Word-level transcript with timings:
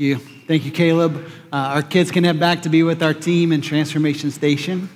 you. 0.00 0.14
Thank 0.46 0.64
you, 0.64 0.70
Caleb. 0.70 1.28
Uh, 1.52 1.56
our 1.56 1.82
kids 1.82 2.12
can 2.12 2.22
head 2.22 2.38
back 2.38 2.62
to 2.62 2.68
be 2.68 2.84
with 2.84 3.02
our 3.02 3.12
team 3.12 3.50
in 3.50 3.60
Transformation 3.60 4.30
Station. 4.30 4.88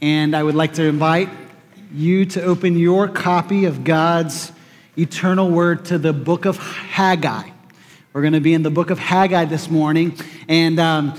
And 0.00 0.34
I 0.34 0.42
would 0.42 0.56
like 0.56 0.74
to 0.74 0.82
invite 0.82 1.28
you 1.92 2.26
to 2.26 2.42
open 2.42 2.76
your 2.76 3.06
copy 3.06 3.66
of 3.66 3.84
God's 3.84 4.50
eternal 4.98 5.48
word 5.48 5.84
to 5.84 5.98
the 5.98 6.12
book 6.12 6.44
of 6.44 6.56
Haggai. 6.56 7.50
We're 8.12 8.22
going 8.22 8.32
to 8.32 8.40
be 8.40 8.52
in 8.52 8.64
the 8.64 8.70
book 8.70 8.90
of 8.90 8.98
Haggai 8.98 9.44
this 9.44 9.70
morning. 9.70 10.18
And 10.48 10.80
um, 10.80 11.16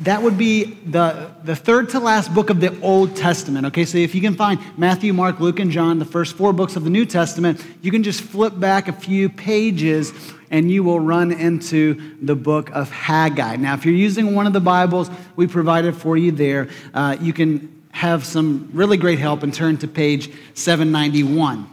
that 0.00 0.22
would 0.22 0.36
be 0.36 0.64
the, 0.64 1.30
the 1.42 1.56
third 1.56 1.88
to 1.90 2.00
last 2.00 2.34
book 2.34 2.50
of 2.50 2.60
the 2.60 2.78
Old 2.80 3.16
Testament. 3.16 3.66
Okay, 3.66 3.86
so 3.86 3.96
if 3.96 4.14
you 4.14 4.20
can 4.20 4.34
find 4.34 4.60
Matthew, 4.76 5.14
Mark, 5.14 5.40
Luke, 5.40 5.58
and 5.58 5.70
John, 5.70 5.98
the 5.98 6.04
first 6.04 6.36
four 6.36 6.52
books 6.52 6.76
of 6.76 6.84
the 6.84 6.90
New 6.90 7.06
Testament, 7.06 7.64
you 7.80 7.90
can 7.90 8.02
just 8.02 8.20
flip 8.20 8.58
back 8.60 8.88
a 8.88 8.92
few 8.92 9.30
pages 9.30 10.12
and 10.50 10.70
you 10.70 10.84
will 10.84 11.00
run 11.00 11.32
into 11.32 12.16
the 12.20 12.36
book 12.36 12.70
of 12.70 12.90
Haggai. 12.90 13.56
Now, 13.56 13.74
if 13.74 13.86
you're 13.86 13.94
using 13.94 14.34
one 14.34 14.46
of 14.46 14.52
the 14.52 14.60
Bibles 14.60 15.10
we 15.34 15.46
provided 15.46 15.96
for 15.96 16.16
you 16.16 16.30
there, 16.30 16.68
uh, 16.92 17.16
you 17.18 17.32
can 17.32 17.84
have 17.90 18.26
some 18.26 18.68
really 18.74 18.98
great 18.98 19.18
help 19.18 19.42
and 19.42 19.52
turn 19.52 19.78
to 19.78 19.88
page 19.88 20.30
791. 20.52 21.66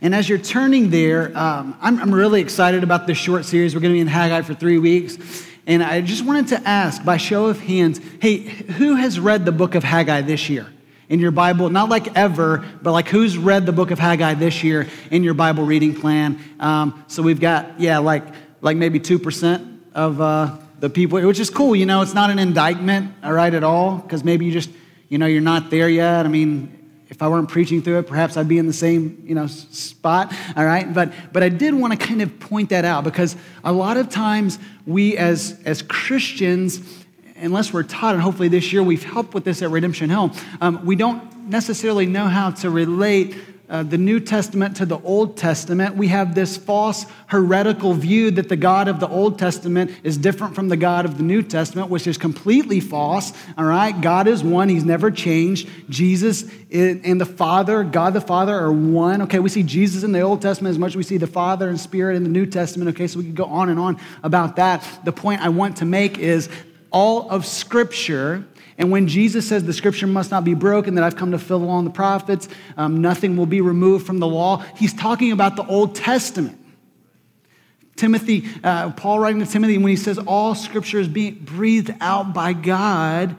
And 0.00 0.14
as 0.14 0.28
you're 0.28 0.38
turning 0.38 0.88
there, 0.90 1.36
um, 1.36 1.76
I'm, 1.80 2.00
I'm 2.00 2.14
really 2.14 2.40
excited 2.40 2.82
about 2.82 3.06
this 3.06 3.18
short 3.18 3.44
series. 3.44 3.74
We're 3.74 3.80
going 3.80 3.92
to 3.92 3.96
be 3.96 4.00
in 4.00 4.06
Haggai 4.06 4.42
for 4.42 4.54
three 4.54 4.78
weeks. 4.78 5.46
And 5.68 5.82
I 5.82 6.00
just 6.00 6.24
wanted 6.24 6.48
to 6.48 6.66
ask, 6.66 7.04
by 7.04 7.18
show 7.18 7.46
of 7.46 7.60
hands, 7.60 8.00
hey, 8.22 8.38
who 8.38 8.94
has 8.94 9.20
read 9.20 9.44
the 9.44 9.52
book 9.52 9.74
of 9.74 9.84
Haggai 9.84 10.22
this 10.22 10.48
year 10.48 10.66
in 11.10 11.20
your 11.20 11.30
Bible? 11.30 11.68
Not 11.68 11.90
like 11.90 12.16
ever, 12.16 12.64
but 12.80 12.92
like 12.92 13.08
who's 13.08 13.36
read 13.36 13.66
the 13.66 13.72
book 13.72 13.90
of 13.90 13.98
Haggai 13.98 14.32
this 14.32 14.64
year 14.64 14.88
in 15.10 15.22
your 15.22 15.34
Bible 15.34 15.64
reading 15.66 15.94
plan? 15.94 16.40
Um, 16.58 17.04
so 17.06 17.22
we've 17.22 17.38
got, 17.38 17.78
yeah, 17.78 17.98
like, 17.98 18.24
like 18.62 18.78
maybe 18.78 18.98
2% 18.98 19.80
of 19.92 20.22
uh, 20.22 20.56
the 20.80 20.88
people, 20.88 21.20
which 21.20 21.38
is 21.38 21.50
cool. 21.50 21.76
You 21.76 21.84
know, 21.84 22.00
it's 22.00 22.14
not 22.14 22.30
an 22.30 22.38
indictment, 22.38 23.12
all 23.22 23.34
right, 23.34 23.52
at 23.52 23.62
all, 23.62 23.98
because 23.98 24.24
maybe 24.24 24.46
you 24.46 24.52
just, 24.52 24.70
you 25.10 25.18
know, 25.18 25.26
you're 25.26 25.42
not 25.42 25.68
there 25.68 25.90
yet. 25.90 26.24
I 26.24 26.30
mean, 26.30 26.77
if 27.08 27.22
I 27.22 27.28
weren't 27.28 27.48
preaching 27.48 27.82
through 27.82 27.98
it, 28.00 28.06
perhaps 28.06 28.36
I'd 28.36 28.48
be 28.48 28.58
in 28.58 28.66
the 28.66 28.72
same, 28.72 29.22
you 29.24 29.34
know, 29.34 29.46
spot, 29.46 30.34
all 30.56 30.64
right? 30.64 30.92
But, 30.92 31.12
but 31.32 31.42
I 31.42 31.48
did 31.48 31.74
want 31.74 31.98
to 31.98 32.06
kind 32.06 32.20
of 32.20 32.38
point 32.38 32.68
that 32.70 32.84
out 32.84 33.04
because 33.04 33.34
a 33.64 33.72
lot 33.72 33.96
of 33.96 34.10
times 34.10 34.58
we 34.86 35.16
as, 35.16 35.58
as 35.64 35.80
Christians, 35.82 37.04
unless 37.36 37.72
we're 37.72 37.82
taught, 37.82 38.14
and 38.14 38.22
hopefully 38.22 38.48
this 38.48 38.72
year 38.72 38.82
we've 38.82 39.04
helped 39.04 39.32
with 39.32 39.44
this 39.44 39.62
at 39.62 39.70
Redemption 39.70 40.10
Hill, 40.10 40.32
um, 40.60 40.84
we 40.84 40.96
don't 40.96 41.48
necessarily 41.48 42.04
know 42.04 42.26
how 42.26 42.50
to 42.50 42.68
relate 42.68 43.36
uh, 43.70 43.82
the 43.82 43.98
New 43.98 44.18
Testament 44.18 44.76
to 44.76 44.86
the 44.86 44.98
Old 45.00 45.36
Testament, 45.36 45.94
we 45.94 46.08
have 46.08 46.34
this 46.34 46.56
false 46.56 47.04
heretical 47.26 47.92
view 47.92 48.30
that 48.30 48.48
the 48.48 48.56
God 48.56 48.88
of 48.88 48.98
the 48.98 49.08
Old 49.08 49.38
Testament 49.38 49.90
is 50.02 50.16
different 50.16 50.54
from 50.54 50.68
the 50.68 50.76
God 50.76 51.04
of 51.04 51.18
the 51.18 51.22
New 51.22 51.42
Testament, 51.42 51.90
which 51.90 52.06
is 52.06 52.16
completely 52.16 52.80
false. 52.80 53.32
All 53.58 53.66
right? 53.66 53.98
God 54.00 54.26
is 54.26 54.42
one, 54.42 54.70
He's 54.70 54.84
never 54.84 55.10
changed. 55.10 55.68
Jesus 55.90 56.50
and 56.72 57.20
the 57.20 57.26
Father, 57.26 57.84
God 57.84 58.14
the 58.14 58.22
Father, 58.22 58.54
are 58.54 58.72
one. 58.72 59.22
Okay, 59.22 59.38
we 59.38 59.50
see 59.50 59.62
Jesus 59.62 60.02
in 60.02 60.12
the 60.12 60.20
Old 60.20 60.40
Testament 60.40 60.70
as 60.70 60.78
much 60.78 60.92
as 60.92 60.96
we 60.96 61.02
see 61.02 61.18
the 61.18 61.26
Father 61.26 61.68
and 61.68 61.78
Spirit 61.78 62.16
in 62.16 62.22
the 62.22 62.30
New 62.30 62.46
Testament. 62.46 62.88
Okay, 62.90 63.06
so 63.06 63.18
we 63.18 63.26
could 63.26 63.36
go 63.36 63.44
on 63.44 63.68
and 63.68 63.78
on 63.78 64.00
about 64.22 64.56
that. 64.56 64.86
The 65.04 65.12
point 65.12 65.42
I 65.42 65.50
want 65.50 65.76
to 65.78 65.84
make 65.84 66.18
is 66.18 66.48
all 66.90 67.30
of 67.30 67.44
Scripture 67.44 68.46
and 68.78 68.92
when 68.92 69.08
Jesus 69.08 69.46
says 69.46 69.64
the 69.64 69.72
scripture 69.72 70.06
must 70.06 70.30
not 70.30 70.44
be 70.44 70.54
broken, 70.54 70.94
that 70.94 71.04
I've 71.04 71.16
come 71.16 71.32
to 71.32 71.38
fill 71.38 71.58
along 71.58 71.84
the 71.84 71.90
prophets, 71.90 72.48
um, 72.76 73.02
nothing 73.02 73.36
will 73.36 73.46
be 73.46 73.60
removed 73.60 74.06
from 74.06 74.20
the 74.20 74.26
law, 74.26 74.64
he's 74.76 74.94
talking 74.94 75.32
about 75.32 75.56
the 75.56 75.66
Old 75.66 75.96
Testament. 75.96 76.64
Timothy, 77.96 78.48
uh, 78.62 78.92
Paul 78.92 79.18
writing 79.18 79.44
to 79.44 79.50
Timothy, 79.50 79.76
when 79.76 79.90
he 79.90 79.96
says 79.96 80.18
all 80.18 80.54
scripture 80.54 81.00
is 81.00 81.08
being 81.08 81.34
breathed 81.34 81.92
out 82.00 82.32
by 82.32 82.52
God, 82.52 83.34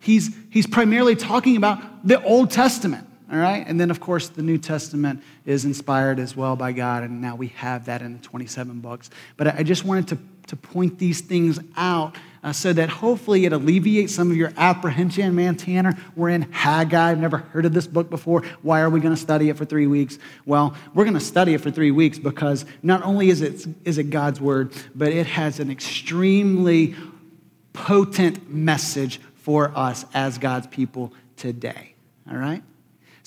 he's, 0.00 0.34
he's 0.48 0.66
primarily 0.66 1.14
talking 1.14 1.58
about 1.58 2.06
the 2.08 2.22
Old 2.22 2.50
Testament. 2.50 3.06
All 3.30 3.36
right? 3.36 3.66
And 3.66 3.78
then, 3.78 3.90
of 3.90 4.00
course, 4.00 4.28
the 4.28 4.42
New 4.42 4.56
Testament 4.56 5.22
is 5.44 5.66
inspired 5.66 6.18
as 6.18 6.34
well 6.34 6.56
by 6.56 6.72
God, 6.72 7.02
and 7.02 7.20
now 7.20 7.36
we 7.36 7.48
have 7.48 7.84
that 7.84 8.00
in 8.00 8.14
the 8.14 8.18
27 8.20 8.80
books. 8.80 9.10
But 9.36 9.54
I 9.54 9.62
just 9.62 9.84
wanted 9.84 10.08
to, 10.08 10.18
to 10.46 10.56
point 10.56 10.98
these 10.98 11.20
things 11.20 11.60
out 11.76 12.16
uh, 12.42 12.52
so 12.52 12.72
that 12.72 12.88
hopefully 12.88 13.44
it 13.44 13.52
alleviates 13.52 14.14
some 14.14 14.30
of 14.30 14.36
your 14.36 14.52
apprehension. 14.56 15.34
Man, 15.34 15.56
Tanner, 15.56 15.96
we're 16.14 16.30
in 16.30 16.42
Haggai. 16.52 17.10
I've 17.10 17.18
never 17.18 17.38
heard 17.38 17.64
of 17.64 17.72
this 17.72 17.86
book 17.86 18.10
before. 18.10 18.42
Why 18.62 18.80
are 18.80 18.90
we 18.90 19.00
going 19.00 19.14
to 19.14 19.20
study 19.20 19.48
it 19.48 19.56
for 19.56 19.64
three 19.64 19.86
weeks? 19.86 20.18
Well, 20.46 20.74
we're 20.94 21.04
going 21.04 21.14
to 21.14 21.20
study 21.20 21.54
it 21.54 21.60
for 21.60 21.70
three 21.70 21.90
weeks 21.90 22.18
because 22.18 22.64
not 22.82 23.02
only 23.02 23.30
is 23.30 23.40
it, 23.40 23.66
is 23.84 23.98
it 23.98 24.10
God's 24.10 24.40
word, 24.40 24.72
but 24.94 25.12
it 25.12 25.26
has 25.26 25.60
an 25.60 25.70
extremely 25.70 26.94
potent 27.72 28.50
message 28.52 29.20
for 29.36 29.72
us 29.76 30.04
as 30.14 30.38
God's 30.38 30.66
people 30.66 31.12
today. 31.36 31.94
All 32.30 32.36
right? 32.36 32.62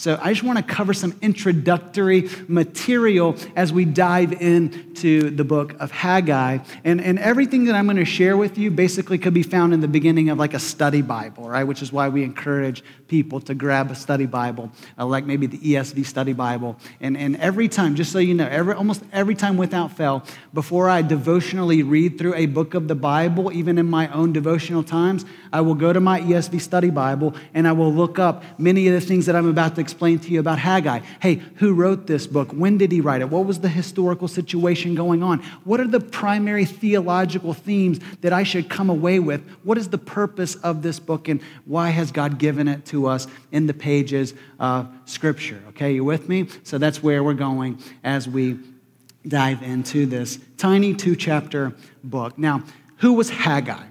So 0.02 0.18
I 0.20 0.34
just 0.34 0.42
want 0.42 0.58
to 0.58 0.64
cover 0.64 0.96
some 0.96 1.16
introductory 1.22 2.28
material 2.48 3.36
as 3.56 3.72
we 3.72 3.86
dive 3.86 4.42
into 4.42 5.30
the 5.30 5.44
book 5.44 5.80
of 5.80 5.92
Haggai. 5.92 6.58
And, 6.84 7.00
and 7.00 7.20
everything 7.20 7.66
that 7.66 7.76
I'm 7.76 7.86
going 7.86 7.98
to 7.98 8.06
share 8.06 8.36
with 8.36 8.58
you 8.58 8.72
basically 8.72 9.20
could 9.20 9.36
be 9.36 9.44
found 9.44 9.76
in 9.76 9.80
the 9.80 9.88
beginning 9.88 10.30
of 10.30 10.40
like 10.40 10.56
a 10.56 10.60
study 10.60 11.04
Bible, 11.04 11.48
right? 11.48 11.66
Which 11.66 11.84
is 11.84 11.94
why 11.94 12.10
we 12.10 12.24
encourage 12.24 12.84
people 13.10 13.40
to 13.42 13.54
grab 13.54 13.92
a 13.92 13.96
study 13.96 14.26
Bible, 14.26 14.72
uh, 14.98 15.06
like 15.06 15.28
maybe 15.28 15.46
the 15.46 15.60
ESV 15.60 16.04
study 16.08 16.34
Bible. 16.34 16.78
And, 17.00 17.16
and 17.16 17.36
every 17.36 17.68
time, 17.68 17.94
just 17.94 18.12
so 18.12 18.18
you 18.18 18.34
know, 18.34 18.48
every, 18.48 18.74
almost 18.74 19.04
every 19.14 19.36
time 19.36 19.56
without 19.56 19.96
fail, 19.96 20.24
before 20.52 20.90
I 20.90 21.04
devotionally 21.04 21.84
read 21.84 22.18
through 22.18 22.34
a 22.34 22.48
book 22.48 22.74
of 22.74 22.88
the 22.88 22.96
Bible, 22.96 23.54
even 23.54 23.78
in 23.78 23.88
my 23.88 24.12
own 24.12 24.34
devotional 24.34 24.82
times, 24.82 25.26
I 25.54 25.62
will 25.62 25.76
go 25.76 25.94
to 25.94 26.00
my 26.00 26.22
ESV 26.22 26.60
study 26.60 26.90
Bible 26.90 27.36
and 27.54 27.68
I 27.68 27.74
will 27.74 27.94
look 27.94 28.18
up 28.18 28.44
many 28.58 28.88
of 28.88 28.94
the 28.94 29.02
things 29.02 29.28
that 29.28 29.36
I'm 29.36 29.48
about 29.48 29.76
to 29.76 29.91
explain 29.92 30.20
to 30.20 30.32
you 30.32 30.40
about 30.40 30.60
Haggai. 30.60 31.00
Hey, 31.20 31.36
who 31.56 31.74
wrote 31.74 32.08
this 32.08 32.26
book? 32.28 32.52
When 32.52 32.78
did 32.78 32.92
he 32.92 33.02
write 33.02 33.22
it? 33.22 33.30
What 33.30 33.46
was 33.46 33.60
the 33.60 33.70
historical 33.70 34.28
situation 34.28 34.96
going 34.96 35.22
on? 35.22 35.40
What 35.64 35.80
are 35.80 35.88
the 35.88 36.00
primary 36.00 36.66
theological 36.66 37.54
themes 37.54 38.00
that 38.22 38.32
I 38.34 38.44
should 38.44 38.70
come 38.70 38.90
away 38.90 39.20
with? 39.20 39.42
What 39.64 39.78
is 39.78 39.90
the 39.90 39.98
purpose 39.98 40.56
of 40.56 40.82
this 40.82 41.00
book 41.00 41.28
and 41.28 41.42
why 41.66 41.90
has 41.90 42.12
God 42.12 42.38
given 42.38 42.68
it 42.68 42.86
to 42.88 43.08
us 43.08 43.28
in 43.52 43.68
the 43.68 43.74
pages 43.74 44.34
of 44.60 44.88
Scripture. 45.06 45.62
Okay, 45.70 45.94
you 45.94 46.06
with 46.06 46.30
me? 46.30 46.48
So 46.64 46.78
that's 46.78 47.04
where 47.04 47.24
we're 47.24 47.34
going 47.34 47.80
as 48.04 48.28
we 48.28 48.60
dive 49.28 49.62
into 49.62 50.06
this 50.06 50.40
tiny 50.58 50.94
two 50.94 51.16
chapter 51.16 51.76
book. 52.04 52.38
Now, 52.38 52.64
who 52.98 53.14
was 53.14 53.30
Haggai? 53.30 53.84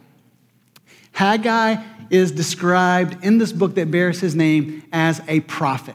Haggai 1.13 1.77
is 2.11 2.33
described 2.33 3.25
in 3.25 3.39
this 3.39 3.53
book 3.53 3.77
that 3.77 3.91
bears 3.91 4.21
his 4.21 4.35
name 4.35 4.83
as 4.93 5.23
a 5.29 5.41
prophet. 5.41 5.95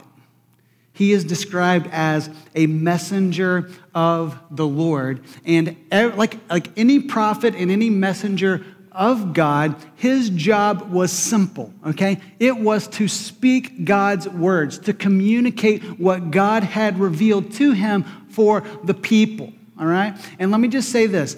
He 0.92 1.12
is 1.12 1.24
described 1.24 1.88
as 1.92 2.30
a 2.54 2.66
messenger 2.66 3.70
of 3.94 4.38
the 4.50 4.66
Lord. 4.66 5.22
And 5.44 5.76
eh, 5.90 6.06
like, 6.16 6.38
like 6.48 6.68
any 6.78 7.00
prophet 7.00 7.54
and 7.54 7.70
any 7.70 7.90
messenger 7.90 8.64
of 8.92 9.34
God, 9.34 9.76
his 9.96 10.30
job 10.30 10.90
was 10.90 11.12
simple, 11.12 11.70
okay? 11.86 12.18
It 12.40 12.56
was 12.56 12.88
to 12.88 13.08
speak 13.08 13.84
God's 13.84 14.26
words, 14.26 14.78
to 14.80 14.94
communicate 14.94 15.82
what 16.00 16.30
God 16.30 16.62
had 16.62 16.98
revealed 16.98 17.52
to 17.52 17.72
him 17.72 18.04
for 18.30 18.64
the 18.84 18.94
people, 18.94 19.52
all 19.78 19.86
right? 19.86 20.16
And 20.38 20.50
let 20.50 20.60
me 20.60 20.68
just 20.68 20.88
say 20.88 21.06
this 21.06 21.36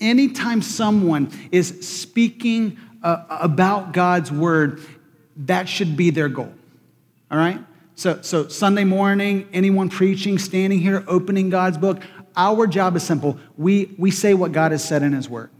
anytime 0.00 0.62
someone 0.62 1.30
is 1.50 1.88
speaking 1.88 2.78
uh, 3.02 3.24
about 3.28 3.92
God's 3.92 4.30
word, 4.32 4.80
that 5.36 5.68
should 5.68 5.96
be 5.96 6.10
their 6.10 6.28
goal, 6.28 6.52
all 7.30 7.38
right? 7.38 7.60
So, 7.94 8.22
so 8.22 8.48
Sunday 8.48 8.84
morning, 8.84 9.48
anyone 9.52 9.88
preaching, 9.88 10.38
standing 10.38 10.78
here, 10.78 11.04
opening 11.08 11.50
God's 11.50 11.78
book, 11.78 12.00
our 12.36 12.66
job 12.66 12.94
is 12.94 13.02
simple. 13.02 13.38
We, 13.56 13.94
we 13.98 14.10
say 14.12 14.34
what 14.34 14.52
God 14.52 14.70
has 14.70 14.84
said 14.84 15.02
in 15.02 15.12
his 15.12 15.28
word. 15.28 15.50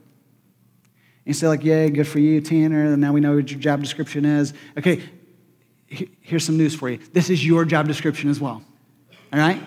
You 1.24 1.34
say, 1.34 1.48
like, 1.48 1.64
yay, 1.64 1.90
good 1.90 2.06
for 2.06 2.20
you, 2.20 2.40
Tanner. 2.40 2.92
And 2.92 3.00
now 3.00 3.12
we 3.12 3.20
know 3.20 3.34
what 3.34 3.50
your 3.50 3.60
job 3.60 3.82
description 3.82 4.24
is. 4.24 4.54
Okay, 4.78 5.02
here's 5.88 6.44
some 6.44 6.56
news 6.56 6.74
for 6.74 6.88
you. 6.88 6.98
This 7.12 7.28
is 7.28 7.44
your 7.44 7.64
job 7.64 7.86
description 7.86 8.30
as 8.30 8.40
well. 8.40 8.62
All 9.32 9.38
right? 9.38 9.60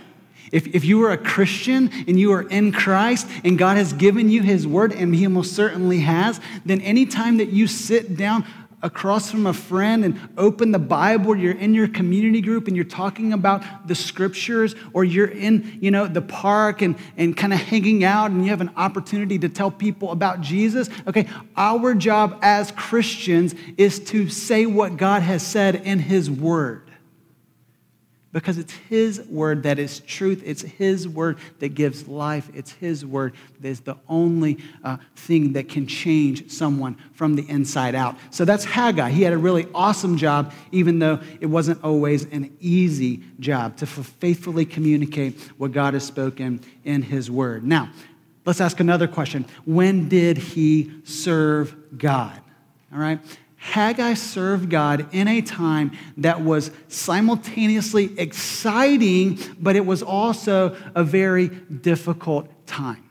If, 0.52 0.68
if 0.68 0.84
you 0.84 1.04
are 1.04 1.12
a 1.12 1.18
Christian 1.18 1.90
and 2.08 2.20
you 2.20 2.34
are 2.34 2.42
in 2.42 2.72
Christ 2.72 3.28
and 3.44 3.58
God 3.58 3.78
has 3.78 3.94
given 3.94 4.30
you 4.30 4.42
his 4.42 4.68
word, 4.68 4.92
and 4.92 5.16
he 5.16 5.28
most 5.28 5.54
certainly 5.54 6.00
has, 6.02 6.42
then 6.66 6.82
anytime 6.82 7.38
that 7.38 7.50
you 7.50 7.68
sit 7.68 8.18
down 8.18 8.46
across 8.84 9.30
from 9.30 9.46
a 9.46 9.54
friend 9.54 10.04
and 10.04 10.20
open 10.38 10.72
the 10.72 10.80
Bible, 10.80 11.36
you're 11.36 11.54
in 11.54 11.74
your 11.74 11.88
community 11.88 12.42
group 12.42 12.68
and 12.68 12.76
you're 12.76 12.84
talking 12.84 13.32
about 13.32 13.88
the 13.88 13.96
scriptures, 13.96 14.76
or 14.94 15.04
you're 15.04 15.28
in, 15.28 15.78
you 15.82 15.92
know, 15.92 16.08
the 16.08 16.22
park 16.22 16.82
and, 16.82 16.96
and 17.16 17.38
kind 17.38 17.54
of 17.54 17.60
hanging 17.60 18.04
out 18.04 18.32
and 18.32 18.44
you 18.44 18.50
have 18.50 18.62
an 18.62 18.72
opportunity 18.76 19.38
to 19.40 19.50
tell 19.50 19.72
people 19.72 20.12
about 20.12 20.42
Jesus. 20.42 20.90
Okay, 21.08 21.28
our 21.56 21.94
job 21.94 22.40
as 22.42 22.72
Christians 22.72 23.56
is 23.78 24.00
to 24.06 24.30
say 24.30 24.66
what 24.66 24.98
God 24.98 25.22
has 25.22 25.46
said 25.46 25.76
in 25.76 26.00
His 26.00 26.30
Word. 26.30 26.91
Because 28.34 28.58
it's 28.58 28.74
His 28.74 29.22
word 29.28 29.64
that 29.64 29.80
is 29.80 30.00
truth. 30.02 30.42
It's 30.46 30.62
His 30.62 31.08
word 31.08 31.38
that 31.60 31.70
gives 31.70 32.08
life. 32.08 32.50
It's 32.54 32.72
His 32.72 33.06
word 33.06 33.34
that 33.60 33.68
is 33.68 33.82
the 33.82 33.98
only 34.08 34.58
uh, 34.84 34.98
thing 35.16 35.54
that 35.54 35.70
can 35.70 35.88
change 35.88 36.50
someone 36.50 36.96
from 37.14 37.36
the 37.36 37.48
inside 37.50 37.96
out. 37.96 38.16
So 38.30 38.46
that's 38.46 38.64
Haggai. 38.64 39.10
He 39.10 39.24
had 39.24 39.34
a 39.34 39.38
really 39.38 39.68
awesome 39.74 40.18
job, 40.18 40.54
even 40.72 41.00
though 41.00 41.20
it 41.40 41.48
wasn't 41.48 41.84
always 41.84 42.26
an 42.26 42.56
easy 42.60 43.22
job 43.40 43.78
to 43.78 43.86
faithfully 43.86 44.66
communicate 44.66 45.40
what 45.58 45.72
God 45.72 45.94
has 45.94 46.06
spoken 46.06 46.62
in 46.84 47.02
His 47.02 47.30
word. 47.30 47.64
Now, 47.64 47.90
let's 48.46 48.62
ask 48.62 48.80
another 48.80 49.08
question 49.08 49.46
When 49.66 50.10
did 50.10 50.38
he 50.38 50.92
serve 51.04 51.76
God? 51.98 52.40
All 52.94 53.00
right. 53.00 53.20
Haggai 53.62 54.16
served 54.16 54.72
God 54.72 55.08
in 55.14 55.28
a 55.28 55.40
time 55.40 55.92
that 56.18 56.42
was 56.42 56.72
simultaneously 56.88 58.12
exciting, 58.18 59.38
but 59.60 59.76
it 59.76 59.86
was 59.86 60.02
also 60.02 60.76
a 60.96 61.04
very 61.04 61.48
difficult 61.48 62.50
time. 62.66 63.08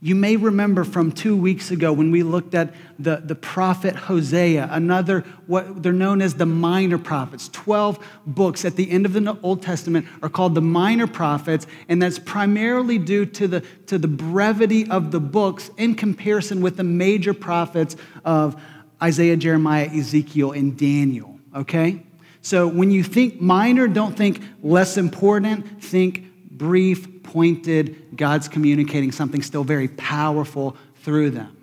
You 0.00 0.14
may 0.14 0.36
remember 0.36 0.84
from 0.84 1.10
two 1.12 1.36
weeks 1.36 1.70
ago 1.70 1.92
when 1.92 2.10
we 2.10 2.22
looked 2.22 2.54
at 2.54 2.74
the, 2.98 3.22
the 3.24 3.36
prophet 3.36 3.94
Hosea, 3.94 4.68
another, 4.70 5.20
what 5.46 5.82
they're 5.82 5.92
known 5.92 6.20
as 6.20 6.34
the 6.34 6.44
minor 6.44 6.98
prophets. 6.98 7.48
12 7.48 8.04
books 8.26 8.64
at 8.64 8.76
the 8.76 8.90
end 8.90 9.06
of 9.06 9.12
the 9.12 9.38
Old 9.42 9.62
Testament 9.62 10.06
are 10.22 10.28
called 10.28 10.54
the 10.54 10.60
minor 10.60 11.06
prophets, 11.06 11.66
and 11.88 12.02
that's 12.02 12.18
primarily 12.18 12.98
due 12.98 13.24
to 13.26 13.48
the, 13.48 13.60
to 13.86 13.96
the 13.96 14.08
brevity 14.08 14.88
of 14.90 15.12
the 15.12 15.20
books 15.20 15.70
in 15.78 15.94
comparison 15.94 16.60
with 16.60 16.76
the 16.76 16.84
major 16.84 17.32
prophets 17.32 17.96
of 18.24 18.60
Isaiah, 19.02 19.36
Jeremiah, 19.36 19.88
Ezekiel, 19.92 20.52
and 20.52 20.76
Daniel, 20.76 21.38
okay? 21.54 22.02
So 22.42 22.66
when 22.66 22.90
you 22.90 23.02
think 23.02 23.40
minor, 23.40 23.88
don't 23.88 24.16
think 24.16 24.40
less 24.62 24.96
important, 24.96 25.82
think 25.82 26.32
brief, 26.50 27.22
pointed, 27.22 28.16
God's 28.16 28.48
communicating 28.48 29.12
something 29.12 29.42
still 29.42 29.64
very 29.64 29.88
powerful 29.88 30.76
through 31.02 31.30
them. 31.30 31.55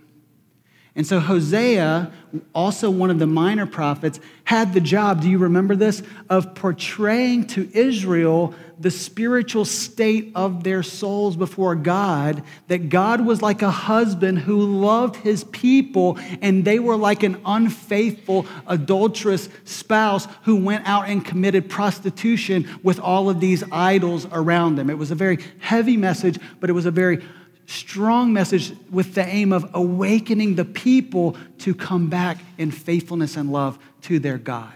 And 0.95 1.07
so 1.07 1.19
Hosea, 1.19 2.11
also 2.53 2.91
one 2.91 3.09
of 3.09 3.17
the 3.17 3.25
minor 3.25 3.65
prophets, 3.65 4.19
had 4.43 4.73
the 4.73 4.81
job, 4.81 5.21
do 5.21 5.29
you 5.29 5.39
remember 5.39 5.75
this, 5.75 6.03
of 6.29 6.53
portraying 6.53 7.47
to 7.47 7.67
Israel 7.73 8.53
the 8.79 8.91
spiritual 8.91 9.65
state 9.65 10.31
of 10.35 10.63
their 10.63 10.83
souls 10.83 11.35
before 11.35 11.73
God, 11.75 12.43
that 12.67 12.89
God 12.89 13.25
was 13.25 13.41
like 13.41 13.61
a 13.61 13.71
husband 13.71 14.39
who 14.39 14.59
loved 14.59 15.15
his 15.15 15.43
people, 15.45 16.19
and 16.41 16.65
they 16.65 16.79
were 16.79 16.97
like 16.97 17.23
an 17.23 17.41
unfaithful, 17.45 18.45
adulterous 18.67 19.49
spouse 19.63 20.27
who 20.43 20.57
went 20.57 20.87
out 20.87 21.07
and 21.07 21.25
committed 21.25 21.69
prostitution 21.69 22.69
with 22.83 22.99
all 22.99 23.29
of 23.29 23.39
these 23.39 23.63
idols 23.71 24.27
around 24.31 24.75
them. 24.75 24.89
It 24.89 24.97
was 24.97 25.11
a 25.11 25.15
very 25.15 25.39
heavy 25.59 25.97
message, 25.97 26.37
but 26.59 26.69
it 26.69 26.73
was 26.73 26.85
a 26.85 26.91
very 26.91 27.23
strong 27.65 28.33
message 28.33 28.74
with 28.92 29.13
the 29.15 29.25
aim 29.25 29.54
of 29.54 29.69
awakening 29.74 30.56
the 30.56 30.65
people 30.65 31.38
to 31.60 31.74
come 31.74 32.10
back 32.10 32.38
in 32.57 32.71
faithfulness 32.71 33.38
and 33.38 33.51
love 33.51 33.80
to 34.01 34.19
their 34.19 34.38
God. 34.38 34.74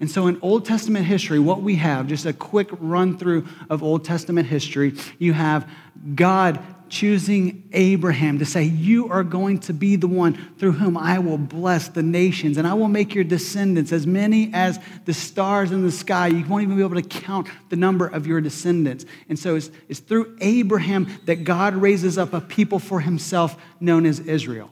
And 0.00 0.10
so, 0.10 0.28
in 0.28 0.38
Old 0.42 0.64
Testament 0.64 1.06
history, 1.06 1.40
what 1.40 1.60
we 1.60 1.74
have, 1.76 2.06
just 2.06 2.24
a 2.24 2.32
quick 2.32 2.68
run 2.78 3.18
through 3.18 3.46
of 3.68 3.82
Old 3.82 4.04
Testament 4.04 4.46
history, 4.46 4.94
you 5.18 5.32
have 5.32 5.68
God 6.14 6.62
choosing 6.90 7.68
Abraham 7.72 8.38
to 8.38 8.46
say, 8.46 8.64
You 8.64 9.08
are 9.08 9.22
going 9.22 9.58
to 9.60 9.72
be 9.72 9.96
the 9.96 10.06
one 10.06 10.54
through 10.58 10.72
whom 10.72 10.96
I 10.96 11.18
will 11.18 11.38
bless 11.38 11.88
the 11.88 12.02
nations, 12.02 12.56
and 12.56 12.66
I 12.66 12.74
will 12.74 12.88
make 12.88 13.14
your 13.14 13.24
descendants 13.24 13.92
as 13.92 14.06
many 14.06 14.50
as 14.52 14.78
the 15.04 15.14
stars 15.14 15.72
in 15.72 15.82
the 15.82 15.92
sky. 15.92 16.28
You 16.28 16.44
won't 16.46 16.62
even 16.62 16.76
be 16.76 16.82
able 16.82 17.00
to 17.00 17.02
count 17.02 17.48
the 17.68 17.76
number 17.76 18.06
of 18.06 18.26
your 18.26 18.40
descendants. 18.40 19.04
And 19.28 19.38
so, 19.38 19.56
it's, 19.56 19.70
it's 19.88 20.00
through 20.00 20.36
Abraham 20.40 21.08
that 21.26 21.44
God 21.44 21.74
raises 21.74 22.18
up 22.18 22.32
a 22.32 22.40
people 22.40 22.78
for 22.78 23.00
himself 23.00 23.56
known 23.80 24.06
as 24.06 24.20
Israel. 24.20 24.70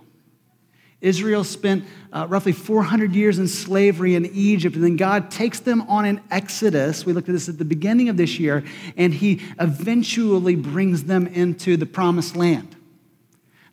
Israel 1.00 1.44
spent 1.44 1.84
uh, 2.12 2.26
roughly 2.28 2.52
400 2.52 3.14
years 3.14 3.38
in 3.38 3.48
slavery 3.48 4.14
in 4.14 4.26
Egypt, 4.26 4.76
and 4.76 4.84
then 4.84 4.96
God 4.96 5.30
takes 5.30 5.60
them 5.60 5.82
on 5.82 6.06
an 6.06 6.20
exodus. 6.30 7.04
We 7.04 7.12
looked 7.12 7.28
at 7.28 7.32
this 7.32 7.48
at 7.48 7.58
the 7.58 7.64
beginning 7.64 8.08
of 8.08 8.16
this 8.16 8.38
year, 8.38 8.64
and 8.96 9.12
He 9.12 9.42
eventually 9.60 10.56
brings 10.56 11.04
them 11.04 11.26
into 11.26 11.76
the 11.76 11.86
promised 11.86 12.34
land. 12.34 12.74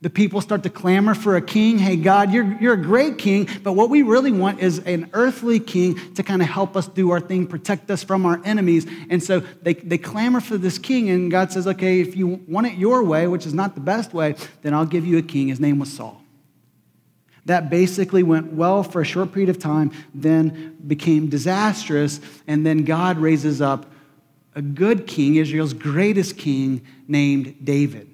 The 0.01 0.09
people 0.09 0.41
start 0.41 0.63
to 0.63 0.69
clamor 0.69 1.15
for 1.15 1.37
a 1.37 1.41
king. 1.41 1.77
Hey, 1.77 1.95
God, 1.95 2.33
you're, 2.33 2.57
you're 2.59 2.73
a 2.73 2.81
great 2.81 3.17
king, 3.17 3.47
but 3.63 3.71
what 3.71 3.89
we 3.89 4.01
really 4.01 4.33
want 4.33 4.59
is 4.59 4.79
an 4.79 5.09
earthly 5.13 5.61
king 5.61 6.13
to 6.15 6.23
kind 6.23 6.41
of 6.41 6.49
help 6.49 6.75
us 6.75 6.89
do 6.89 7.11
our 7.11 7.21
thing, 7.21 7.47
protect 7.47 7.89
us 7.89 8.03
from 8.03 8.25
our 8.25 8.41
enemies. 8.43 8.85
And 9.09 9.23
so 9.23 9.39
they, 9.61 9.75
they 9.75 9.97
clamor 9.97 10.41
for 10.41 10.57
this 10.57 10.77
king, 10.77 11.09
and 11.09 11.31
God 11.31 11.53
says, 11.53 11.67
okay, 11.67 12.01
if 12.01 12.17
you 12.17 12.43
want 12.49 12.67
it 12.67 12.73
your 12.73 13.01
way, 13.01 13.27
which 13.27 13.45
is 13.45 13.53
not 13.53 13.75
the 13.75 13.81
best 13.81 14.13
way, 14.13 14.35
then 14.61 14.73
I'll 14.73 14.85
give 14.85 15.05
you 15.05 15.19
a 15.19 15.21
king. 15.21 15.47
His 15.47 15.61
name 15.61 15.79
was 15.79 15.93
Saul. 15.93 16.22
That 17.45 17.69
basically 17.69 18.23
went 18.23 18.53
well 18.53 18.83
for 18.83 19.01
a 19.01 19.05
short 19.05 19.33
period 19.33 19.49
of 19.49 19.59
time, 19.59 19.91
then 20.13 20.77
became 20.87 21.29
disastrous, 21.29 22.21
and 22.47 22.65
then 22.65 22.85
God 22.85 23.17
raises 23.17 23.61
up 23.61 23.85
a 24.55 24.61
good 24.61 25.07
king, 25.07 25.35
Israel's 25.35 25.73
greatest 25.73 26.37
king, 26.37 26.85
named 27.07 27.55
David. 27.63 28.09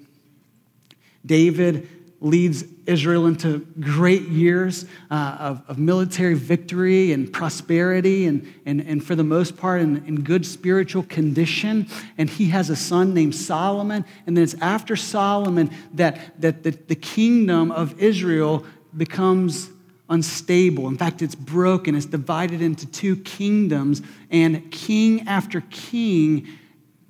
David 1.24 1.88
leads 2.20 2.64
Israel 2.86 3.26
into 3.26 3.60
great 3.80 4.22
years 4.22 4.84
uh, 5.10 5.36
of, 5.38 5.62
of, 5.68 5.78
military 5.78 6.34
victory 6.34 7.12
and 7.12 7.32
prosperity, 7.32 8.26
and, 8.26 8.52
and, 8.66 8.80
and 8.82 9.02
for 9.02 9.14
the 9.14 9.24
most 9.24 9.56
part, 9.56 9.80
in, 9.80 10.04
in 10.06 10.22
good 10.22 10.44
spiritual 10.44 11.02
condition. 11.04 11.86
And 12.18 12.28
he 12.28 12.48
has 12.48 12.68
a 12.68 12.76
son 12.76 13.14
named 13.14 13.34
Solomon. 13.34 14.04
And 14.26 14.36
then 14.36 14.44
it's 14.44 14.54
after 14.60 14.96
Solomon 14.96 15.70
that, 15.94 16.40
that 16.42 16.62
the, 16.62 16.72
the 16.72 16.94
kingdom 16.94 17.70
of 17.72 17.98
Israel 17.98 18.66
becomes 18.96 19.70
unstable. 20.08 20.88
In 20.88 20.96
fact, 20.96 21.22
it's 21.22 21.34
broken, 21.34 21.94
it's 21.94 22.06
divided 22.06 22.60
into 22.60 22.86
two 22.86 23.16
kingdoms, 23.16 24.02
and 24.30 24.70
king 24.72 25.26
after 25.28 25.62
king, 25.70 26.48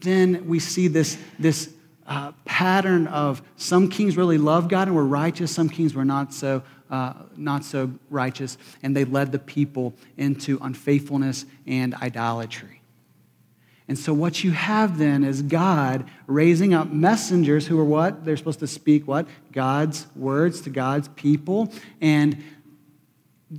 then 0.00 0.47
we 0.47 0.59
see 0.59 0.87
this, 0.88 1.19
this 1.38 1.71
uh, 2.06 2.32
pattern 2.44 3.06
of 3.06 3.43
some 3.56 3.88
kings 3.88 4.17
really 4.17 4.38
loved 4.38 4.69
God 4.69 4.88
and 4.88 4.97
were 4.97 5.06
righteous, 5.06 5.50
some 5.50 5.69
kings 5.69 5.94
were 5.94 6.05
not 6.05 6.32
so. 6.32 6.62
Uh, 6.91 7.12
not 7.37 7.65
so 7.65 7.88
righteous, 8.09 8.59
and 8.83 8.97
they 8.97 9.05
led 9.05 9.31
the 9.31 9.38
people 9.38 9.94
into 10.17 10.59
unfaithfulness 10.61 11.47
and 11.65 11.94
idolatry. 11.94 12.80
And 13.90 13.98
so, 13.98 14.14
what 14.14 14.44
you 14.44 14.52
have 14.52 14.98
then 14.98 15.25
is 15.25 15.42
God 15.42 16.08
raising 16.28 16.75
up 16.75 16.92
messengers 16.92 17.66
who 17.66 17.76
are 17.76 17.84
what? 17.84 18.25
They're 18.25 18.37
supposed 18.37 18.60
to 18.60 18.69
speak 18.69 19.08
what? 19.08 19.26
God's 19.50 20.06
words 20.14 20.61
to 20.61 20.70
God's 20.70 21.09
people. 21.09 21.73
And 22.00 22.40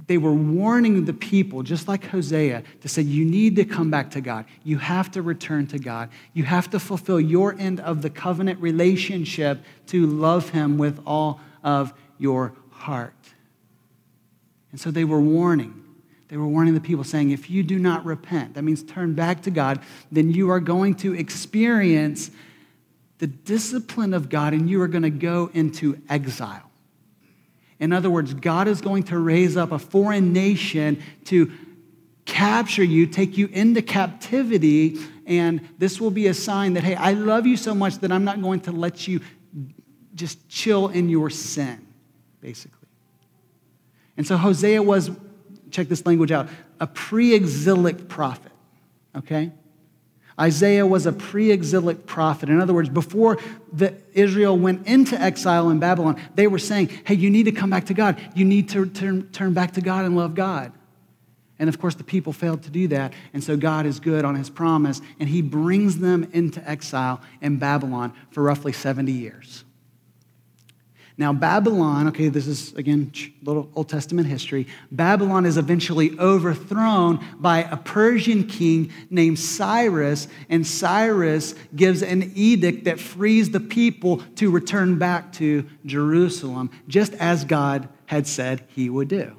they 0.07 0.17
were 0.17 0.31
warning 0.31 1.03
the 1.03 1.11
people, 1.11 1.63
just 1.63 1.89
like 1.89 2.05
Hosea, 2.05 2.63
to 2.79 2.88
say, 2.88 3.01
You 3.01 3.25
need 3.25 3.57
to 3.57 3.65
come 3.65 3.91
back 3.91 4.11
to 4.11 4.21
God. 4.21 4.45
You 4.63 4.77
have 4.77 5.11
to 5.11 5.21
return 5.21 5.67
to 5.67 5.77
God. 5.77 6.07
You 6.31 6.45
have 6.45 6.69
to 6.69 6.79
fulfill 6.79 7.19
your 7.19 7.53
end 7.59 7.81
of 7.81 8.01
the 8.01 8.09
covenant 8.09 8.61
relationship 8.61 9.61
to 9.88 10.07
love 10.07 10.51
Him 10.51 10.77
with 10.77 11.01
all 11.05 11.41
of 11.61 11.93
your 12.17 12.53
heart. 12.69 13.13
And 14.71 14.79
so 14.79 14.91
they 14.91 15.03
were 15.03 15.19
warning. 15.19 15.80
They 16.31 16.38
were 16.38 16.47
warning 16.47 16.73
the 16.73 16.79
people, 16.79 17.03
saying, 17.03 17.31
if 17.31 17.50
you 17.50 17.61
do 17.61 17.77
not 17.77 18.05
repent, 18.05 18.53
that 18.53 18.61
means 18.61 18.83
turn 18.83 19.15
back 19.15 19.41
to 19.41 19.51
God, 19.51 19.81
then 20.13 20.31
you 20.31 20.50
are 20.50 20.61
going 20.61 20.95
to 20.95 21.13
experience 21.13 22.31
the 23.17 23.27
discipline 23.27 24.13
of 24.13 24.29
God 24.29 24.53
and 24.53 24.69
you 24.69 24.81
are 24.81 24.88
going 24.88 25.03
to 25.03 25.09
go 25.09 25.51
into 25.53 26.01
exile. 26.07 26.71
In 27.81 27.91
other 27.91 28.09
words, 28.09 28.33
God 28.33 28.69
is 28.69 28.79
going 28.79 29.03
to 29.03 29.19
raise 29.19 29.57
up 29.57 29.73
a 29.73 29.77
foreign 29.77 30.31
nation 30.31 31.03
to 31.25 31.51
capture 32.23 32.83
you, 32.83 33.07
take 33.07 33.38
you 33.38 33.47
into 33.47 33.81
captivity, 33.81 35.00
and 35.25 35.67
this 35.79 36.00
will 36.00 36.11
be 36.11 36.27
a 36.27 36.33
sign 36.33 36.75
that, 36.75 36.83
hey, 36.85 36.95
I 36.95 37.11
love 37.11 37.45
you 37.45 37.57
so 37.57 37.75
much 37.75 37.97
that 37.97 38.09
I'm 38.09 38.23
not 38.23 38.41
going 38.41 38.61
to 38.61 38.71
let 38.71 39.05
you 39.05 39.19
just 40.15 40.47
chill 40.47 40.88
in 40.88 41.09
your 41.09 41.29
sin, 41.29 41.85
basically. 42.39 42.88
And 44.15 44.25
so 44.25 44.38
Hosea 44.38 44.81
was 44.81 45.11
check 45.71 45.87
this 45.87 46.05
language 46.05 46.31
out, 46.31 46.49
a 46.79 46.87
pre 46.87 47.33
exilic 47.33 48.07
prophet, 48.07 48.51
okay? 49.15 49.51
Isaiah 50.39 50.85
was 50.85 51.05
a 51.05 51.13
pre 51.13 51.51
exilic 51.51 52.05
prophet. 52.05 52.49
In 52.49 52.59
other 52.59 52.73
words, 52.73 52.89
before 52.89 53.37
the, 53.71 53.95
Israel 54.13 54.57
went 54.57 54.87
into 54.87 55.19
exile 55.19 55.69
in 55.69 55.79
Babylon, 55.79 56.19
they 56.35 56.47
were 56.47 56.59
saying, 56.59 56.89
hey, 57.05 57.15
you 57.15 57.29
need 57.29 57.43
to 57.43 57.51
come 57.51 57.69
back 57.69 57.85
to 57.85 57.93
God. 57.93 58.19
You 58.35 58.45
need 58.45 58.69
to 58.69 58.85
turn, 58.87 59.29
turn 59.31 59.53
back 59.53 59.73
to 59.73 59.81
God 59.81 60.05
and 60.05 60.15
love 60.15 60.35
God. 60.35 60.71
And 61.59 61.69
of 61.69 61.79
course, 61.79 61.93
the 61.93 62.03
people 62.03 62.33
failed 62.33 62.63
to 62.63 62.71
do 62.71 62.87
that. 62.87 63.13
And 63.33 63.43
so 63.43 63.55
God 63.55 63.85
is 63.85 63.99
good 63.99 64.25
on 64.25 64.33
his 64.33 64.49
promise, 64.49 64.99
and 65.19 65.29
he 65.29 65.43
brings 65.43 65.99
them 65.99 66.27
into 66.33 66.67
exile 66.67 67.21
in 67.39 67.57
Babylon 67.57 68.13
for 68.31 68.41
roughly 68.41 68.73
70 68.73 69.11
years. 69.11 69.63
Now, 71.21 71.33
Babylon, 71.33 72.07
okay, 72.07 72.29
this 72.29 72.47
is 72.47 72.73
again 72.73 73.11
little 73.43 73.69
Old 73.75 73.89
Testament 73.89 74.27
history. 74.27 74.65
Babylon 74.91 75.45
is 75.45 75.55
eventually 75.55 76.17
overthrown 76.17 77.23
by 77.37 77.59
a 77.59 77.77
Persian 77.77 78.47
king 78.47 78.91
named 79.11 79.37
Cyrus, 79.37 80.27
and 80.49 80.65
Cyrus 80.65 81.53
gives 81.75 82.01
an 82.01 82.31
edict 82.33 82.85
that 82.85 82.99
frees 82.99 83.51
the 83.51 83.59
people 83.59 84.17
to 84.37 84.49
return 84.49 84.97
back 84.97 85.31
to 85.33 85.69
Jerusalem, 85.85 86.71
just 86.87 87.13
as 87.13 87.45
God 87.45 87.87
had 88.07 88.25
said 88.25 88.63
he 88.69 88.89
would 88.89 89.07
do. 89.07 89.37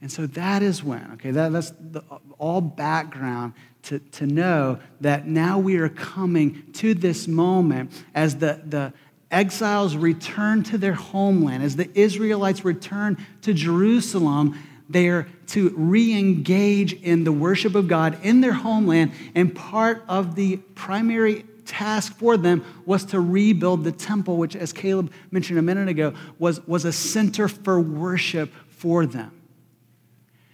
And 0.00 0.10
so 0.10 0.26
that 0.28 0.62
is 0.62 0.82
when, 0.82 1.10
okay, 1.14 1.30
that, 1.32 1.52
that's 1.52 1.72
the, 1.72 2.02
all 2.38 2.62
background 2.62 3.52
to, 3.82 3.98
to 3.98 4.26
know 4.26 4.78
that 5.02 5.26
now 5.26 5.58
we 5.58 5.76
are 5.76 5.88
coming 5.88 6.62
to 6.74 6.94
this 6.94 7.28
moment 7.28 7.92
as 8.14 8.36
the, 8.36 8.62
the 8.64 8.92
exiles 9.30 9.96
return 9.96 10.62
to 10.64 10.78
their 10.78 10.94
homeland, 10.94 11.62
as 11.62 11.76
the 11.76 11.90
Israelites 11.98 12.64
return 12.64 13.16
to 13.42 13.52
Jerusalem, 13.52 14.58
they 14.88 15.08
are 15.08 15.28
to 15.48 15.70
re 15.76 16.18
engage 16.18 16.94
in 16.94 17.24
the 17.24 17.32
worship 17.32 17.74
of 17.74 17.88
God 17.88 18.18
in 18.22 18.40
their 18.40 18.52
homeland. 18.52 19.12
And 19.34 19.54
part 19.54 20.02
of 20.08 20.34
the 20.34 20.56
primary 20.56 21.44
task 21.66 22.16
for 22.16 22.36
them 22.36 22.64
was 22.86 23.04
to 23.06 23.20
rebuild 23.20 23.84
the 23.84 23.92
temple, 23.92 24.38
which, 24.38 24.56
as 24.56 24.72
Caleb 24.72 25.12
mentioned 25.30 25.58
a 25.58 25.62
minute 25.62 25.88
ago, 25.88 26.14
was, 26.38 26.66
was 26.66 26.84
a 26.84 26.92
center 26.92 27.48
for 27.48 27.78
worship 27.78 28.52
for 28.70 29.04
them. 29.04 29.32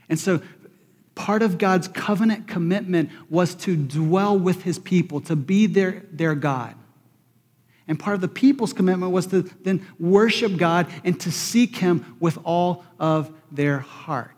And 0.09 0.19
so, 0.19 0.43
part 1.14 1.43
of 1.43 1.59
God's 1.59 1.87
covenant 1.87 2.49
commitment 2.49 3.11
was 3.31 3.54
to 3.57 3.76
dwell 3.76 4.37
with 4.37 4.62
his 4.64 4.81
people, 4.81 5.21
to 5.23 5.37
be 5.37 5.66
their, 5.66 6.02
their 6.11 6.35
God. 6.35 6.75
And 7.87 7.99
part 7.99 8.14
of 8.14 8.21
the 8.21 8.29
people's 8.29 8.73
commitment 8.73 9.12
was 9.12 9.26
to 9.29 9.43
then 9.62 9.87
worship 9.99 10.57
God 10.57 10.87
and 11.05 11.21
to 11.21 11.31
seek 11.31 11.76
Him 11.76 12.17
with 12.19 12.38
all 12.45 12.85
of 12.99 13.31
their 13.53 13.81
heart. 13.81 14.31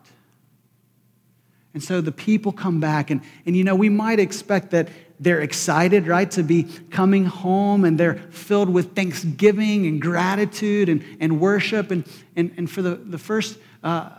And 1.73 1.83
so 1.83 2.01
the 2.01 2.11
people 2.11 2.51
come 2.51 2.79
back, 2.79 3.11
and, 3.11 3.21
and 3.45 3.55
you 3.55 3.63
know, 3.63 3.75
we 3.75 3.89
might 3.89 4.19
expect 4.19 4.71
that 4.71 4.89
they're 5.19 5.41
excited, 5.41 6.07
right, 6.07 6.29
to 6.31 6.43
be 6.43 6.63
coming 6.89 7.25
home 7.25 7.85
and 7.85 7.99
they're 7.99 8.15
filled 8.29 8.69
with 8.69 8.95
thanksgiving 8.95 9.87
and 9.87 10.01
gratitude 10.01 10.89
and, 10.89 11.03
and 11.19 11.39
worship. 11.39 11.91
And, 11.91 12.03
and, 12.35 12.53
and 12.57 12.69
for 12.69 12.81
the, 12.81 12.95
the 12.95 13.17
first 13.17 13.57
uh, 13.83 14.09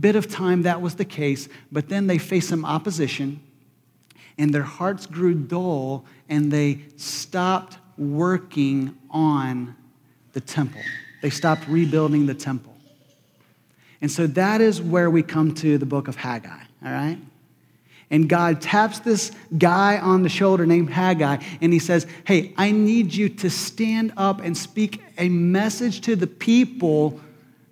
bit 0.00 0.16
of 0.16 0.30
time, 0.30 0.62
that 0.62 0.80
was 0.80 0.94
the 0.96 1.04
case. 1.04 1.48
But 1.70 1.88
then 1.88 2.06
they 2.06 2.18
faced 2.18 2.48
some 2.48 2.64
opposition, 2.64 3.40
and 4.38 4.54
their 4.54 4.62
hearts 4.62 5.06
grew 5.06 5.34
dull, 5.34 6.04
and 6.28 6.50
they 6.50 6.80
stopped 6.96 7.78
working 7.98 8.96
on 9.10 9.74
the 10.32 10.40
temple. 10.40 10.82
They 11.22 11.30
stopped 11.30 11.66
rebuilding 11.68 12.26
the 12.26 12.34
temple. 12.34 12.76
And 14.00 14.10
so 14.10 14.26
that 14.28 14.60
is 14.60 14.80
where 14.82 15.10
we 15.10 15.22
come 15.22 15.54
to 15.54 15.78
the 15.78 15.86
book 15.86 16.08
of 16.08 16.16
Haggai, 16.16 16.60
all 16.84 16.92
right? 16.92 17.18
And 18.10 18.28
God 18.28 18.60
taps 18.60 19.00
this 19.00 19.32
guy 19.58 19.98
on 19.98 20.22
the 20.22 20.28
shoulder 20.28 20.64
named 20.64 20.90
Haggai, 20.90 21.38
and 21.60 21.72
he 21.72 21.78
says, 21.78 22.06
Hey, 22.24 22.54
I 22.56 22.70
need 22.70 23.12
you 23.14 23.28
to 23.30 23.50
stand 23.50 24.12
up 24.16 24.40
and 24.40 24.56
speak 24.56 25.02
a 25.18 25.28
message 25.28 26.02
to 26.02 26.14
the 26.14 26.26
people 26.26 27.20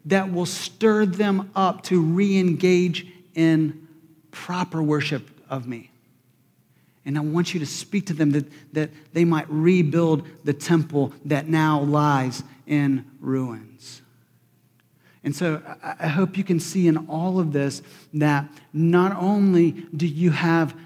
that 0.07 0.33
will 0.33 0.47
stir 0.47 1.07
them 1.07 1.51
up 1.55 1.83
to 1.85 2.01
re 2.01 2.37
engage 2.37 3.07
in 3.35 3.87
proper 4.33 4.83
worship 4.83 5.31
of 5.49 5.69
me. 5.69 5.91
And 7.07 7.19
I 7.19 7.21
want 7.21 7.53
you 7.53 7.61
to 7.61 7.67
speak 7.67 8.07
to 8.07 8.15
them 8.15 8.31
that, 8.33 8.47
that 8.73 8.91
they 9.13 9.25
might 9.25 9.49
rebuild 9.49 10.27
the 10.45 10.55
temple 10.55 11.13
that 11.27 11.49
now 11.49 11.81
lies 11.81 12.43
in 12.67 13.05
ruins. 13.21 14.03
And 15.23 15.35
so 15.35 15.63
I 15.83 16.09
hope 16.09 16.37
you 16.37 16.45
can 16.45 16.61
see 16.61 16.87
in 16.87 17.09
all 17.09 17.41
of 17.41 17.53
this 17.53 17.83
that 18.13 18.47
not 18.73 19.17
only 19.17 19.73
do 19.73 20.07
you 20.07 20.31
have 20.31 20.77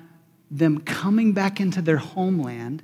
them 0.50 0.80
coming 0.80 1.32
back 1.32 1.60
into 1.60 1.82
their 1.82 1.96
homeland, 1.96 2.82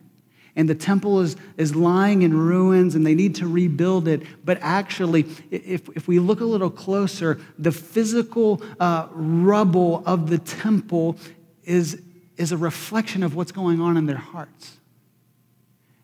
and 0.56 0.68
the 0.68 0.74
temple 0.74 1.20
is, 1.20 1.36
is 1.56 1.74
lying 1.74 2.22
in 2.22 2.36
ruins 2.36 2.94
and 2.94 3.04
they 3.04 3.14
need 3.14 3.34
to 3.36 3.46
rebuild 3.46 4.06
it. 4.06 4.22
But 4.44 4.58
actually, 4.60 5.26
if, 5.50 5.88
if 5.96 6.06
we 6.06 6.20
look 6.20 6.40
a 6.40 6.44
little 6.44 6.70
closer, 6.70 7.40
the 7.58 7.72
physical 7.72 8.62
uh, 8.78 9.08
rubble 9.10 10.04
of 10.06 10.30
the 10.30 10.38
temple 10.38 11.16
is, 11.64 12.00
is 12.36 12.52
a 12.52 12.56
reflection 12.56 13.22
of 13.22 13.34
what's 13.34 13.52
going 13.52 13.80
on 13.80 13.96
in 13.96 14.06
their 14.06 14.16
hearts. 14.16 14.76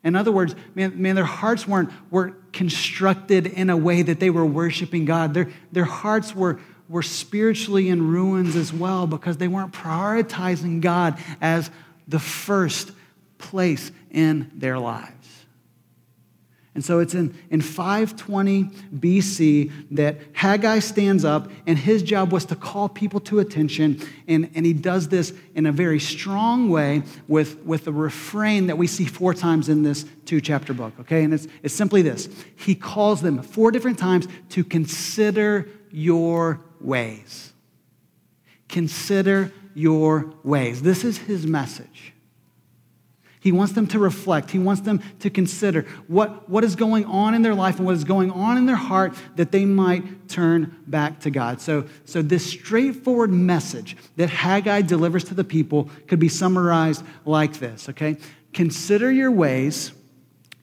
In 0.02 0.16
other 0.16 0.32
words, 0.32 0.54
man, 0.74 1.00
man, 1.00 1.14
their 1.14 1.24
hearts 1.24 1.68
weren't, 1.68 1.90
weren't 2.10 2.52
constructed 2.52 3.46
in 3.46 3.68
a 3.68 3.76
way 3.76 4.02
that 4.02 4.18
they 4.18 4.30
were 4.30 4.46
worshiping 4.46 5.04
God. 5.04 5.34
Their, 5.34 5.50
their 5.72 5.84
hearts 5.84 6.34
were, 6.34 6.58
were 6.88 7.02
spiritually 7.02 7.88
in 7.88 8.08
ruins 8.08 8.56
as 8.56 8.72
well 8.72 9.06
because 9.06 9.36
they 9.36 9.48
weren't 9.48 9.72
prioritizing 9.72 10.80
God 10.80 11.18
as 11.40 11.70
the 12.08 12.18
first 12.18 12.92
place 13.36 13.92
in 14.10 14.50
their 14.54 14.78
lives. 14.78 15.19
And 16.80 16.84
so 16.86 16.98
it's 16.98 17.12
in, 17.12 17.38
in 17.50 17.60
520 17.60 18.64
BC 18.94 19.70
that 19.90 20.16
Haggai 20.32 20.78
stands 20.78 21.26
up, 21.26 21.50
and 21.66 21.78
his 21.78 22.02
job 22.02 22.32
was 22.32 22.46
to 22.46 22.56
call 22.56 22.88
people 22.88 23.20
to 23.20 23.38
attention. 23.38 24.00
And, 24.26 24.50
and 24.54 24.64
he 24.64 24.72
does 24.72 25.08
this 25.08 25.34
in 25.54 25.66
a 25.66 25.72
very 25.72 26.00
strong 26.00 26.70
way 26.70 27.02
with, 27.28 27.58
with 27.66 27.86
a 27.86 27.92
refrain 27.92 28.68
that 28.68 28.78
we 28.78 28.86
see 28.86 29.04
four 29.04 29.34
times 29.34 29.68
in 29.68 29.82
this 29.82 30.06
two 30.24 30.40
chapter 30.40 30.72
book, 30.72 30.94
okay? 31.00 31.22
And 31.22 31.34
it's, 31.34 31.48
it's 31.62 31.74
simply 31.74 32.00
this 32.00 32.30
He 32.56 32.74
calls 32.74 33.20
them 33.20 33.42
four 33.42 33.70
different 33.70 33.98
times 33.98 34.26
to 34.48 34.64
consider 34.64 35.68
your 35.90 36.62
ways. 36.80 37.52
Consider 38.70 39.52
your 39.74 40.32
ways. 40.42 40.80
This 40.80 41.04
is 41.04 41.18
his 41.18 41.46
message. 41.46 42.14
He 43.40 43.52
wants 43.52 43.72
them 43.72 43.86
to 43.88 43.98
reflect. 43.98 44.50
He 44.50 44.58
wants 44.58 44.82
them 44.82 45.02
to 45.20 45.30
consider 45.30 45.82
what, 46.06 46.48
what 46.48 46.62
is 46.62 46.76
going 46.76 47.06
on 47.06 47.34
in 47.34 47.40
their 47.40 47.54
life 47.54 47.78
and 47.78 47.86
what 47.86 47.94
is 47.94 48.04
going 48.04 48.30
on 48.30 48.58
in 48.58 48.66
their 48.66 48.76
heart 48.76 49.14
that 49.36 49.50
they 49.50 49.64
might 49.64 50.28
turn 50.28 50.76
back 50.86 51.20
to 51.20 51.30
God. 51.30 51.60
So, 51.60 51.86
so 52.04 52.20
this 52.20 52.44
straightforward 52.44 53.30
message 53.30 53.96
that 54.16 54.28
Haggai 54.28 54.82
delivers 54.82 55.24
to 55.24 55.34
the 55.34 55.42
people 55.44 55.88
could 56.06 56.20
be 56.20 56.28
summarized 56.28 57.02
like 57.24 57.54
this, 57.54 57.88
okay? 57.88 58.18
Consider 58.52 59.10
your 59.10 59.30
ways 59.30 59.92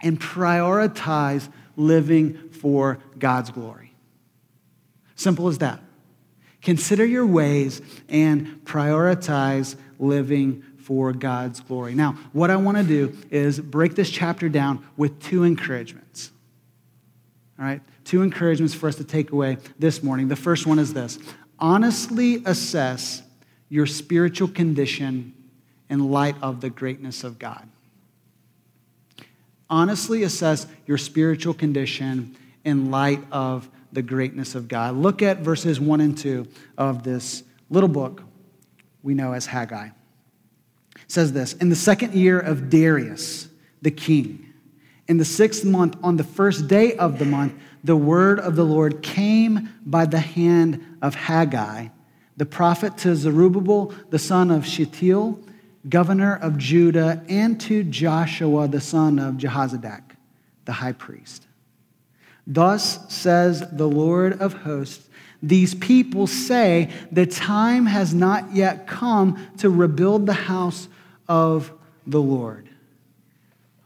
and 0.01 0.19
prioritize 0.19 1.49
living 1.75 2.49
for 2.49 2.99
God's 3.17 3.49
glory. 3.49 3.93
Simple 5.15 5.47
as 5.47 5.57
that. 5.57 5.79
Consider 6.61 7.05
your 7.05 7.25
ways 7.25 7.81
and 8.07 8.61
prioritize 8.65 9.75
living 9.99 10.63
for 10.87 11.11
God's 11.11 11.59
glory. 11.59 11.93
Now, 11.95 12.13
what 12.31 12.49
I 12.49 12.55
want 12.55 12.77
to 12.77 12.83
do 12.83 13.13
is 13.29 13.59
break 13.59 13.95
this 13.95 14.09
chapter 14.09 14.47
down 14.47 14.87
with 14.95 15.21
two 15.21 15.43
encouragements. 15.43 16.31
All 17.59 17.65
right? 17.65 17.81
Two 18.05 18.21
encouragements 18.21 18.73
for 18.73 18.87
us 18.87 18.95
to 18.95 19.03
take 19.03 19.33
away 19.33 19.57
this 19.77 20.01
morning. 20.01 20.29
The 20.29 20.37
first 20.37 20.65
one 20.65 20.79
is 20.79 20.93
this 20.93 21.19
honestly 21.59 22.41
assess 22.45 23.21
your 23.67 23.85
spiritual 23.85 24.47
condition 24.47 25.33
in 25.89 26.09
light 26.09 26.37
of 26.41 26.61
the 26.61 26.69
greatness 26.69 27.25
of 27.25 27.37
God. 27.37 27.67
Honestly 29.69 30.23
assess 30.23 30.67
your 30.85 30.97
spiritual 30.97 31.53
condition 31.53 32.37
in 32.63 32.91
light 32.91 33.19
of 33.29 33.69
the 33.91 34.01
greatness 34.01 34.55
of 34.55 34.69
God. 34.69 34.95
Look 34.95 35.21
at 35.21 35.39
verses 35.39 35.81
1 35.81 35.99
and 35.99 36.17
2 36.17 36.47
of 36.77 37.03
this 37.03 37.43
little 37.69 37.89
book 37.89 38.23
we 39.03 39.13
know 39.13 39.33
as 39.33 39.47
Haggai 39.47 39.89
says 41.07 41.33
this 41.33 41.53
In 41.53 41.69
the 41.69 41.75
second 41.75 42.13
year 42.13 42.39
of 42.39 42.69
Darius, 42.69 43.47
the 43.81 43.91
king, 43.91 44.53
in 45.07 45.17
the 45.17 45.25
sixth 45.25 45.63
month, 45.63 45.95
on 46.03 46.17
the 46.17 46.23
first 46.23 46.67
day 46.67 46.95
of 46.95 47.19
the 47.19 47.25
month, 47.25 47.53
the 47.83 47.95
word 47.95 48.39
of 48.39 48.55
the 48.55 48.65
Lord 48.65 49.01
came 49.01 49.69
by 49.85 50.05
the 50.05 50.19
hand 50.19 50.83
of 51.01 51.15
Haggai, 51.15 51.87
the 52.35 52.45
prophet, 52.45 52.97
to 52.99 53.15
Zerubbabel, 53.15 53.93
the 54.09 54.19
son 54.19 54.51
of 54.51 54.65
Shealtiel, 54.65 55.39
governor 55.87 56.35
of 56.35 56.57
Judah, 56.57 57.23
and 57.29 57.59
to 57.61 57.83
Joshua, 57.83 58.67
the 58.67 58.81
son 58.81 59.19
of 59.19 59.35
Jehozadak, 59.35 60.01
the 60.65 60.73
high 60.73 60.91
priest. 60.91 61.47
Thus 62.45 63.13
says 63.13 63.63
the 63.71 63.87
Lord 63.87 64.41
of 64.41 64.53
hosts 64.53 65.07
these 65.41 65.75
people 65.75 66.25
say 66.25 66.89
the 67.11 67.25
time 67.25 67.85
has 67.85 68.13
not 68.13 68.55
yet 68.55 68.87
come 68.87 69.47
to 69.57 69.69
rebuild 69.69 70.25
the 70.25 70.33
house 70.33 70.87
of 71.27 71.71
the 72.05 72.21
Lord. 72.21 72.69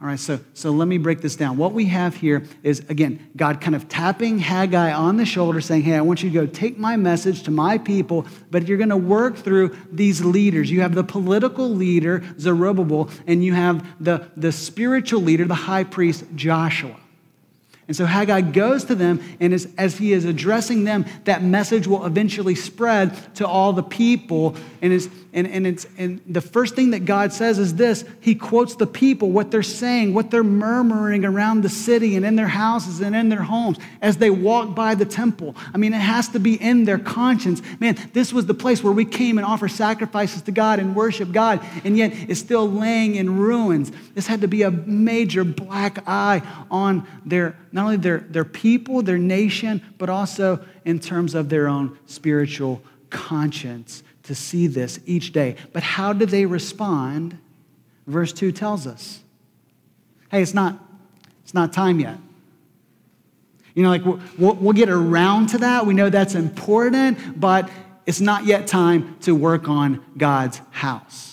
All 0.02 0.08
right, 0.08 0.20
so, 0.20 0.40
so 0.56 0.72
let 0.72 0.88
me 0.88 0.98
break 0.98 1.22
this 1.22 1.36
down. 1.36 1.58
What 1.58 1.74
we 1.74 1.86
have 1.86 2.16
here 2.16 2.44
is, 2.64 2.80
again, 2.90 3.30
God 3.38 3.62
kind 3.62 3.76
of 3.76 3.88
tapping 3.88 4.40
Haggai 4.40 4.92
on 4.92 5.18
the 5.18 5.26
shoulder, 5.26 5.62
saying, 5.62 5.84
Hey, 5.84 5.96
I 5.96 6.02
want 6.02 6.24
you 6.24 6.32
to 6.32 6.34
go 6.34 6.48
take 6.48 6.80
my 6.80 6.98
message 6.98 7.44
to 7.44 7.52
my 7.52 7.78
people, 7.78 8.26
but 8.50 8.68
you're 8.68 8.80
going 8.80 8.90
to 8.90 8.98
work 8.98 9.38
through 9.38 9.78
these 9.92 10.26
leaders. 10.26 10.72
You 10.72 10.82
have 10.82 10.96
the 10.96 11.04
political 11.04 11.70
leader, 11.70 12.24
Zerubbabel, 12.40 13.12
and 13.28 13.46
you 13.46 13.54
have 13.54 13.86
the, 14.04 14.28
the 14.36 14.52
spiritual 14.52 15.22
leader, 15.22 15.46
the 15.46 15.54
high 15.54 15.84
priest, 15.84 16.24
Joshua. 16.34 16.96
And 17.92 17.96
so 17.98 18.06
Haggai 18.06 18.40
goes 18.40 18.86
to 18.86 18.96
them, 18.96 19.22
and 19.42 19.54
as, 19.54 19.68
as 19.78 19.98
he 19.98 20.14
is 20.14 20.24
addressing 20.24 20.86
them, 20.86 21.06
that 21.26 21.44
message 21.44 21.88
will 21.88 22.06
eventually 22.06 22.56
spread 22.56 23.36
to 23.36 23.46
all 23.46 23.74
the 23.74 23.84
people. 23.84 24.56
And, 24.82 24.94
it's, 24.94 25.10
and, 25.34 25.46
and, 25.46 25.68
it's, 25.68 25.86
and 25.98 26.22
the 26.26 26.40
first 26.40 26.74
thing 26.74 26.92
that 26.92 27.04
God 27.04 27.34
says 27.34 27.60
is 27.60 27.76
this 27.76 28.06
He 28.22 28.34
quotes 28.34 28.76
the 28.76 28.88
people, 28.88 29.30
what 29.32 29.52
they're 29.52 29.62
saying, 29.62 30.14
what 30.14 30.32
they're 30.32 30.42
murmuring 30.42 31.26
around 31.26 31.64
the 31.64 31.70
city 31.70 32.16
and 32.16 32.26
in 32.26 32.38
their 32.38 32.48
houses 32.48 33.02
and 33.02 33.14
in 33.14 33.28
their 33.28 33.42
homes 33.42 33.78
as 34.02 34.16
they 34.16 34.30
walk 34.30 34.74
by 34.74 34.96
the 34.96 35.04
temple. 35.04 35.54
I 35.74 35.78
mean, 35.78 35.94
it 35.94 35.98
has 35.98 36.30
to 36.30 36.40
be 36.40 36.54
in 36.54 36.86
their 36.86 36.98
conscience. 36.98 37.62
Man, 37.82 37.98
this 38.14 38.32
was 38.32 38.46
the 38.46 38.54
place 38.54 38.82
where 38.82 38.94
we 38.94 39.04
came 39.04 39.38
and 39.38 39.46
offer 39.46 39.68
sacrifices 39.68 40.44
to 40.44 40.54
God 40.54 40.80
and 40.80 40.96
worship 40.96 41.34
God, 41.34 41.60
and 41.84 41.98
yet 41.98 42.14
it's 42.30 42.40
still 42.40 42.72
laying 42.72 43.16
in 43.16 43.38
ruins. 43.38 43.92
This 44.14 44.28
had 44.28 44.40
to 44.40 44.48
be 44.48 44.62
a 44.62 44.72
major 44.72 45.44
black 45.44 46.08
eye 46.08 46.42
on 46.72 47.06
their 47.26 47.58
not 47.82 47.86
only 47.86 47.98
their, 47.98 48.20
their 48.20 48.46
people, 48.46 49.02
their 49.02 49.18
nation, 49.18 49.82
but 49.98 50.08
also 50.08 50.64
in 50.86 51.00
terms 51.00 51.34
of 51.34 51.50
their 51.50 51.68
own 51.68 51.98
spiritual 52.06 52.80
conscience 53.10 54.04
to 54.22 54.36
see 54.36 54.68
this 54.68 55.00
each 55.08 55.34
day. 55.34 55.56
But 55.74 55.82
how 55.82 56.14
do 56.14 56.28
they 56.28 56.46
respond? 56.46 57.40
Verse 58.06 58.34
2 58.34 58.52
tells 58.52 58.86
us 58.86 59.22
hey, 60.30 60.44
it's 60.44 60.54
not, 60.54 60.80
it's 61.44 61.56
not 61.56 61.74
time 61.74 62.00
yet. 62.00 62.18
You 63.74 63.82
know, 63.82 63.90
like 63.90 64.06
we'll, 64.06 64.54
we'll 64.54 64.74
get 64.74 64.90
around 64.90 65.48
to 65.48 65.58
that. 65.58 65.88
We 65.88 65.96
know 65.96 66.10
that's 66.12 66.36
important, 66.36 67.40
but 67.40 67.68
it's 68.06 68.22
not 68.22 68.46
yet 68.46 68.68
time 68.68 69.18
to 69.22 69.34
work 69.34 69.68
on 69.68 70.06
God's 70.16 70.62
house. 70.70 71.31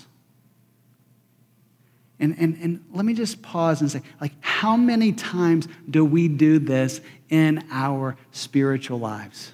And, 2.20 2.34
and, 2.38 2.58
and 2.60 2.84
let 2.92 3.04
me 3.04 3.14
just 3.14 3.42
pause 3.42 3.80
and 3.80 3.90
say, 3.90 4.02
like, 4.20 4.32
how 4.40 4.76
many 4.76 5.12
times 5.12 5.68
do 5.88 6.04
we 6.04 6.28
do 6.28 6.58
this 6.58 7.00
in 7.28 7.64
our 7.70 8.16
spiritual 8.32 8.98
lives? 8.98 9.52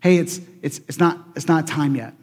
Hey, 0.00 0.16
it's, 0.16 0.40
it's, 0.62 0.80
it's, 0.88 0.98
not, 0.98 1.18
it's 1.36 1.48
not 1.48 1.66
time 1.66 1.94
yet. 1.94 2.14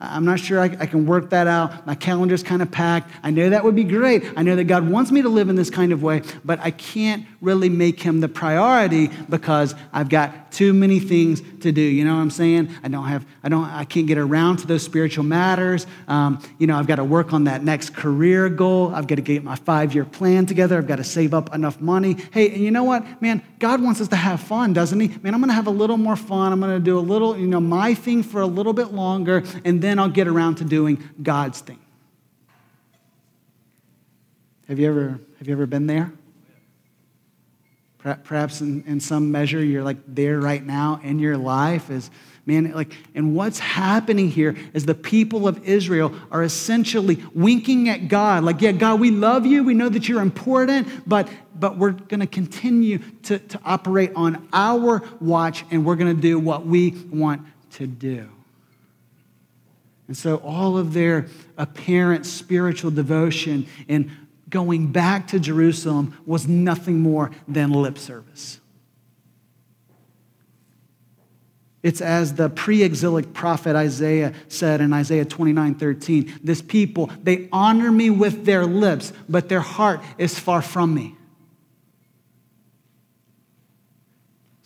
I'm 0.00 0.24
not 0.24 0.40
sure 0.40 0.60
I, 0.60 0.64
I, 0.64 0.86
can 0.86 1.06
work 1.06 1.30
that 1.30 1.46
out. 1.46 1.86
My 1.86 1.94
calendar's 1.94 2.42
kind 2.42 2.60
of 2.60 2.70
packed. 2.70 3.10
I 3.22 3.30
know 3.30 3.50
that 3.50 3.64
would 3.64 3.76
be 3.76 3.84
great. 3.84 4.24
I 4.36 4.42
know 4.42 4.56
that 4.56 4.64
God 4.64 4.88
wants 4.88 5.10
me 5.10 5.22
to 5.22 5.28
live 5.28 5.48
in 5.48 5.56
this 5.56 5.70
kind 5.70 5.92
of 5.92 6.02
way, 6.02 6.22
but 6.44 6.60
I 6.60 6.72
can't 6.72 7.26
really 7.44 7.68
make 7.68 8.00
him 8.00 8.20
the 8.20 8.28
priority 8.28 9.10
because 9.28 9.74
I've 9.92 10.08
got 10.08 10.50
too 10.50 10.72
many 10.72 11.00
things 11.00 11.42
to 11.60 11.72
do. 11.72 11.80
You 11.80 12.04
know 12.04 12.14
what 12.14 12.20
I'm 12.22 12.30
saying? 12.30 12.70
I 12.82 12.88
don't 12.88 13.06
have, 13.06 13.26
I 13.42 13.48
don't, 13.48 13.64
I 13.64 13.84
can't 13.84 14.06
get 14.06 14.18
around 14.18 14.58
to 14.58 14.66
those 14.66 14.82
spiritual 14.82 15.24
matters. 15.24 15.86
Um, 16.08 16.40
you 16.58 16.66
know, 16.66 16.78
I've 16.78 16.86
got 16.86 16.96
to 16.96 17.04
work 17.04 17.32
on 17.32 17.44
that 17.44 17.62
next 17.62 17.94
career 17.94 18.48
goal. 18.48 18.94
I've 18.94 19.06
got 19.06 19.16
to 19.16 19.22
get 19.22 19.44
my 19.44 19.56
five 19.56 19.94
year 19.94 20.04
plan 20.04 20.46
together. 20.46 20.78
I've 20.78 20.86
got 20.86 20.96
to 20.96 21.04
save 21.04 21.34
up 21.34 21.54
enough 21.54 21.80
money. 21.80 22.16
Hey, 22.32 22.50
and 22.50 22.62
you 22.62 22.70
know 22.70 22.84
what, 22.84 23.20
man? 23.20 23.42
God 23.58 23.82
wants 23.82 24.00
us 24.00 24.08
to 24.08 24.16
have 24.16 24.40
fun, 24.40 24.72
doesn't 24.72 24.98
He? 24.98 25.08
Man, 25.22 25.34
I'm 25.34 25.40
going 25.40 25.50
to 25.50 25.54
have 25.54 25.66
a 25.66 25.70
little 25.70 25.96
more 25.98 26.16
fun. 26.16 26.52
I'm 26.52 26.60
going 26.60 26.76
to 26.76 26.84
do 26.84 26.98
a 26.98 27.00
little, 27.00 27.36
you 27.36 27.46
know, 27.46 27.60
my 27.60 27.94
thing 27.94 28.22
for 28.22 28.40
a 28.40 28.46
little 28.46 28.72
bit 28.72 28.92
longer, 28.92 29.42
and 29.64 29.82
then 29.82 29.98
I'll 29.98 30.08
get 30.08 30.28
around 30.28 30.56
to 30.56 30.64
doing 30.64 31.02
God's 31.22 31.60
thing. 31.60 31.80
Have 34.68 34.78
you 34.78 34.88
ever, 34.88 35.20
have 35.38 35.46
you 35.46 35.52
ever 35.52 35.66
been 35.66 35.86
there? 35.86 36.12
Perhaps 38.04 38.60
in, 38.60 38.84
in 38.86 39.00
some 39.00 39.32
measure, 39.32 39.64
you're 39.64 39.82
like 39.82 39.96
there 40.06 40.38
right 40.38 40.62
now 40.62 41.00
in 41.02 41.18
your 41.18 41.38
life 41.38 41.88
is, 41.88 42.10
man, 42.44 42.70
like, 42.72 42.94
and 43.14 43.34
what's 43.34 43.58
happening 43.58 44.30
here 44.30 44.54
is 44.74 44.84
the 44.84 44.94
people 44.94 45.48
of 45.48 45.66
Israel 45.66 46.14
are 46.30 46.42
essentially 46.42 47.24
winking 47.32 47.88
at 47.88 48.08
God. 48.08 48.44
Like, 48.44 48.60
yeah, 48.60 48.72
God, 48.72 49.00
we 49.00 49.10
love 49.10 49.46
you. 49.46 49.64
We 49.64 49.72
know 49.72 49.88
that 49.88 50.06
you're 50.06 50.20
important, 50.20 51.08
but, 51.08 51.30
but 51.58 51.78
we're 51.78 51.92
going 51.92 52.20
to 52.20 52.26
continue 52.26 52.98
to, 53.22 53.38
to 53.38 53.60
operate 53.64 54.12
on 54.14 54.46
our 54.52 55.02
watch 55.18 55.64
and 55.70 55.86
we're 55.86 55.96
going 55.96 56.14
to 56.14 56.20
do 56.20 56.38
what 56.38 56.66
we 56.66 56.90
want 57.10 57.40
to 57.72 57.86
do. 57.86 58.28
And 60.08 60.16
so 60.16 60.36
all 60.36 60.76
of 60.76 60.92
their 60.92 61.28
apparent 61.56 62.26
spiritual 62.26 62.90
devotion 62.90 63.66
and 63.88 64.10
going 64.54 64.86
back 64.86 65.26
to 65.26 65.40
Jerusalem 65.40 66.16
was 66.24 66.46
nothing 66.46 67.00
more 67.00 67.32
than 67.48 67.72
lip 67.72 67.98
service. 67.98 68.60
It's 71.82 72.00
as 72.00 72.34
the 72.34 72.48
pre 72.48 72.84
exilic 72.84 73.34
prophet 73.34 73.74
Isaiah 73.74 74.32
said 74.46 74.80
in 74.80 74.92
Isaiah 74.92 75.24
29 75.24 75.74
13. 75.74 76.38
This 76.42 76.62
people, 76.62 77.10
they 77.20 77.48
honor 77.52 77.90
me 77.90 78.10
with 78.10 78.46
their 78.46 78.64
lips, 78.64 79.12
but 79.28 79.48
their 79.48 79.60
heart 79.60 80.00
is 80.18 80.38
far 80.38 80.62
from 80.62 80.94
me. 80.94 81.16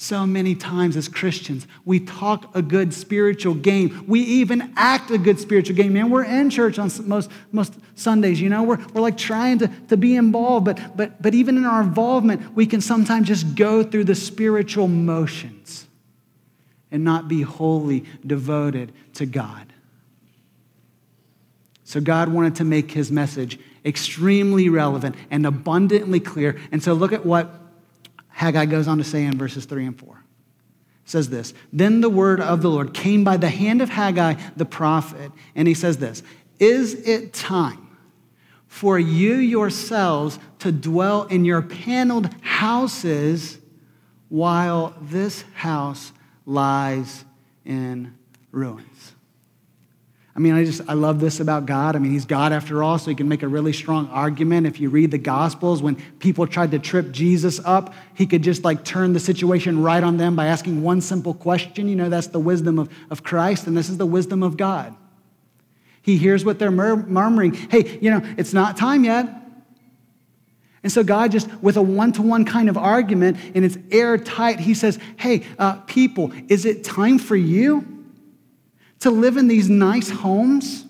So 0.00 0.28
many 0.28 0.54
times 0.54 0.96
as 0.96 1.08
Christians, 1.08 1.66
we 1.84 1.98
talk 1.98 2.54
a 2.54 2.62
good 2.62 2.94
spiritual 2.94 3.54
game. 3.54 4.04
We 4.06 4.20
even 4.20 4.72
act 4.76 5.10
a 5.10 5.18
good 5.18 5.40
spiritual 5.40 5.74
game. 5.74 5.92
Man, 5.92 6.08
we're 6.08 6.22
in 6.22 6.50
church 6.50 6.78
on 6.78 6.88
most, 7.04 7.32
most 7.50 7.74
Sundays, 7.96 8.40
you 8.40 8.48
know, 8.48 8.62
we're, 8.62 8.78
we're 8.94 9.00
like 9.00 9.16
trying 9.16 9.58
to, 9.58 9.66
to 9.88 9.96
be 9.96 10.14
involved, 10.14 10.66
but, 10.66 10.96
but, 10.96 11.20
but 11.20 11.34
even 11.34 11.56
in 11.56 11.64
our 11.64 11.82
involvement, 11.82 12.54
we 12.54 12.64
can 12.64 12.80
sometimes 12.80 13.26
just 13.26 13.56
go 13.56 13.82
through 13.82 14.04
the 14.04 14.14
spiritual 14.14 14.86
motions 14.86 15.88
and 16.92 17.02
not 17.02 17.26
be 17.26 17.42
wholly 17.42 18.04
devoted 18.24 18.92
to 19.14 19.26
God. 19.26 19.72
So 21.82 22.00
God 22.00 22.28
wanted 22.28 22.54
to 22.56 22.64
make 22.64 22.92
his 22.92 23.10
message 23.10 23.58
extremely 23.84 24.68
relevant 24.68 25.16
and 25.28 25.44
abundantly 25.44 26.20
clear. 26.20 26.56
And 26.70 26.80
so 26.80 26.92
look 26.92 27.12
at 27.12 27.26
what 27.26 27.52
Haggai 28.38 28.66
goes 28.66 28.86
on 28.86 28.98
to 28.98 29.04
say 29.04 29.24
in 29.24 29.36
verses 29.36 29.64
3 29.64 29.86
and 29.86 29.98
4. 29.98 30.10
It 31.04 31.10
says 31.10 31.28
this 31.28 31.54
Then 31.72 32.00
the 32.00 32.08
word 32.08 32.40
of 32.40 32.62
the 32.62 32.70
Lord 32.70 32.94
came 32.94 33.24
by 33.24 33.36
the 33.36 33.48
hand 33.48 33.82
of 33.82 33.88
Haggai 33.88 34.34
the 34.56 34.64
prophet, 34.64 35.32
and 35.56 35.66
he 35.66 35.74
says 35.74 35.98
this 35.98 36.22
Is 36.60 36.94
it 36.94 37.32
time 37.32 37.98
for 38.68 38.96
you 38.96 39.34
yourselves 39.34 40.38
to 40.60 40.70
dwell 40.70 41.24
in 41.24 41.44
your 41.44 41.62
paneled 41.62 42.32
houses 42.40 43.58
while 44.28 44.94
this 45.00 45.42
house 45.54 46.12
lies 46.46 47.24
in 47.64 48.16
ruins? 48.52 49.14
I 50.38 50.40
mean, 50.40 50.54
I 50.54 50.64
just, 50.64 50.82
I 50.86 50.92
love 50.92 51.18
this 51.18 51.40
about 51.40 51.66
God. 51.66 51.96
I 51.96 51.98
mean, 51.98 52.12
He's 52.12 52.24
God 52.24 52.52
after 52.52 52.80
all, 52.80 52.96
so 52.96 53.10
He 53.10 53.16
can 53.16 53.28
make 53.28 53.42
a 53.42 53.48
really 53.48 53.72
strong 53.72 54.06
argument. 54.10 54.68
If 54.68 54.78
you 54.78 54.88
read 54.88 55.10
the 55.10 55.18
Gospels, 55.18 55.82
when 55.82 55.96
people 56.20 56.46
tried 56.46 56.70
to 56.70 56.78
trip 56.78 57.10
Jesus 57.10 57.60
up, 57.64 57.92
He 58.14 58.24
could 58.24 58.42
just 58.42 58.62
like 58.62 58.84
turn 58.84 59.14
the 59.14 59.18
situation 59.18 59.82
right 59.82 60.00
on 60.00 60.16
them 60.16 60.36
by 60.36 60.46
asking 60.46 60.80
one 60.80 61.00
simple 61.00 61.34
question. 61.34 61.88
You 61.88 61.96
know, 61.96 62.08
that's 62.08 62.28
the 62.28 62.38
wisdom 62.38 62.78
of, 62.78 62.88
of 63.10 63.24
Christ, 63.24 63.66
and 63.66 63.76
this 63.76 63.88
is 63.88 63.96
the 63.96 64.06
wisdom 64.06 64.44
of 64.44 64.56
God. 64.56 64.94
He 66.02 66.18
hears 66.18 66.44
what 66.44 66.60
they're 66.60 66.70
mur- 66.70 67.04
murmuring. 67.04 67.54
Hey, 67.54 67.98
you 68.00 68.12
know, 68.12 68.22
it's 68.36 68.52
not 68.52 68.76
time 68.76 69.02
yet. 69.02 69.28
And 70.84 70.92
so, 70.92 71.02
God, 71.02 71.32
just 71.32 71.52
with 71.60 71.76
a 71.76 71.82
one 71.82 72.12
to 72.12 72.22
one 72.22 72.44
kind 72.44 72.68
of 72.68 72.78
argument, 72.78 73.38
and 73.56 73.64
it's 73.64 73.76
airtight, 73.90 74.60
He 74.60 74.74
says, 74.74 75.00
Hey, 75.16 75.44
uh, 75.58 75.80
people, 75.88 76.30
is 76.46 76.64
it 76.64 76.84
time 76.84 77.18
for 77.18 77.34
you? 77.34 77.97
To 79.00 79.10
live 79.10 79.36
in 79.36 79.48
these 79.48 79.68
nice 79.68 80.10
homes, 80.10 80.84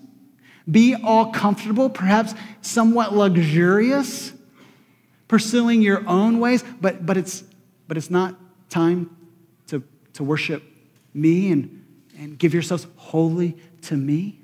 be 0.69 0.95
all 0.95 1.31
comfortable, 1.31 1.89
perhaps 1.89 2.33
somewhat 2.61 3.13
luxurious, 3.13 4.33
pursuing 5.27 5.81
your 5.81 6.07
own 6.07 6.39
ways, 6.39 6.63
but, 6.81 7.05
but, 7.05 7.17
it's, 7.17 7.43
but 7.87 7.97
it's 7.97 8.09
not 8.09 8.35
time 8.69 9.15
to, 9.67 9.83
to 10.13 10.23
worship 10.23 10.63
me 11.13 11.51
and, 11.51 11.85
and 12.17 12.37
give 12.37 12.53
yourselves 12.53 12.87
wholly 12.95 13.55
to 13.83 13.95
me. 13.95 14.39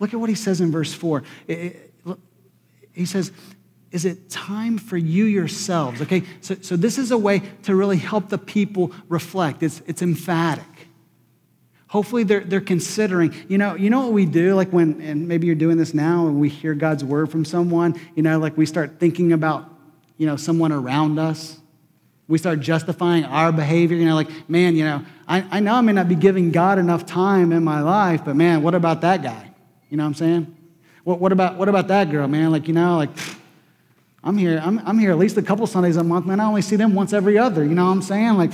Look 0.00 0.12
at 0.12 0.20
what 0.20 0.28
he 0.28 0.34
says 0.34 0.60
in 0.60 0.70
verse 0.70 0.92
4. 0.92 1.22
It, 1.46 1.52
it, 1.52 1.94
he 2.92 3.06
says, 3.06 3.32
Is 3.90 4.04
it 4.04 4.30
time 4.30 4.78
for 4.78 4.96
you 4.96 5.24
yourselves? 5.24 6.00
Okay, 6.02 6.22
so, 6.40 6.56
so 6.60 6.76
this 6.76 6.98
is 6.98 7.10
a 7.10 7.18
way 7.18 7.42
to 7.64 7.74
really 7.74 7.96
help 7.96 8.28
the 8.28 8.38
people 8.38 8.92
reflect. 9.08 9.62
It's, 9.62 9.82
it's 9.86 10.02
emphatic. 10.02 10.64
Hopefully 11.94 12.24
they're, 12.24 12.40
they're 12.40 12.60
considering, 12.60 13.32
you 13.46 13.56
know, 13.56 13.76
you 13.76 13.88
know 13.88 14.00
what 14.00 14.12
we 14.12 14.26
do, 14.26 14.56
like 14.56 14.68
when, 14.70 15.00
and 15.00 15.28
maybe 15.28 15.46
you're 15.46 15.54
doing 15.54 15.76
this 15.76 15.94
now, 15.94 16.26
and 16.26 16.40
we 16.40 16.48
hear 16.48 16.74
God's 16.74 17.04
word 17.04 17.30
from 17.30 17.44
someone, 17.44 17.94
you 18.16 18.22
know, 18.24 18.36
like 18.40 18.56
we 18.56 18.66
start 18.66 18.98
thinking 18.98 19.32
about, 19.32 19.72
you 20.16 20.26
know, 20.26 20.34
someone 20.34 20.72
around 20.72 21.20
us. 21.20 21.56
We 22.26 22.36
start 22.38 22.58
justifying 22.58 23.24
our 23.24 23.52
behavior, 23.52 23.96
you 23.96 24.06
know, 24.06 24.16
like, 24.16 24.28
man, 24.50 24.74
you 24.74 24.82
know, 24.82 25.04
I, 25.28 25.46
I 25.52 25.60
know 25.60 25.74
I 25.74 25.82
may 25.82 25.92
not 25.92 26.08
be 26.08 26.16
giving 26.16 26.50
God 26.50 26.80
enough 26.80 27.06
time 27.06 27.52
in 27.52 27.62
my 27.62 27.80
life, 27.80 28.24
but 28.24 28.34
man, 28.34 28.64
what 28.64 28.74
about 28.74 29.02
that 29.02 29.22
guy? 29.22 29.52
You 29.88 29.96
know 29.96 30.02
what 30.02 30.08
I'm 30.08 30.14
saying? 30.14 30.56
What, 31.04 31.20
what, 31.20 31.30
about, 31.30 31.58
what 31.58 31.68
about 31.68 31.86
that 31.86 32.10
girl, 32.10 32.26
man? 32.26 32.50
Like, 32.50 32.66
you 32.66 32.74
know, 32.74 32.96
like, 32.96 33.10
I'm 34.24 34.36
here, 34.36 34.60
I'm, 34.60 34.80
I'm 34.84 34.98
here 34.98 35.12
at 35.12 35.18
least 35.18 35.36
a 35.36 35.42
couple 35.42 35.64
Sundays 35.68 35.96
a 35.96 36.02
month, 36.02 36.26
man. 36.26 36.40
I 36.40 36.46
only 36.46 36.62
see 36.62 36.74
them 36.74 36.92
once 36.92 37.12
every 37.12 37.38
other, 37.38 37.62
you 37.62 37.76
know 37.76 37.84
what 37.84 37.92
I'm 37.92 38.02
saying? 38.02 38.34
Like, 38.34 38.50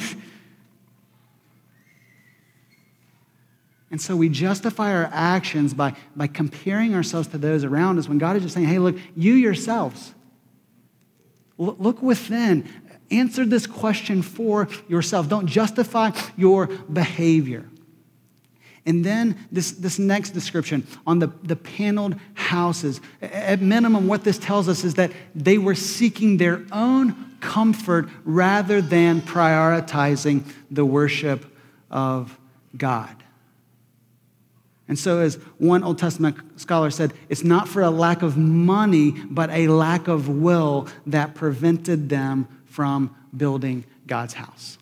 And 3.90 4.00
so 4.00 4.14
we 4.14 4.28
justify 4.28 4.94
our 4.94 5.10
actions 5.12 5.74
by, 5.74 5.94
by 6.14 6.28
comparing 6.28 6.94
ourselves 6.94 7.26
to 7.28 7.38
those 7.38 7.64
around 7.64 7.98
us 7.98 8.08
when 8.08 8.18
God 8.18 8.36
is 8.36 8.42
just 8.42 8.54
saying, 8.54 8.68
hey, 8.68 8.78
look, 8.78 8.96
you 9.16 9.34
yourselves, 9.34 10.14
look 11.58 12.00
within. 12.00 12.68
Answer 13.10 13.44
this 13.44 13.66
question 13.66 14.22
for 14.22 14.68
yourself. 14.88 15.28
Don't 15.28 15.46
justify 15.46 16.12
your 16.36 16.68
behavior. 16.68 17.68
And 18.86 19.04
then 19.04 19.36
this, 19.52 19.72
this 19.72 19.98
next 19.98 20.30
description 20.30 20.86
on 21.06 21.18
the, 21.18 21.28
the 21.42 21.56
paneled 21.56 22.14
houses. 22.34 23.00
At 23.20 23.60
minimum, 23.60 24.06
what 24.06 24.24
this 24.24 24.38
tells 24.38 24.68
us 24.68 24.84
is 24.84 24.94
that 24.94 25.12
they 25.34 25.58
were 25.58 25.74
seeking 25.74 26.36
their 26.36 26.64
own 26.72 27.36
comfort 27.40 28.08
rather 28.24 28.80
than 28.80 29.20
prioritizing 29.20 30.44
the 30.70 30.84
worship 30.84 31.44
of 31.90 32.38
God. 32.76 33.14
And 34.90 34.98
so, 34.98 35.20
as 35.20 35.36
one 35.58 35.84
Old 35.84 35.98
Testament 35.98 36.36
scholar 36.60 36.90
said, 36.90 37.14
it's 37.28 37.44
not 37.44 37.68
for 37.68 37.80
a 37.80 37.90
lack 37.90 38.22
of 38.22 38.36
money, 38.36 39.12
but 39.12 39.48
a 39.50 39.68
lack 39.68 40.08
of 40.08 40.28
will 40.28 40.88
that 41.06 41.36
prevented 41.36 42.08
them 42.08 42.48
from 42.66 43.14
building 43.34 43.84
God's 44.08 44.34
house. 44.34 44.78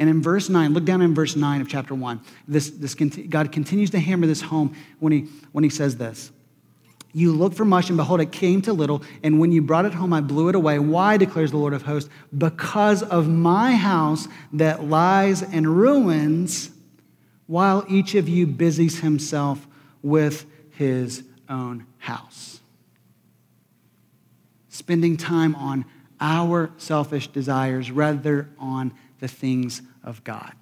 And 0.00 0.10
in 0.10 0.22
verse 0.22 0.48
9, 0.48 0.74
look 0.74 0.84
down 0.84 1.02
in 1.02 1.14
verse 1.14 1.36
9 1.36 1.60
of 1.60 1.68
chapter 1.68 1.94
1. 1.94 2.20
This, 2.48 2.68
this, 2.68 2.96
God 2.96 3.52
continues 3.52 3.90
to 3.90 4.00
hammer 4.00 4.26
this 4.26 4.40
home 4.40 4.74
when 4.98 5.12
he, 5.12 5.26
when 5.52 5.62
he 5.62 5.70
says 5.70 5.96
this. 5.96 6.32
You 7.12 7.30
looked 7.32 7.56
for 7.56 7.64
much, 7.64 7.90
and 7.90 7.96
behold, 7.96 8.20
it 8.20 8.32
came 8.32 8.60
to 8.62 8.72
little. 8.72 9.04
And 9.22 9.38
when 9.38 9.52
you 9.52 9.62
brought 9.62 9.84
it 9.84 9.94
home, 9.94 10.12
I 10.12 10.20
blew 10.20 10.48
it 10.48 10.56
away. 10.56 10.80
Why, 10.80 11.16
declares 11.16 11.52
the 11.52 11.58
Lord 11.58 11.74
of 11.74 11.82
hosts? 11.82 12.10
Because 12.36 13.04
of 13.04 13.28
my 13.28 13.76
house 13.76 14.26
that 14.54 14.82
lies 14.82 15.42
in 15.42 15.68
ruins, 15.68 16.72
while 17.46 17.84
each 17.88 18.14
of 18.14 18.28
you 18.28 18.46
busies 18.46 19.00
himself 19.00 19.66
with 20.02 20.46
his 20.70 21.22
own 21.48 21.86
house. 21.98 22.60
Spending 24.68 25.16
time 25.16 25.54
on 25.54 25.84
our 26.20 26.70
selfish 26.76 27.28
desires 27.28 27.90
rather 27.90 28.48
on 28.58 28.92
the 29.20 29.28
things 29.28 29.82
of 30.02 30.22
God. 30.24 30.52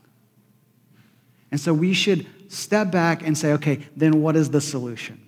And 1.50 1.60
so 1.60 1.72
we 1.72 1.94
should 1.94 2.26
step 2.48 2.90
back 2.90 3.26
and 3.26 3.36
say, 3.36 3.52
okay, 3.54 3.86
then 3.96 4.22
what 4.22 4.36
is 4.36 4.50
the 4.50 4.60
solution? 4.60 5.20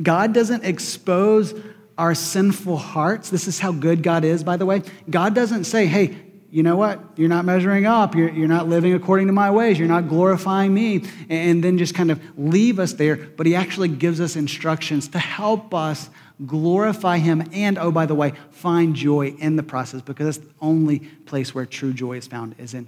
God 0.00 0.32
doesn't 0.32 0.64
expose 0.64 1.54
our 1.98 2.14
sinful 2.14 2.76
hearts. 2.76 3.30
This 3.30 3.46
is 3.46 3.58
how 3.58 3.72
good 3.72 4.02
God 4.02 4.24
is, 4.24 4.42
by 4.42 4.56
the 4.56 4.66
way. 4.66 4.82
God 5.10 5.34
doesn't 5.34 5.64
say, 5.64 5.86
hey, 5.86 6.16
you 6.52 6.62
know 6.62 6.76
what? 6.76 7.00
You're 7.16 7.30
not 7.30 7.46
measuring 7.46 7.86
up. 7.86 8.14
You're, 8.14 8.28
you're 8.28 8.46
not 8.46 8.68
living 8.68 8.92
according 8.92 9.28
to 9.28 9.32
my 9.32 9.50
ways. 9.50 9.78
You're 9.78 9.88
not 9.88 10.06
glorifying 10.06 10.74
me. 10.74 11.02
And 11.30 11.64
then 11.64 11.78
just 11.78 11.94
kind 11.94 12.10
of 12.10 12.20
leave 12.38 12.78
us 12.78 12.92
there. 12.92 13.16
But 13.16 13.46
He 13.46 13.56
actually 13.56 13.88
gives 13.88 14.20
us 14.20 14.36
instructions 14.36 15.08
to 15.08 15.18
help 15.18 15.72
us 15.72 16.10
glorify 16.44 17.16
Him 17.16 17.48
and, 17.54 17.78
oh, 17.78 17.90
by 17.90 18.04
the 18.04 18.14
way, 18.14 18.34
find 18.50 18.94
joy 18.94 19.28
in 19.38 19.56
the 19.56 19.62
process 19.62 20.02
because 20.02 20.26
that's 20.26 20.46
the 20.46 20.54
only 20.60 20.98
place 20.98 21.54
where 21.54 21.64
true 21.64 21.94
joy 21.94 22.18
is 22.18 22.26
found 22.26 22.54
is 22.58 22.74
in 22.74 22.86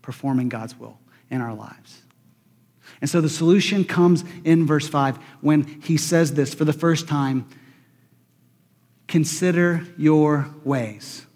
performing 0.00 0.48
God's 0.48 0.78
will 0.78 1.00
in 1.30 1.40
our 1.40 1.54
lives. 1.54 2.02
And 3.00 3.10
so 3.10 3.20
the 3.20 3.28
solution 3.28 3.84
comes 3.84 4.22
in 4.44 4.66
verse 4.66 4.86
5 4.86 5.16
when 5.40 5.64
he 5.82 5.96
says 5.96 6.34
this 6.34 6.54
for 6.54 6.64
the 6.64 6.72
first 6.72 7.08
time 7.08 7.48
consider 9.08 9.84
your 9.96 10.48
ways. 10.62 11.26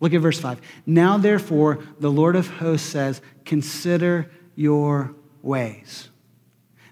Look 0.00 0.14
at 0.14 0.20
verse 0.20 0.40
5. 0.40 0.60
Now, 0.86 1.18
therefore, 1.18 1.84
the 1.98 2.10
Lord 2.10 2.34
of 2.34 2.48
hosts 2.48 2.88
says, 2.88 3.20
consider 3.44 4.30
your 4.54 5.14
ways. 5.42 6.08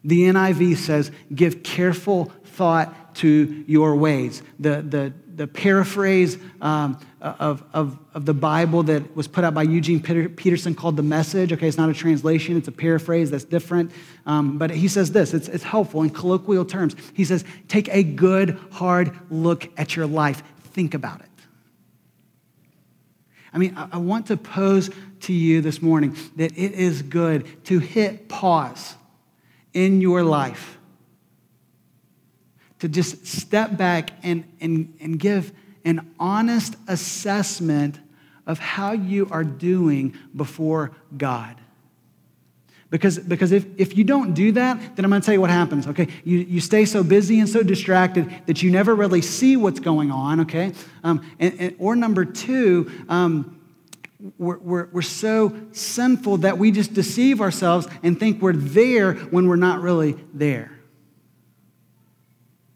The 0.05 0.23
NIV 0.23 0.77
says, 0.77 1.11
give 1.35 1.63
careful 1.63 2.27
thought 2.45 3.15
to 3.17 3.65
your 3.67 3.97
ways. 3.97 4.43
The, 4.59 4.83
the, 4.83 5.13
the 5.35 5.47
paraphrase 5.47 6.37
um, 6.61 7.01
of, 7.21 7.65
of, 7.73 7.99
of 8.15 8.27
the 8.27 8.35
Bible 8.35 8.83
that 8.85 9.17
was 9.17 9.27
put 9.27 9.45
out 9.45 9.55
by 9.55 9.63
Eugene 9.63 10.01
Peterson 10.01 10.75
called 10.75 10.97
The 10.97 11.03
Message. 11.03 11.53
Okay, 11.53 11.67
it's 11.67 11.77
not 11.77 11.89
a 11.89 11.95
translation, 11.95 12.57
it's 12.57 12.69
a 12.69 12.73
paraphrase 12.73 13.31
that's 13.31 13.45
different. 13.45 13.93
Um, 14.27 14.59
but 14.59 14.71
he 14.71 14.89
says 14.89 15.13
this 15.13 15.35
it's, 15.35 15.49
it's 15.49 15.65
helpful 15.65 16.03
in 16.03 16.11
colloquial 16.11 16.65
terms. 16.65 16.95
He 17.15 17.25
says, 17.25 17.45
Take 17.69 17.89
a 17.89 18.03
good, 18.03 18.59
hard 18.73 19.17
look 19.31 19.69
at 19.79 19.97
your 19.97 20.07
life, 20.07 20.43
think 20.73 20.95
about 20.95 21.21
it. 21.21 21.28
I 23.53 23.59
mean, 23.59 23.75
I, 23.77 23.97
want 23.97 24.27
to 24.27 24.37
pose 24.37 24.91
to 25.21 25.33
you 25.33 25.63
this 25.63 25.81
morning 25.81 26.17
that 26.37 26.53
it 26.57 26.73
is 26.73 27.03
good 27.03 27.65
to 27.67 27.79
hit 27.79 28.29
pause 28.29 28.95
in 29.73 30.01
your 30.01 30.23
life 30.23 30.79
to 32.81 32.89
just 32.89 33.27
step 33.27 33.77
back 33.77 34.11
and, 34.23 34.45
and, 34.61 34.97
and 35.01 35.19
give 35.19 35.53
an 35.85 36.15
honest 36.19 36.77
assessment 36.87 37.99
of 38.47 38.59
how 38.59 38.93
you 38.93 39.29
are 39.31 39.45
doing 39.45 40.17
before 40.35 40.93
God. 41.17 41.57
Because, 42.91 43.19
because 43.19 43.53
if, 43.53 43.67
if 43.77 43.99
you 43.99 44.05
don't 44.05 44.33
do 44.33 44.53
that, 44.53 44.97
then 44.97 45.05
I'm 45.05 45.11
going 45.11 45.21
to 45.21 45.27
tell 45.27 45.35
you 45.35 45.43
what 45.43 45.51
happens, 45.51 45.87
okay? 45.89 46.09
You, 46.25 46.39
you 46.39 46.61
stay 46.61 46.87
so 46.87 47.05
busy 47.05 47.39
and 47.39 47.49
so 47.49 47.63
distracted 47.63 48.33
that 48.47 48.63
you 48.63 48.71
never 48.71 48.95
really 48.95 49.21
see 49.21 49.59
what's 49.59 49.81
going 49.81 50.11
on, 50.11 50.41
okay? 50.41 50.73
Um, 51.05 51.25
and, 51.39 51.55
and, 51.61 51.77
or 51.79 51.95
number 51.97 52.25
two, 52.25 52.91
um, 53.11 53.61
we're, 54.39 54.59
we're, 54.59 54.89
we're 54.91 55.03
so 55.03 55.55
sinful 55.73 56.39
that 56.39 56.57
we 56.57 56.71
just 56.71 56.95
deceive 56.95 57.43
ourselves 57.43 57.87
and 58.03 58.19
think 58.19 58.41
we're 58.41 58.55
there 58.55 59.13
when 59.15 59.49
we're 59.49 59.57
not 59.57 59.83
really 59.83 60.17
there. 60.33 60.73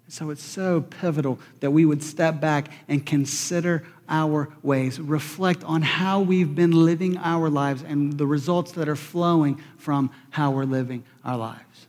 So 0.09 0.29
it's 0.29 0.44
so 0.44 0.83
pivotal 0.83 1.40
that 1.61 1.70
we 1.70 1.87
would 1.87 2.03
step 2.03 2.38
back 2.38 2.70
and 2.87 3.05
consider 3.05 3.83
our 4.09 4.53
ways, 4.62 5.01
reflect 5.01 5.65
on 5.65 5.83
how 5.83 6.21
we've 6.21 6.55
been 6.55 6.73
living 6.73 7.17
our 7.19 7.49
lives 7.49 7.83
and 7.83 8.19
the 8.19 8.27
results 8.27 8.73
that 8.73 8.88
are 8.88 8.97
flowing 8.97 9.61
from 9.77 10.11
how 10.31 10.51
we're 10.51 10.65
living 10.65 11.05
our 11.25 11.37
lives. 11.37 11.87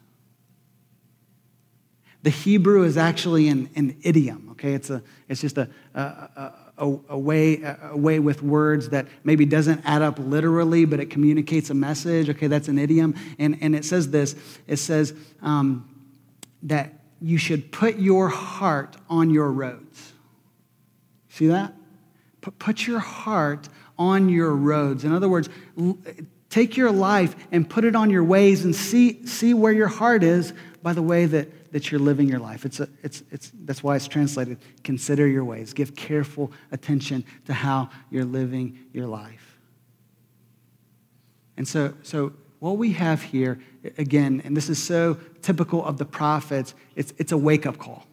The 2.23 2.29
Hebrew 2.29 2.83
is 2.83 2.95
actually 2.95 3.49
an, 3.49 3.69
an 3.75 3.97
idiom, 4.01 4.49
okay? 4.51 4.73
It's, 4.73 4.89
a, 4.89 5.03
it's 5.27 5.41
just 5.41 5.57
a, 5.57 5.69
a, 5.93 5.99
a, 6.77 6.99
a, 7.09 7.17
way, 7.17 7.61
a 7.61 7.97
way 7.97 8.19
with 8.19 8.41
words 8.41 8.89
that 8.89 9.07
maybe 9.25 9.45
doesn't 9.45 9.81
add 9.83 10.01
up 10.01 10.17
literally, 10.19 10.85
but 10.85 11.01
it 11.01 11.09
communicates 11.09 11.69
a 11.69 11.73
message. 11.73 12.29
Okay, 12.29 12.47
that's 12.47 12.69
an 12.69 12.79
idiom. 12.79 13.15
And, 13.39 13.57
and 13.61 13.75
it 13.75 13.83
says 13.83 14.09
this 14.09 14.35
it 14.67 14.77
says 14.77 15.13
um, 15.41 15.89
that 16.63 16.93
you 17.21 17.37
should 17.37 17.71
put 17.71 17.97
your 17.97 18.29
heart 18.29 18.95
on 19.09 19.29
your 19.29 19.51
roads. 19.51 20.13
See 21.29 21.47
that? 21.47 21.73
Put 22.51 22.85
your 22.87 22.99
heart 22.99 23.69
on 23.97 24.29
your 24.29 24.51
roads. 24.55 25.03
In 25.03 25.13
other 25.13 25.29
words, 25.29 25.49
take 26.49 26.77
your 26.77 26.91
life 26.91 27.35
and 27.51 27.69
put 27.69 27.83
it 27.83 27.95
on 27.95 28.09
your 28.09 28.23
ways 28.23 28.65
and 28.65 28.75
see, 28.75 29.25
see 29.25 29.53
where 29.53 29.71
your 29.71 29.87
heart 29.87 30.23
is 30.23 30.53
by 30.81 30.93
the 30.93 31.01
way 31.01 31.25
that, 31.25 31.71
that 31.71 31.91
you're 31.91 31.99
living 31.99 32.27
your 32.27 32.39
life. 32.39 32.65
It's 32.65 32.79
a, 32.79 32.89
it's, 33.01 33.23
it's, 33.31 33.51
that's 33.63 33.81
why 33.81 33.95
it's 33.95 34.07
translated 34.07 34.59
consider 34.83 35.27
your 35.27 35.45
ways. 35.45 35.73
Give 35.73 35.95
careful 35.95 36.51
attention 36.71 37.23
to 37.45 37.53
how 37.53 37.89
you're 38.11 38.25
living 38.25 38.77
your 38.93 39.07
life. 39.07 39.57
And 41.57 41.67
so, 41.67 41.93
so 42.03 42.33
what 42.59 42.77
we 42.77 42.93
have 42.93 43.21
here, 43.21 43.59
again, 43.97 44.41
and 44.45 44.55
this 44.55 44.69
is 44.69 44.81
so 44.81 45.17
typical 45.41 45.83
of 45.83 45.97
the 45.97 46.05
prophets, 46.05 46.73
it's, 46.95 47.13
it's 47.17 47.31
a 47.31 47.37
wake 47.37 47.65
up 47.65 47.77
call. 47.77 48.05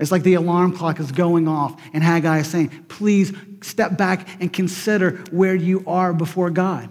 It's 0.00 0.10
like 0.10 0.22
the 0.22 0.34
alarm 0.34 0.74
clock 0.74 0.98
is 0.98 1.12
going 1.12 1.46
off, 1.46 1.80
and 1.92 2.02
Haggai 2.02 2.38
is 2.38 2.48
saying, 2.48 2.86
please 2.88 3.32
step 3.60 3.98
back 3.98 4.26
and 4.40 4.50
consider 4.50 5.18
where 5.30 5.54
you 5.54 5.84
are 5.86 6.14
before 6.14 6.48
God. 6.48 6.88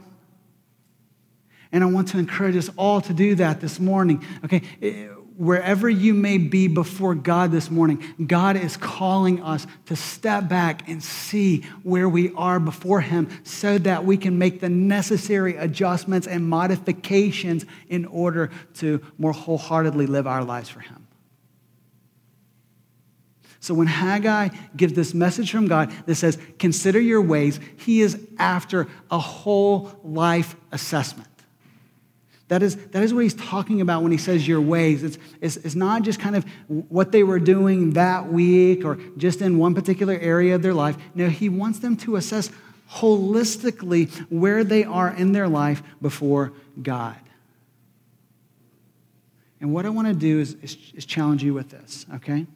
And 1.72 1.84
I 1.84 1.88
want 1.88 2.10
to 2.10 2.19
encourage 2.19 2.56
us 2.56 2.69
all 2.78 3.02
to 3.02 3.13
do 3.13 3.36
that 3.36 3.62
this 3.62 3.80
morning. 3.80 4.24
Okay, 4.45 4.62
eh, 4.82 5.08
wherever 5.38 5.89
you 5.89 6.13
may 6.13 6.38
be 6.38 6.67
before 6.67 7.15
God 7.15 7.52
this 7.52 7.72
morning, 7.72 8.04
God 8.28 8.56
is 8.56 8.78
calling 8.78 9.41
us 9.41 9.65
to 9.86 9.95
step 9.95 10.48
back 10.48 10.88
and 10.88 11.02
see 11.04 11.62
where 11.82 12.10
we 12.10 12.32
are 12.34 12.60
before 12.60 13.02
Him 13.02 13.30
so 13.43 13.78
that 13.80 14.06
we 14.06 14.17
can 14.17 14.38
make 14.38 14.60
the 14.60 14.69
necessary 14.69 15.56
adjustments 15.56 16.28
and 16.28 16.48
modifications 16.48 17.65
in 17.88 18.06
order 18.06 18.52
to 18.76 19.02
more 19.17 19.32
wholeheartedly 19.32 20.08
live 20.08 20.28
our 20.28 20.43
lives 20.43 20.69
for 20.69 20.82
Him. 20.82 20.98
So 23.62 23.74
when 23.74 23.88
Haggai 23.88 24.50
gives 24.76 24.93
this 24.93 25.13
message 25.13 25.52
from 25.52 25.67
God 25.67 25.91
that 26.06 26.15
says, 26.15 26.38
Consider 26.60 27.00
your 27.00 27.22
ways, 27.22 27.60
he 27.78 28.02
is 28.02 28.19
after 28.38 28.88
a 29.12 29.19
whole 29.19 30.00
life 30.04 30.56
assessment. 30.72 31.28
That 32.50 32.63
is, 32.63 32.78
that 32.88 33.04
is 33.04 33.13
what 33.13 33.22
he's 33.22 33.36
talking 33.36 33.80
about 33.80 34.02
when 34.02 34.12
he 34.12 34.17
says 34.17 34.48
your 34.48 34.60
ways. 34.60 35.04
It's, 35.04 35.19
it's, 35.39 35.58
it's 35.58 35.76
not 35.76 36.02
just 36.02 36.19
kind 36.19 36.36
of 36.36 36.45
what 36.67 37.12
they 37.12 37.22
were 37.22 37.39
doing 37.39 37.91
that 37.91 38.32
week 38.32 38.84
or 38.84 38.95
just 39.17 39.41
in 39.41 39.60
one 39.60 39.76
particular 39.76 40.15
area 40.15 40.56
of 40.56 40.63
their 40.63 40.74
life. 40.74 40.98
No, 41.13 41.30
he 41.30 41.48
wants 41.48 41.78
them 41.78 41.95
to 41.98 42.15
assess 42.15 42.50
holistically 42.91 44.10
where 44.32 44.63
they 44.63 44.84
are 44.84 45.13
in 45.13 45.32
their 45.32 45.48
life 45.48 45.84
before 46.02 46.54
God. 46.82 47.17
And 49.62 49.72
what 49.72 49.86
I 49.86 49.89
want 49.89 50.08
to 50.08 50.15
do 50.15 50.39
is, 50.39 50.56
is, 50.56 50.76
is 50.95 51.06
challenge 51.06 51.43
you 51.43 51.54
with 51.54 51.69
this, 51.69 52.08
okay? 52.15 52.48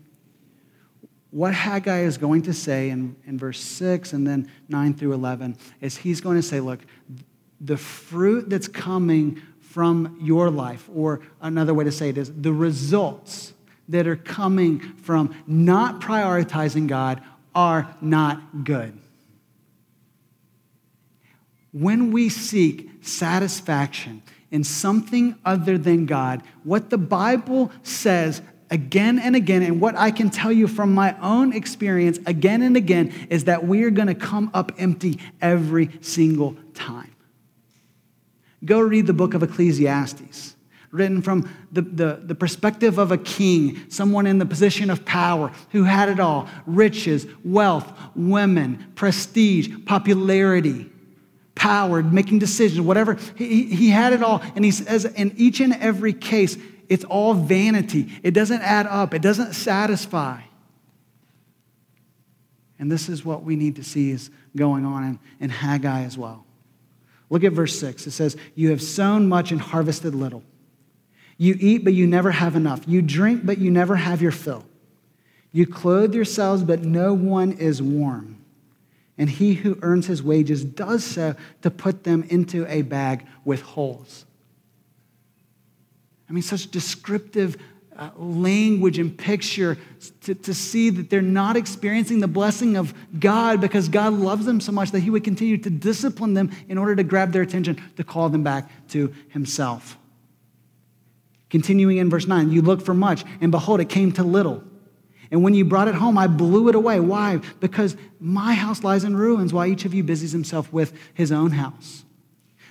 What 1.33 1.51
Haggai 1.51 2.01
is 2.01 2.19
going 2.19 2.43
to 2.43 2.53
say 2.53 2.91
in, 2.91 3.15
in 3.25 3.39
verse 3.39 3.59
6 3.59 4.13
and 4.13 4.25
then 4.25 4.51
9 4.69 4.93
through 4.93 5.13
11 5.13 5.57
is 5.81 5.97
he's 5.97 6.21
going 6.21 6.35
to 6.35 6.43
say, 6.43 6.59
look, 6.59 6.79
the 7.59 7.75
fruit 7.75 8.51
that's 8.51 8.67
coming 8.67 9.41
from 9.59 10.19
your 10.21 10.51
life, 10.51 10.87
or 10.93 11.21
another 11.41 11.73
way 11.73 11.85
to 11.85 11.91
say 11.91 12.09
it 12.09 12.19
is 12.19 12.31
the 12.31 12.53
results 12.53 13.53
that 13.89 14.05
are 14.05 14.15
coming 14.15 14.79
from 14.79 15.35
not 15.47 15.99
prioritizing 16.01 16.85
God 16.87 17.19
are 17.55 17.95
not 17.99 18.63
good. 18.63 18.95
When 21.71 22.11
we 22.11 22.29
seek 22.29 22.91
satisfaction 23.01 24.21
in 24.51 24.63
something 24.63 25.35
other 25.43 25.79
than 25.79 26.05
God, 26.05 26.43
what 26.63 26.91
the 26.91 26.99
Bible 26.99 27.71
says 27.81 28.43
again 28.73 29.19
and 29.19 29.35
again, 29.35 29.61
and 29.61 29.79
what 29.79 29.95
I 29.95 30.09
can 30.09 30.31
tell 30.31 30.51
you 30.51 30.67
from 30.67 30.95
my 30.95 31.15
own 31.21 31.53
experience 31.53 32.17
again 32.25 32.63
and 32.63 32.75
again, 32.75 33.13
is 33.29 33.43
that 33.43 33.65
we 33.65 33.83
are 33.83 33.91
going 33.91 34.07
to 34.07 34.15
come 34.15 34.49
up 34.51 34.71
empty 34.79 35.19
every 35.41 35.91
single 36.01 36.57
time. 36.73 37.15
Go 38.65 38.79
read 38.81 39.05
the 39.05 39.13
book 39.13 39.35
of 39.35 39.43
Ecclesiastes, 39.43 40.55
written 40.89 41.21
from 41.21 41.47
the, 41.71 41.83
the, 41.83 42.21
the, 42.23 42.33
perspective 42.33 42.97
of 42.97 43.11
a 43.11 43.17
king, 43.17 43.79
someone 43.89 44.25
in 44.25 44.39
the 44.39 44.45
position 44.45 44.89
of 44.89 45.05
power 45.05 45.51
who 45.69 45.83
had 45.83 46.09
it 46.09 46.19
all 46.19 46.49
riches, 46.65 47.27
wealth, 47.45 47.93
women, 48.15 48.91
prestige, 48.95 49.69
popularity, 49.85 50.89
power, 51.53 52.01
making 52.01 52.39
decisions, 52.39 52.81
whatever. 52.81 53.19
He, 53.35 53.65
he 53.65 53.89
had 53.89 54.13
it 54.13 54.23
all. 54.23 54.41
And 54.55 54.65
he 54.65 54.71
says, 54.71 55.05
in 55.05 55.33
each 55.37 55.59
and 55.59 55.73
every 55.73 56.13
case, 56.13 56.57
it's 56.89 57.03
all 57.03 57.33
vanity. 57.33 58.11
It 58.23 58.31
doesn't 58.31 58.61
add 58.61 58.87
up, 58.87 59.13
it 59.13 59.21
doesn't 59.21 59.53
satisfy. 59.53 60.41
And 62.79 62.91
this 62.91 63.07
is 63.07 63.23
what 63.23 63.43
we 63.43 63.55
need 63.55 63.77
to 63.77 63.83
see 63.83 64.11
is 64.11 64.29
going 64.55 64.85
on 64.85 65.03
in, 65.03 65.19
in 65.39 65.49
Haggai 65.49 66.03
as 66.03 66.17
well. 66.17 66.45
Look 67.29 67.43
at 67.43 67.53
verse 67.53 67.79
6. 67.79 68.07
It 68.07 68.11
says, 68.11 68.35
You 68.55 68.71
have 68.71 68.81
sown 68.81 69.27
much 69.29 69.51
and 69.51 69.61
harvested 69.61 70.13
little. 70.13 70.43
You 71.37 71.55
eat, 71.59 71.83
but 71.83 71.93
you 71.93 72.05
never 72.05 72.31
have 72.31 72.55
enough. 72.55 72.81
You 72.87 73.01
drink, 73.01 73.45
but 73.45 73.57
you 73.57 73.71
never 73.71 73.95
have 73.95 74.21
your 74.21 74.31
fill. 74.31 74.65
You 75.51 75.65
clothe 75.65 76.13
yourselves, 76.13 76.63
but 76.63 76.83
no 76.83 77.13
one 77.13 77.53
is 77.53 77.81
warm. 77.81 78.37
And 79.17 79.29
he 79.29 79.53
who 79.53 79.77
earns 79.81 80.07
his 80.07 80.23
wages 80.23 80.63
does 80.63 81.03
so 81.03 81.35
to 81.61 81.71
put 81.71 82.03
them 82.03 82.23
into 82.29 82.65
a 82.67 82.81
bag 82.81 83.25
with 83.45 83.61
holes. 83.61 84.25
I 86.33 86.35
mean, 86.35 86.41
such 86.41 86.71
descriptive 86.71 87.57
uh, 87.95 88.09
language 88.17 88.97
and 88.97 89.15
picture 89.15 89.77
to, 90.21 90.33
to 90.33 90.51
see 90.51 90.89
that 90.89 91.11
they're 91.11 91.21
not 91.21 91.55
experiencing 91.55 92.21
the 92.21 92.27
blessing 92.27 92.75
of 92.75 92.91
God 93.19 93.61
because 93.61 93.87
God 93.87 94.13
loves 94.13 94.43
them 94.47 94.59
so 94.59 94.71
much 94.71 94.89
that 94.93 95.01
He 95.01 95.11
would 95.11 95.23
continue 95.23 95.59
to 95.59 95.69
discipline 95.69 96.33
them 96.33 96.49
in 96.67 96.79
order 96.79 96.95
to 96.95 97.03
grab 97.03 97.33
their 97.33 97.43
attention, 97.43 97.79
to 97.97 98.03
call 98.03 98.29
them 98.29 98.41
back 98.41 98.67
to 98.89 99.13
Himself. 99.29 99.95
Continuing 101.51 101.97
in 101.97 102.09
verse 102.09 102.25
9, 102.25 102.49
you 102.49 102.63
look 102.63 102.81
for 102.81 102.95
much, 102.95 103.23
and 103.39 103.51
behold, 103.51 103.79
it 103.79 103.89
came 103.89 104.11
to 104.13 104.23
little. 104.23 104.63
And 105.29 105.43
when 105.43 105.53
you 105.53 105.63
brought 105.63 105.87
it 105.87 105.93
home, 105.93 106.17
I 106.17 106.25
blew 106.25 106.67
it 106.67 106.73
away. 106.73 106.99
Why? 106.99 107.41
Because 107.59 107.95
my 108.19 108.55
house 108.55 108.83
lies 108.83 109.03
in 109.03 109.15
ruins 109.15 109.53
while 109.53 109.67
each 109.67 109.85
of 109.85 109.93
you 109.93 110.03
busies 110.03 110.31
himself 110.31 110.73
with 110.73 110.97
his 111.13 111.31
own 111.31 111.51
house. 111.51 112.05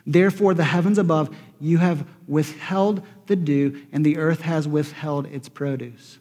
Therefore, 0.05 0.53
the 0.53 0.65
heavens 0.65 0.99
above, 0.99 1.35
you 1.61 1.79
have 1.79 2.05
withheld 2.27 3.07
the 3.33 3.37
dew, 3.45 3.87
and 3.93 4.05
the 4.05 4.19
earth 4.19 4.43
has 4.43 4.69
withheld 4.69 5.27
its 5.27 5.49
produce. 5.49 6.19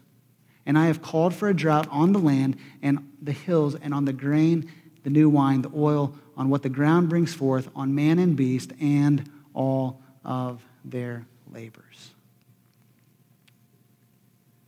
And 0.66 0.78
I 0.78 0.86
have 0.86 1.02
called 1.02 1.34
for 1.34 1.50
a 1.50 1.54
drought 1.54 1.88
on 1.92 2.14
the 2.14 2.20
land 2.20 2.58
and 2.82 3.12
the 3.22 3.34
hills, 3.34 3.76
and 3.76 3.94
on 3.94 4.06
the 4.06 4.14
grain, 4.14 4.72
the 5.04 5.10
new 5.10 5.30
wine, 5.30 5.62
the 5.62 5.72
oil, 5.76 6.16
on 6.38 6.50
what 6.50 6.64
the 6.64 6.70
ground 6.70 7.10
brings 7.10 7.34
forth, 7.34 7.70
on 7.76 7.94
man 7.94 8.18
and 8.18 8.38
beast, 8.38 8.72
and 8.80 9.30
all 9.54 10.02
of 10.24 10.64
their 10.86 11.26
labors. 11.52 12.12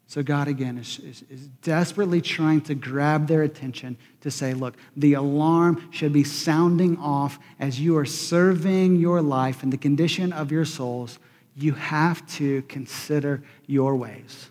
So, 0.08 0.22
God, 0.22 0.48
again, 0.50 0.78
is, 0.78 1.00
is, 1.00 1.24
is, 1.30 1.48
desperately 1.64 2.22
trying 2.22 2.62
to 2.62 2.76
grab 2.76 3.28
their 3.28 3.42
attention 3.42 3.98
to 4.22 4.30
say, 4.30 4.54
look, 4.54 4.76
the 4.96 5.14
alarm 5.14 5.88
should 5.92 6.14
be 6.14 6.24
sounding 6.24 6.98
off 6.98 7.40
as 7.60 7.80
you 7.80 7.98
are 7.98 8.06
serving 8.06 8.98
your 8.98 9.24
life 9.24 9.64
and 9.64 9.74
the 9.74 9.78
condition 9.78 10.32
of 10.32 10.52
your 10.52 10.66
souls. 10.66 11.18
You 11.56 11.74
have 11.74 12.26
to 12.36 12.62
consider 12.64 13.44
your 13.68 13.96
ways 13.96 14.50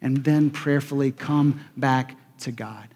and 0.00 0.24
then 0.24 0.50
prayerfully 0.50 1.12
come 1.12 1.60
back 1.76 2.16
to 2.40 2.52
God. 2.52 2.88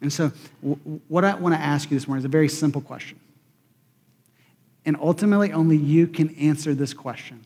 And 0.00 0.12
so, 0.12 0.32
w- 0.62 1.00
what 1.08 1.24
I 1.24 1.34
want 1.34 1.54
to 1.54 1.60
ask 1.60 1.90
you 1.90 1.96
this 1.96 2.06
morning 2.06 2.20
is 2.20 2.24
a 2.26 2.28
very 2.28 2.48
simple 2.48 2.80
question. 2.80 3.18
And 4.84 4.96
ultimately, 5.00 5.52
only 5.52 5.76
you 5.76 6.06
can 6.06 6.34
answer 6.36 6.74
this 6.74 6.94
question 6.94 7.44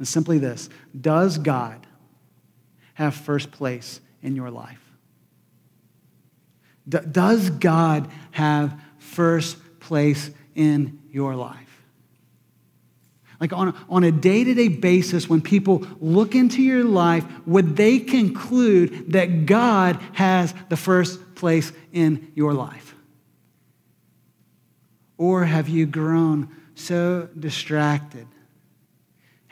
is 0.00 0.08
simply 0.08 0.38
this 0.38 0.68
Does 0.98 1.38
God 1.38 1.86
have 2.94 3.14
first 3.14 3.50
place 3.50 4.00
in 4.22 4.36
your 4.36 4.50
life? 4.50 4.80
D- 6.88 6.98
does 7.10 7.50
God 7.50 8.10
have 8.32 8.78
first 8.98 9.58
place 9.80 10.30
in 10.54 11.00
your 11.10 11.36
life? 11.36 11.71
Like 13.42 13.52
on, 13.52 13.76
on 13.90 14.04
a 14.04 14.12
day 14.12 14.44
to 14.44 14.54
day 14.54 14.68
basis, 14.68 15.28
when 15.28 15.42
people 15.42 15.86
look 16.00 16.34
into 16.34 16.62
your 16.62 16.84
life, 16.84 17.24
would 17.44 17.76
they 17.76 17.98
conclude 17.98 19.12
that 19.12 19.46
God 19.46 19.96
has 20.12 20.54
the 20.70 20.76
first 20.78 21.34
place 21.34 21.72
in 21.92 22.32
your 22.34 22.54
life? 22.54 22.94
Or 25.18 25.44
have 25.44 25.68
you 25.68 25.84
grown 25.84 26.48
so 26.74 27.28
distracted 27.38 28.26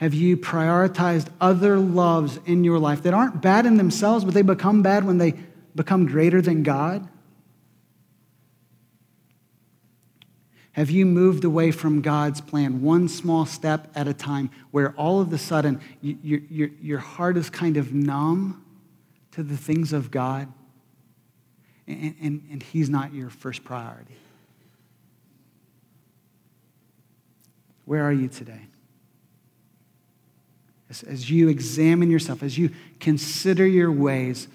have 0.00 0.14
you 0.14 0.38
prioritized 0.38 1.26
other 1.42 1.78
loves 1.78 2.38
in 2.46 2.64
your 2.64 2.78
life 2.78 3.02
that 3.02 3.12
aren't 3.12 3.42
bad 3.42 3.66
in 3.66 3.76
themselves, 3.76 4.24
but 4.24 4.32
they 4.32 4.40
become 4.40 4.80
bad 4.80 5.04
when 5.04 5.18
they 5.18 5.34
become 5.74 6.06
greater 6.06 6.40
than 6.40 6.62
God? 6.62 7.06
Have 10.80 10.88
you 10.88 11.04
moved 11.04 11.44
away 11.44 11.72
from 11.72 12.00
God's 12.00 12.40
plan 12.40 12.80
one 12.80 13.06
small 13.06 13.44
step 13.44 13.92
at 13.94 14.08
a 14.08 14.14
time 14.14 14.50
where 14.70 14.94
all 14.94 15.20
of 15.20 15.30
a 15.30 15.36
sudden 15.36 15.78
you, 16.00 16.16
your, 16.48 16.70
your 16.80 16.98
heart 16.98 17.36
is 17.36 17.50
kind 17.50 17.76
of 17.76 17.92
numb 17.92 18.64
to 19.32 19.42
the 19.42 19.58
things 19.58 19.92
of 19.92 20.10
God 20.10 20.50
and, 21.86 22.14
and, 22.22 22.48
and 22.50 22.62
He's 22.62 22.88
not 22.88 23.12
your 23.12 23.28
first 23.28 23.62
priority? 23.62 24.16
Where 27.84 28.02
are 28.02 28.12
you 28.12 28.28
today? 28.28 28.62
as, 30.88 31.02
as 31.02 31.28
you 31.28 31.50
examine 31.50 32.10
yourself, 32.10 32.42
as 32.42 32.56
you 32.56 32.70
consider 33.00 33.66
your 33.66 33.92
ways, 33.92 34.48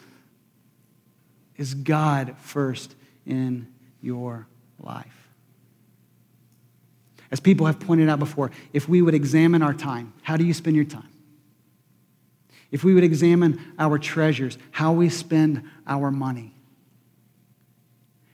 is 1.55 1.75
God 1.75 2.35
first 2.39 2.95
in 3.27 3.67
your 4.01 4.47
life? 4.79 5.24
As 7.35 7.41
people 7.41 7.65
have 7.65 7.81
pointed 7.81 8.07
out 8.07 8.17
before, 8.17 8.49
if 8.71 8.87
we 8.87 9.01
would 9.01 9.13
examine 9.13 9.61
our 9.61 9.73
time, 9.73 10.13
how 10.21 10.37
do 10.37 10.45
you 10.45 10.53
spend 10.53 10.77
your 10.77 10.85
time? 10.85 11.09
If 12.71 12.85
we 12.85 12.93
would 12.93 13.03
examine 13.03 13.59
our 13.77 13.99
treasures, 13.99 14.57
how 14.71 14.93
we 14.93 15.09
spend 15.09 15.61
our 15.85 16.11
money. 16.11 16.53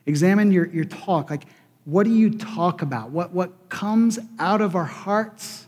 Examine 0.06 0.52
your, 0.52 0.68
your 0.68 0.86
talk. 0.86 1.32
Like, 1.32 1.46
what 1.84 2.04
do 2.04 2.12
you 2.12 2.30
talk 2.30 2.84
about? 2.84 3.10
What, 3.10 3.32
what 3.32 3.70
comes 3.70 4.20
out 4.38 4.62
of 4.62 4.76
our 4.76 4.86
hearts 4.86 5.66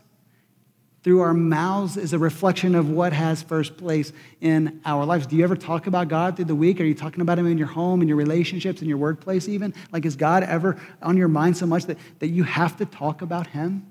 through 1.04 1.20
our 1.20 1.34
mouths 1.34 1.98
is 1.98 2.14
a 2.14 2.18
reflection 2.18 2.74
of 2.74 2.88
what 2.88 3.12
has 3.12 3.42
first 3.42 3.76
place 3.76 4.10
in 4.40 4.80
our 4.86 5.04
lives. 5.04 5.26
Do 5.26 5.36
you 5.36 5.44
ever 5.44 5.54
talk 5.54 5.86
about 5.86 6.08
God 6.08 6.34
through 6.34 6.46
the 6.46 6.54
week? 6.54 6.80
Are 6.80 6.84
you 6.84 6.94
talking 6.94 7.20
about 7.20 7.38
Him 7.38 7.46
in 7.46 7.58
your 7.58 7.66
home, 7.66 8.00
in 8.00 8.08
your 8.08 8.16
relationships, 8.16 8.80
in 8.80 8.88
your 8.88 8.96
workplace, 8.96 9.46
even? 9.46 9.74
Like, 9.92 10.06
is 10.06 10.16
God 10.16 10.42
ever 10.44 10.80
on 11.02 11.18
your 11.18 11.28
mind 11.28 11.58
so 11.58 11.66
much 11.66 11.84
that, 11.84 11.98
that 12.20 12.28
you 12.28 12.42
have 12.44 12.78
to 12.78 12.86
talk 12.86 13.20
about 13.20 13.48
Him? 13.48 13.86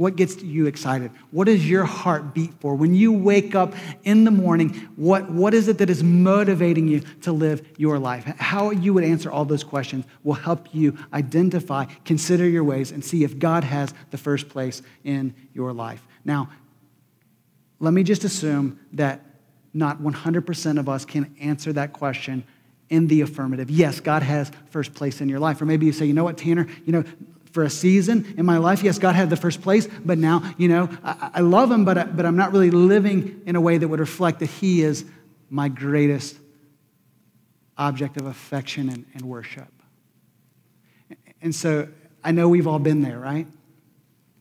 What 0.00 0.16
gets 0.16 0.42
you 0.42 0.64
excited? 0.64 1.10
What 1.30 1.44
does 1.44 1.68
your 1.68 1.84
heart 1.84 2.32
beat 2.32 2.54
for? 2.54 2.74
When 2.74 2.94
you 2.94 3.12
wake 3.12 3.54
up 3.54 3.74
in 4.02 4.24
the 4.24 4.30
morning, 4.30 4.70
what, 4.96 5.30
what 5.30 5.52
is 5.52 5.68
it 5.68 5.76
that 5.76 5.90
is 5.90 6.02
motivating 6.02 6.88
you 6.88 7.00
to 7.20 7.32
live 7.32 7.68
your 7.76 7.98
life? 7.98 8.24
How 8.24 8.70
you 8.70 8.94
would 8.94 9.04
answer 9.04 9.30
all 9.30 9.44
those 9.44 9.62
questions 9.62 10.06
will 10.24 10.32
help 10.32 10.74
you 10.74 10.96
identify, 11.12 11.84
consider 12.06 12.48
your 12.48 12.64
ways, 12.64 12.92
and 12.92 13.04
see 13.04 13.24
if 13.24 13.38
God 13.38 13.62
has 13.62 13.92
the 14.10 14.16
first 14.16 14.48
place 14.48 14.80
in 15.04 15.34
your 15.52 15.70
life. 15.74 16.08
Now, 16.24 16.48
let 17.78 17.92
me 17.92 18.02
just 18.02 18.24
assume 18.24 18.80
that 18.94 19.20
not 19.74 20.00
100% 20.00 20.78
of 20.78 20.88
us 20.88 21.04
can 21.04 21.36
answer 21.42 21.74
that 21.74 21.92
question 21.92 22.44
in 22.88 23.06
the 23.06 23.20
affirmative. 23.20 23.70
Yes, 23.70 24.00
God 24.00 24.22
has 24.22 24.50
first 24.70 24.94
place 24.94 25.20
in 25.20 25.28
your 25.28 25.40
life. 25.40 25.60
Or 25.60 25.66
maybe 25.66 25.84
you 25.84 25.92
say, 25.92 26.06
you 26.06 26.14
know 26.14 26.24
what, 26.24 26.38
Tanner, 26.38 26.68
you 26.86 26.92
know, 26.92 27.04
for 27.52 27.64
a 27.64 27.70
season 27.70 28.34
in 28.36 28.46
my 28.46 28.58
life. 28.58 28.82
Yes, 28.82 28.98
God 28.98 29.14
had 29.14 29.30
the 29.30 29.36
first 29.36 29.60
place, 29.62 29.88
but 30.04 30.18
now, 30.18 30.54
you 30.56 30.68
know, 30.68 30.88
I, 31.02 31.30
I 31.34 31.40
love 31.40 31.70
him, 31.70 31.84
but, 31.84 31.98
I, 31.98 32.04
but 32.04 32.24
I'm 32.24 32.36
not 32.36 32.52
really 32.52 32.70
living 32.70 33.42
in 33.46 33.56
a 33.56 33.60
way 33.60 33.78
that 33.78 33.88
would 33.88 34.00
reflect 34.00 34.40
that 34.40 34.50
he 34.50 34.82
is 34.82 35.04
my 35.48 35.68
greatest 35.68 36.36
object 37.76 38.16
of 38.16 38.26
affection 38.26 38.88
and, 38.88 39.06
and 39.14 39.22
worship. 39.22 39.68
And 41.42 41.54
so 41.54 41.88
I 42.22 42.30
know 42.32 42.48
we've 42.48 42.66
all 42.66 42.78
been 42.78 43.02
there, 43.02 43.18
right? 43.18 43.46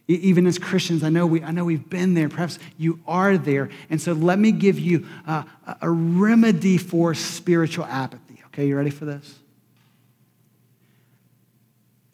Even 0.08 0.48
as 0.48 0.58
Christians, 0.58 1.04
I 1.04 1.10
know, 1.10 1.26
we, 1.26 1.44
I 1.44 1.52
know 1.52 1.64
we've 1.64 1.88
been 1.88 2.16
there. 2.16 2.30
Perhaps 2.30 2.60
you 2.78 3.00
are 3.08 3.38
there. 3.38 3.70
And 3.90 4.02
so 4.02 4.14
let 4.14 4.40
me 4.40 4.52
give 4.52 4.80
you 4.80 5.08
a, 5.26 5.46
a 5.82 5.90
remedy 5.90 6.78
for 6.78 7.14
spiritual 7.14 7.86
apathy. 7.86 8.42
Okay, 8.48 8.68
you 8.68 8.76
ready 8.76 8.90
for 8.90 9.06
this? 9.06 9.40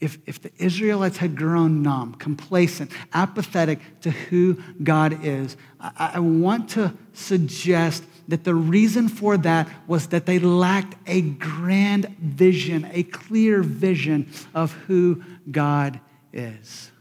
If, 0.05 0.19
if 0.27 0.39
the 0.39 0.51
Israelites 0.59 1.17
had 1.17 1.35
grown 1.35 1.81
numb, 1.81 2.13
complacent, 2.13 2.91
apathetic 3.11 3.79
to 4.01 4.11
who 4.11 4.61
God 4.83 5.25
is, 5.25 5.57
I, 5.79 6.11
I 6.13 6.19
want 6.19 6.69
to 6.71 6.93
suggest 7.13 8.03
that 8.27 8.43
the 8.43 8.53
reason 8.53 9.07
for 9.07 9.35
that 9.37 9.67
was 9.87 10.09
that 10.09 10.27
they 10.27 10.37
lacked 10.37 10.93
a 11.07 11.21
grand 11.21 12.05
vision, 12.19 12.87
a 12.93 13.01
clear 13.01 13.63
vision 13.63 14.31
of 14.53 14.73
who 14.73 15.23
God 15.49 15.99
is. 16.31 16.91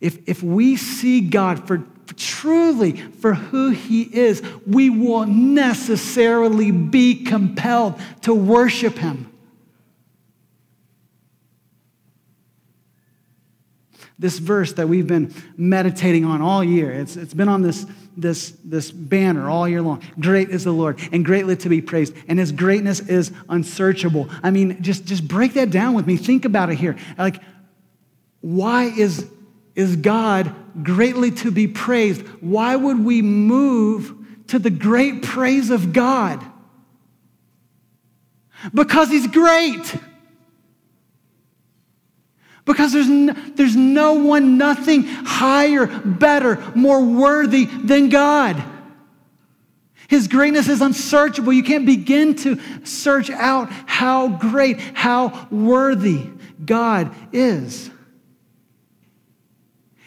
If, 0.00 0.26
if 0.26 0.42
we 0.42 0.76
see 0.76 1.20
God 1.20 1.68
for, 1.68 1.84
for 2.06 2.14
truly 2.14 2.92
for 2.92 3.34
who 3.34 3.68
He 3.68 4.04
is, 4.04 4.42
we 4.66 4.88
will 4.88 5.26
necessarily 5.26 6.70
be 6.70 7.22
compelled 7.22 8.00
to 8.22 8.32
worship 8.32 8.96
Him. 8.96 9.30
This 14.18 14.38
verse 14.38 14.72
that 14.74 14.88
we've 14.88 15.06
been 15.06 15.34
meditating 15.56 16.24
on 16.24 16.40
all 16.40 16.64
year, 16.64 16.90
it's, 16.90 17.16
it's 17.16 17.34
been 17.34 17.48
on 17.48 17.60
this, 17.60 17.84
this, 18.16 18.54
this 18.64 18.90
banner 18.90 19.50
all 19.50 19.68
year 19.68 19.82
long. 19.82 20.02
Great 20.18 20.48
is 20.48 20.64
the 20.64 20.72
Lord, 20.72 20.98
and 21.12 21.24
greatly 21.24 21.54
to 21.56 21.68
be 21.68 21.82
praised, 21.82 22.14
and 22.26 22.38
his 22.38 22.50
greatness 22.50 23.00
is 23.00 23.30
unsearchable. 23.48 24.30
I 24.42 24.50
mean, 24.50 24.82
just, 24.82 25.04
just 25.04 25.28
break 25.28 25.52
that 25.54 25.70
down 25.70 25.94
with 25.94 26.06
me. 26.06 26.16
Think 26.16 26.46
about 26.46 26.70
it 26.70 26.76
here. 26.76 26.96
Like, 27.18 27.42
why 28.40 28.84
is, 28.84 29.28
is 29.74 29.96
God 29.96 30.54
greatly 30.82 31.30
to 31.32 31.50
be 31.50 31.68
praised? 31.68 32.22
Why 32.40 32.74
would 32.74 33.04
we 33.04 33.20
move 33.20 34.14
to 34.48 34.58
the 34.58 34.70
great 34.70 35.22
praise 35.22 35.70
of 35.70 35.92
God? 35.92 36.42
Because 38.72 39.10
he's 39.10 39.26
great. 39.26 39.94
Because 42.66 42.92
there's 42.92 43.08
no, 43.08 43.32
there's 43.54 43.76
no 43.76 44.14
one, 44.14 44.58
nothing 44.58 45.04
higher, 45.04 45.86
better, 45.86 46.62
more 46.74 47.02
worthy 47.02 47.64
than 47.64 48.10
God. 48.10 48.62
His 50.08 50.28
greatness 50.28 50.68
is 50.68 50.82
unsearchable. 50.82 51.52
You 51.52 51.62
can't 51.62 51.86
begin 51.86 52.34
to 52.36 52.60
search 52.84 53.30
out 53.30 53.70
how 53.70 54.28
great, 54.28 54.80
how 54.80 55.48
worthy 55.50 56.28
God 56.64 57.14
is. 57.32 57.90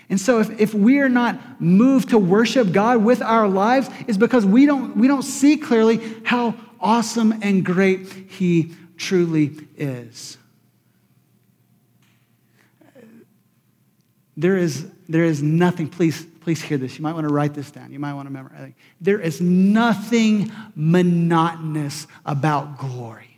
And 0.10 0.20
so 0.20 0.40
if, 0.40 0.60
if 0.60 0.74
we 0.74 1.00
are 1.00 1.10
not 1.10 1.62
moved 1.62 2.10
to 2.10 2.18
worship 2.18 2.72
God 2.72 3.04
with 3.04 3.22
our 3.22 3.48
lives, 3.48 3.90
it's 4.08 4.18
because 4.18 4.46
we 4.46 4.66
don't, 4.66 4.98
we 4.98 5.08
don't 5.08 5.22
see 5.22 5.56
clearly 5.56 6.02
how 6.24 6.56
awesome 6.80 7.40
and 7.42 7.64
great 7.64 8.08
He 8.30 8.74
truly 8.98 9.56
is. 9.78 10.39
There 14.40 14.56
is, 14.56 14.90
there 15.10 15.26
is 15.26 15.44
nothing, 15.44 15.90
please, 15.90 16.26
please 16.40 16.62
hear 16.62 16.78
this. 16.78 16.98
You 16.98 17.04
might 17.04 17.12
want 17.12 17.28
to 17.28 17.34
write 17.34 17.54
this 17.54 17.72
down. 17.72 17.92
You 17.92 18.00
might 18.00 18.14
want 18.14 18.28
to 18.28 18.32
memorize. 18.32 18.72
There 19.02 19.20
is 19.20 19.42
nothing 19.42 20.50
monotonous 20.76 22.08
about 22.26 22.78
glory. 22.78 23.38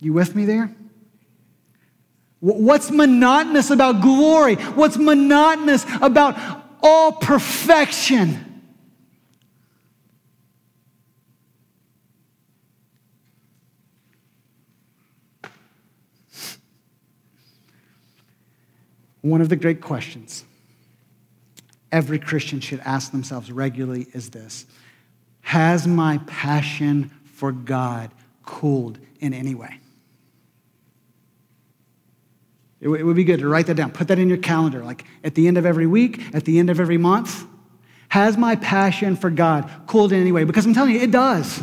You 0.00 0.14
with 0.14 0.34
me 0.34 0.46
there? 0.46 0.74
What's 2.40 2.90
monotonous 2.90 3.68
about 3.68 4.00
glory? 4.00 4.54
What's 4.54 4.96
monotonous 4.96 5.84
about 6.00 6.38
all 6.82 7.12
perfection? 7.12 8.53
One 19.24 19.40
of 19.40 19.48
the 19.48 19.56
great 19.56 19.80
questions 19.80 20.44
every 21.90 22.18
Christian 22.18 22.60
should 22.60 22.80
ask 22.80 23.10
themselves 23.10 23.50
regularly 23.50 24.06
is 24.12 24.28
this 24.28 24.66
Has 25.40 25.86
my 25.86 26.18
passion 26.26 27.10
for 27.24 27.50
God 27.50 28.10
cooled 28.44 28.98
in 29.20 29.32
any 29.32 29.54
way? 29.54 29.80
It, 32.82 32.88
would 32.88 33.16
be 33.16 33.24
good 33.24 33.40
to 33.40 33.48
write 33.48 33.66
that 33.68 33.76
down. 33.76 33.92
Put 33.92 34.08
that 34.08 34.18
in 34.18 34.28
your 34.28 34.36
calendar, 34.36 34.84
like 34.84 35.06
at 35.24 35.34
the 35.34 35.48
end 35.48 35.56
of 35.56 35.64
every 35.64 35.86
week, 35.86 36.20
at 36.34 36.44
the 36.44 36.58
end 36.58 36.68
of 36.68 36.78
every 36.78 36.98
month. 36.98 37.46
Has 38.10 38.36
my 38.36 38.56
passion 38.56 39.16
for 39.16 39.30
God 39.30 39.70
cooled 39.86 40.12
in 40.12 40.20
any 40.20 40.32
way? 40.32 40.44
Because 40.44 40.66
I'm 40.66 40.74
telling 40.74 40.96
you, 40.96 41.00
it 41.00 41.10
does. 41.10 41.62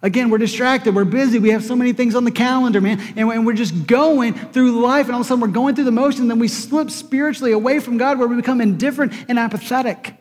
Again, 0.00 0.30
we're 0.30 0.38
distracted, 0.38 0.94
we're 0.94 1.04
busy, 1.04 1.40
we 1.40 1.50
have 1.50 1.64
so 1.64 1.74
many 1.74 1.92
things 1.92 2.14
on 2.14 2.24
the 2.24 2.30
calendar, 2.30 2.80
man, 2.80 3.00
and 3.16 3.44
we're 3.44 3.52
just 3.52 3.86
going 3.86 4.32
through 4.32 4.80
life, 4.80 5.06
and 5.06 5.14
all 5.14 5.22
of 5.22 5.26
a 5.26 5.28
sudden 5.28 5.40
we're 5.40 5.48
going 5.48 5.74
through 5.74 5.84
the 5.84 5.90
motion, 5.90 6.22
and 6.22 6.30
then 6.30 6.38
we 6.38 6.46
slip 6.46 6.90
spiritually 6.90 7.50
away 7.50 7.80
from 7.80 7.98
God 7.98 8.18
where 8.18 8.28
we 8.28 8.36
become 8.36 8.60
indifferent 8.60 9.12
and 9.28 9.40
apathetic. 9.40 10.14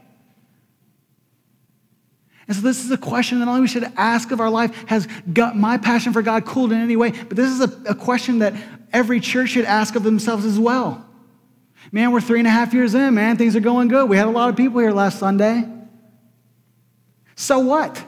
And 2.47 2.55
so, 2.55 2.63
this 2.63 2.83
is 2.83 2.89
a 2.89 2.97
question 2.97 3.39
that 3.39 3.47
only 3.47 3.61
we 3.61 3.67
should 3.67 3.91
ask 3.97 4.31
of 4.31 4.39
our 4.39 4.49
life 4.49 4.73
has 4.87 5.07
got 5.31 5.55
my 5.55 5.77
passion 5.77 6.11
for 6.13 6.21
God 6.23 6.45
cooled 6.45 6.71
in 6.71 6.79
any 6.79 6.95
way, 6.95 7.11
but 7.11 7.35
this 7.37 7.51
is 7.51 7.61
a, 7.61 7.91
a 7.91 7.95
question 7.95 8.39
that 8.39 8.55
every 8.91 9.19
church 9.19 9.49
should 9.49 9.65
ask 9.65 9.95
of 9.95 10.01
themselves 10.01 10.43
as 10.43 10.57
well. 10.57 11.05
Man, 11.91 12.11
we're 12.11 12.21
three 12.21 12.39
and 12.39 12.47
a 12.47 12.51
half 12.51 12.73
years 12.73 12.95
in, 12.95 13.13
man, 13.13 13.37
things 13.37 13.55
are 13.55 13.59
going 13.61 13.89
good. 13.89 14.09
We 14.09 14.17
had 14.17 14.27
a 14.27 14.31
lot 14.31 14.49
of 14.49 14.55
people 14.55 14.79
here 14.79 14.91
last 14.91 15.19
Sunday. 15.19 15.65
So 17.35 17.59
what? 17.59 18.03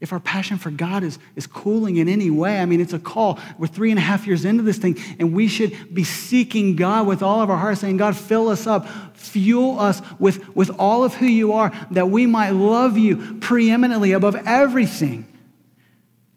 If 0.00 0.12
our 0.12 0.20
passion 0.20 0.58
for 0.58 0.70
God 0.70 1.02
is, 1.02 1.18
is 1.34 1.48
cooling 1.48 1.96
in 1.96 2.08
any 2.08 2.30
way, 2.30 2.60
I 2.60 2.66
mean, 2.66 2.80
it's 2.80 2.92
a 2.92 3.00
call. 3.00 3.40
We're 3.58 3.66
three 3.66 3.90
and 3.90 3.98
a 3.98 4.02
half 4.02 4.28
years 4.28 4.44
into 4.44 4.62
this 4.62 4.78
thing, 4.78 4.96
and 5.18 5.34
we 5.34 5.48
should 5.48 5.92
be 5.92 6.04
seeking 6.04 6.76
God 6.76 7.06
with 7.06 7.20
all 7.20 7.40
of 7.40 7.50
our 7.50 7.56
hearts, 7.56 7.80
saying, 7.80 7.96
God, 7.96 8.16
fill 8.16 8.48
us 8.48 8.68
up, 8.68 8.86
fuel 9.16 9.80
us 9.80 10.00
with, 10.20 10.54
with 10.54 10.70
all 10.78 11.02
of 11.02 11.14
who 11.14 11.26
you 11.26 11.52
are, 11.52 11.72
that 11.90 12.10
we 12.10 12.26
might 12.26 12.50
love 12.50 12.96
you 12.96 13.38
preeminently 13.40 14.12
above 14.12 14.36
everything. 14.46 15.26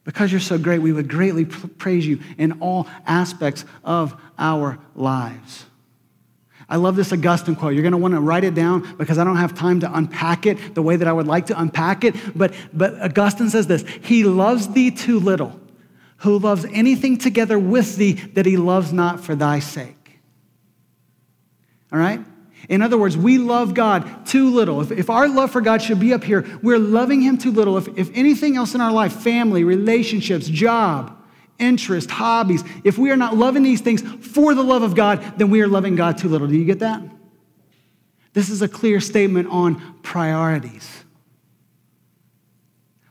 Because 0.04 0.32
you're 0.32 0.42
so 0.42 0.58
great, 0.58 0.80
we 0.80 0.92
would 0.92 1.08
greatly 1.08 1.46
praise 1.46 2.08
you 2.08 2.20
in 2.40 2.54
all 2.62 2.88
aspects 3.06 3.64
of 3.84 4.20
our 4.40 4.80
lives. 4.96 5.66
I 6.72 6.78
love 6.78 6.96
this 6.96 7.12
Augustine 7.12 7.58
quote. 7.58 7.74
You're 7.74 7.82
going 7.82 7.92
to 7.92 7.98
want 7.98 8.14
to 8.14 8.22
write 8.22 8.46
it 8.46 8.56
down 8.56 8.96
because 8.96 9.18
I 9.18 9.26
don't 9.26 9.36
have 9.36 9.54
time 9.54 9.82
to 9.82 9.94
unpack 9.94 10.46
it 10.46 10.74
the 10.74 10.82
way 10.82 10.96
that 10.96 11.06
I 11.06 11.12
would 11.12 11.28
like 11.28 11.48
to 11.48 11.60
unpack 11.60 12.06
it. 12.06 12.16
But, 12.34 12.54
but 12.72 12.98
Augustine 13.02 13.50
says 13.50 13.68
this 13.68 13.84
He 14.02 14.24
loves 14.24 14.70
thee 14.70 14.90
too 14.90 15.20
little, 15.20 15.60
who 16.20 16.40
loves 16.40 16.66
anything 16.72 17.18
together 17.18 17.60
with 17.60 17.98
thee 17.98 18.14
that 18.14 18.46
he 18.46 18.56
loves 18.56 18.94
not 18.94 19.20
for 19.20 19.36
thy 19.36 19.60
sake. 19.60 20.22
All 21.92 22.00
right? 22.00 22.22
In 22.70 22.82
other 22.82 22.98
words, 22.98 23.18
we 23.18 23.38
love 23.38 23.74
God 23.74 24.26
too 24.26 24.50
little. 24.50 24.80
If, 24.80 24.92
if 24.92 25.10
our 25.10 25.28
love 25.28 25.52
for 25.52 25.60
God 25.60 25.82
should 25.82 26.00
be 26.00 26.14
up 26.14 26.24
here, 26.24 26.46
we're 26.64 26.80
loving 26.80 27.22
Him 27.22 27.38
too 27.38 27.52
little. 27.52 27.78
If, 27.78 27.90
if 27.98 28.10
anything 28.14 28.56
else 28.56 28.76
in 28.76 28.80
our 28.80 28.94
life, 28.94 29.12
family, 29.12 29.66
relationships, 29.66 30.48
job, 30.48 31.21
interest, 31.62 32.12
hobbies, 32.12 32.64
if 32.84 32.98
we 32.98 33.12
are 33.12 33.16
not 33.16 33.38
loving 33.38 33.64
these 33.64 33.80
things 33.80 34.02
for 34.02 34.54
the 34.54 34.64
love 34.64 34.82
of 34.82 34.96
God, 34.96 35.38
then 35.38 35.50
we 35.50 35.62
are 35.62 35.68
loving 35.68 35.96
God 35.96 36.18
too 36.18 36.28
little. 36.28 36.48
Do 36.48 36.58
you 36.58 36.66
get 36.66 36.80
that? 36.80 37.02
This 38.34 38.50
is 38.50 38.62
a 38.62 38.68
clear 38.68 39.00
statement 39.00 39.50
on 39.50 40.00
priorities. 40.02 40.90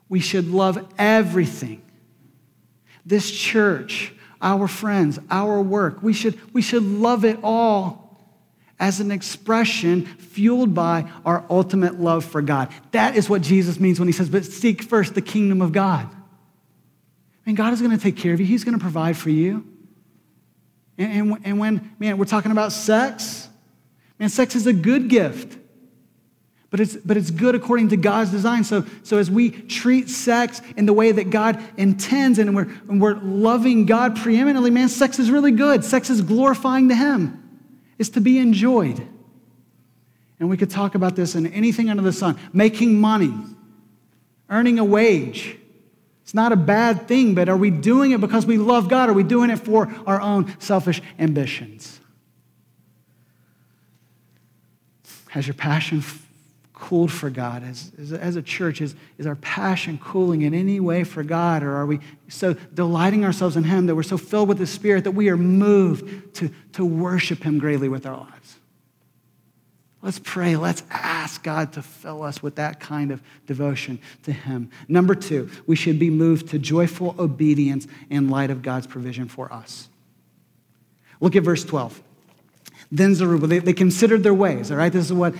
We 0.08 0.20
should 0.20 0.48
love 0.48 0.86
everything. 0.98 1.82
This 3.06 3.30
church, 3.30 4.12
our 4.42 4.66
friends, 4.66 5.18
our 5.30 5.60
work, 5.60 6.02
we 6.02 6.12
should, 6.12 6.38
we 6.52 6.62
should 6.62 6.82
love 6.82 7.24
it 7.24 7.38
all 7.42 8.00
as 8.78 8.98
an 8.98 9.10
expression 9.10 10.06
fueled 10.06 10.74
by 10.74 11.10
our 11.24 11.44
ultimate 11.50 12.00
love 12.00 12.24
for 12.24 12.40
God. 12.40 12.72
That 12.92 13.14
is 13.14 13.28
what 13.28 13.42
Jesus 13.42 13.78
means 13.78 13.98
when 13.98 14.08
he 14.08 14.12
says, 14.12 14.30
But 14.30 14.44
seek 14.44 14.82
first 14.82 15.14
the 15.14 15.22
kingdom 15.22 15.60
of 15.60 15.72
God. 15.72 16.08
And 17.46 17.56
God 17.56 17.72
is 17.72 17.80
going 17.80 17.96
to 17.96 18.02
take 18.02 18.16
care 18.16 18.32
of 18.32 18.40
you, 18.40 18.46
He's 18.46 18.64
going 18.64 18.78
to 18.78 18.82
provide 18.82 19.16
for 19.16 19.30
you. 19.30 19.66
And, 20.98 21.32
and, 21.32 21.40
and 21.44 21.58
when, 21.58 21.94
man, 21.98 22.18
we're 22.18 22.26
talking 22.26 22.52
about 22.52 22.72
sex, 22.72 23.48
man, 24.18 24.28
sex 24.28 24.54
is 24.54 24.66
a 24.66 24.72
good 24.72 25.08
gift. 25.08 25.56
But 26.70 26.78
it's, 26.78 26.96
but 26.96 27.16
it's 27.16 27.32
good 27.32 27.56
according 27.56 27.88
to 27.88 27.96
God's 27.96 28.30
design. 28.30 28.62
So, 28.62 28.84
so 29.02 29.18
as 29.18 29.28
we 29.28 29.50
treat 29.50 30.08
sex 30.08 30.62
in 30.76 30.86
the 30.86 30.92
way 30.92 31.10
that 31.10 31.30
God 31.30 31.60
intends 31.76 32.38
and 32.38 32.54
we're, 32.54 32.68
and 32.88 33.00
we're 33.00 33.16
loving 33.16 33.86
God 33.86 34.14
preeminently, 34.16 34.70
man, 34.70 34.88
sex 34.88 35.18
is 35.18 35.32
really 35.32 35.50
good. 35.50 35.84
Sex 35.84 36.10
is 36.10 36.22
glorifying 36.22 36.88
to 36.90 36.94
Him, 36.94 37.42
it's 37.98 38.10
to 38.10 38.20
be 38.20 38.38
enjoyed. 38.38 39.04
And 40.38 40.48
we 40.48 40.56
could 40.56 40.70
talk 40.70 40.94
about 40.94 41.16
this 41.16 41.34
in 41.34 41.46
anything 41.48 41.90
under 41.90 42.02
the 42.02 42.12
sun 42.12 42.38
making 42.52 42.98
money, 42.98 43.34
earning 44.48 44.78
a 44.78 44.84
wage. 44.84 45.56
It's 46.30 46.34
not 46.36 46.52
a 46.52 46.56
bad 46.56 47.08
thing, 47.08 47.34
but 47.34 47.48
are 47.48 47.56
we 47.56 47.70
doing 47.70 48.12
it 48.12 48.20
because 48.20 48.46
we 48.46 48.56
love 48.56 48.88
God? 48.88 49.08
Are 49.08 49.12
we 49.12 49.24
doing 49.24 49.50
it 49.50 49.58
for 49.58 49.92
our 50.06 50.20
own 50.20 50.54
selfish 50.60 51.02
ambitions? 51.18 51.98
Has 55.30 55.48
your 55.48 55.54
passion 55.54 56.04
cooled 56.72 57.10
for 57.10 57.30
God? 57.30 57.64
As, 57.64 57.90
as, 57.98 58.12
as, 58.12 58.36
a 58.36 58.42
church, 58.42 58.80
is, 58.80 58.94
is 59.18 59.26
our 59.26 59.34
passion 59.34 59.98
cooling 59.98 60.42
in 60.42 60.54
any 60.54 60.78
way 60.78 61.02
for 61.02 61.24
God? 61.24 61.64
Or 61.64 61.74
are 61.74 61.86
we 61.86 61.98
so 62.28 62.54
delighting 62.54 63.24
ourselves 63.24 63.56
in 63.56 63.64
Him 63.64 63.86
that 63.86 63.96
we're 63.96 64.04
so 64.04 64.16
filled 64.16 64.48
with 64.48 64.58
the 64.58 64.68
Spirit 64.68 65.02
that 65.02 65.10
we 65.10 65.30
are 65.30 65.36
moved 65.36 66.36
to, 66.36 66.52
to 66.74 66.84
worship 66.84 67.42
Him 67.42 67.58
greatly 67.58 67.88
with 67.88 68.06
our 68.06 68.16
lives? 68.16 68.59
Let's 70.02 70.18
pray. 70.18 70.56
Let's 70.56 70.82
ask 70.90 71.42
God 71.42 71.74
to 71.74 71.82
fill 71.82 72.22
us 72.22 72.42
with 72.42 72.54
that 72.54 72.80
kind 72.80 73.10
of 73.10 73.22
devotion 73.46 73.98
to 74.22 74.32
Him. 74.32 74.70
Number 74.88 75.14
two, 75.14 75.50
we 75.66 75.76
should 75.76 75.98
be 75.98 76.08
moved 76.08 76.48
to 76.48 76.58
joyful 76.58 77.14
obedience 77.18 77.86
in 78.08 78.30
light 78.30 78.50
of 78.50 78.62
God's 78.62 78.86
provision 78.86 79.28
for 79.28 79.52
us. 79.52 79.88
Look 81.20 81.36
at 81.36 81.42
verse 81.42 81.64
12. 81.64 82.02
Then 82.90 83.14
Zerubbabel, 83.14 83.48
they, 83.48 83.58
they 83.58 83.72
considered 83.74 84.22
their 84.22 84.34
ways, 84.34 84.70
all 84.70 84.78
right? 84.78 84.90
This 84.90 85.04
is 85.04 85.12
what 85.12 85.34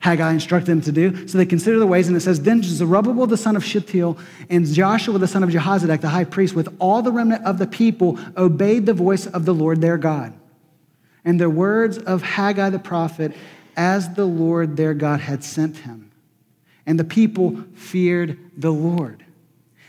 Haggai 0.00 0.32
instructed 0.32 0.66
them 0.66 0.82
to 0.82 0.92
do. 0.92 1.26
So 1.26 1.38
they 1.38 1.46
considered 1.46 1.78
the 1.78 1.86
ways, 1.86 2.06
and 2.08 2.16
it 2.16 2.20
says, 2.20 2.42
Then 2.42 2.62
Zerubbabel 2.62 3.26
the 3.26 3.36
son 3.36 3.56
of 3.56 3.64
Shealtiel 3.64 4.18
and 4.50 4.66
Joshua 4.66 5.16
the 5.18 5.26
son 5.26 5.42
of 5.42 5.50
Jehozadak, 5.50 6.02
the 6.02 6.10
high 6.10 6.24
priest, 6.24 6.54
with 6.54 6.74
all 6.78 7.02
the 7.02 7.12
remnant 7.12 7.44
of 7.46 7.58
the 7.58 7.66
people, 7.66 8.18
obeyed 8.36 8.84
the 8.84 8.94
voice 8.94 9.26
of 9.26 9.46
the 9.46 9.54
Lord 9.54 9.80
their 9.80 9.96
God. 9.96 10.34
And 11.24 11.40
the 11.40 11.48
words 11.48 11.98
of 11.98 12.22
Haggai 12.22 12.70
the 12.70 12.80
prophet, 12.80 13.32
as 13.76 14.14
the 14.14 14.26
Lord 14.26 14.76
their 14.76 14.94
God 14.94 15.20
had 15.20 15.44
sent 15.44 15.78
him. 15.78 16.10
And 16.86 16.98
the 16.98 17.04
people 17.04 17.64
feared 17.74 18.38
the 18.56 18.72
Lord. 18.72 19.24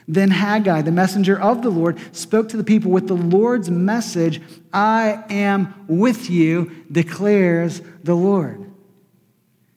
Then 0.07 0.31
Haggai, 0.31 0.81
the 0.81 0.91
messenger 0.91 1.39
of 1.39 1.61
the 1.61 1.69
Lord, 1.69 1.97
spoke 2.15 2.49
to 2.49 2.57
the 2.57 2.63
people 2.63 2.91
with 2.91 3.07
the 3.07 3.15
Lord's 3.15 3.69
message 3.69 4.41
I 4.73 5.23
am 5.29 5.85
with 5.87 6.29
you, 6.29 6.71
declares 6.91 7.81
the 8.03 8.15
Lord. 8.15 8.69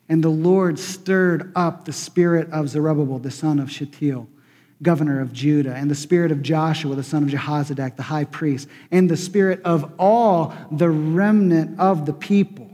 And 0.09 0.23
the 0.23 0.29
Lord 0.29 0.79
stirred 0.79 1.53
up 1.55 1.85
the 1.85 1.93
spirit 1.93 2.51
of 2.51 2.69
Zerubbabel, 2.69 3.19
the 3.19 3.31
son 3.31 3.59
of 3.59 3.71
Shealtiel, 3.71 4.29
governor 4.83 5.21
of 5.21 5.33
Judah, 5.33 5.75
and 5.75 5.91
the 5.91 5.97
spirit 5.97 6.31
of 6.33 6.43
Joshua, 6.43 6.95
the 6.95 7.03
son 7.03 7.25
of 7.25 7.29
Jehozadak, 7.29 7.97
the 7.97 8.05
high 8.05 8.25
priest, 8.25 8.69
and 8.91 9.09
the 9.09 9.17
spirit 9.17 9.63
of 9.65 9.93
all 9.99 10.55
the 10.71 10.91
remnant 10.91 11.79
of 11.79 12.07
the 12.07 12.13
people. 12.13 12.66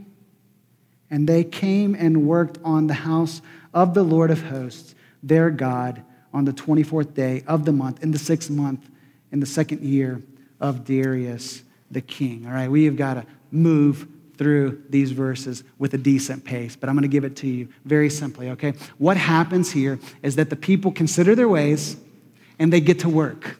And 1.12 1.28
they 1.28 1.44
came 1.44 1.94
and 1.94 2.26
worked 2.26 2.58
on 2.64 2.86
the 2.86 2.94
house 2.94 3.42
of 3.74 3.92
the 3.92 4.02
Lord 4.02 4.30
of 4.30 4.42
hosts, 4.42 4.94
their 5.22 5.50
God, 5.50 6.02
on 6.32 6.46
the 6.46 6.52
24th 6.52 7.12
day 7.12 7.44
of 7.46 7.66
the 7.66 7.72
month, 7.72 8.02
in 8.02 8.10
the 8.10 8.18
sixth 8.18 8.48
month, 8.48 8.88
in 9.30 9.38
the 9.38 9.46
second 9.46 9.82
year 9.82 10.22
of 10.58 10.86
Darius 10.86 11.62
the 11.90 12.00
king. 12.00 12.46
All 12.46 12.52
right, 12.52 12.70
we 12.70 12.86
have 12.86 12.96
got 12.96 13.14
to 13.14 13.26
move 13.50 14.08
through 14.38 14.82
these 14.88 15.12
verses 15.12 15.62
with 15.78 15.92
a 15.92 15.98
decent 15.98 16.44
pace, 16.44 16.74
but 16.74 16.88
I'm 16.88 16.94
going 16.94 17.02
to 17.02 17.08
give 17.08 17.24
it 17.24 17.36
to 17.36 17.46
you 17.46 17.68
very 17.84 18.08
simply, 18.08 18.48
okay? 18.50 18.72
What 18.96 19.18
happens 19.18 19.70
here 19.70 20.00
is 20.22 20.36
that 20.36 20.48
the 20.48 20.56
people 20.56 20.90
consider 20.90 21.34
their 21.34 21.48
ways 21.48 21.96
and 22.58 22.72
they 22.72 22.80
get 22.80 23.00
to 23.00 23.10
work. 23.10 23.58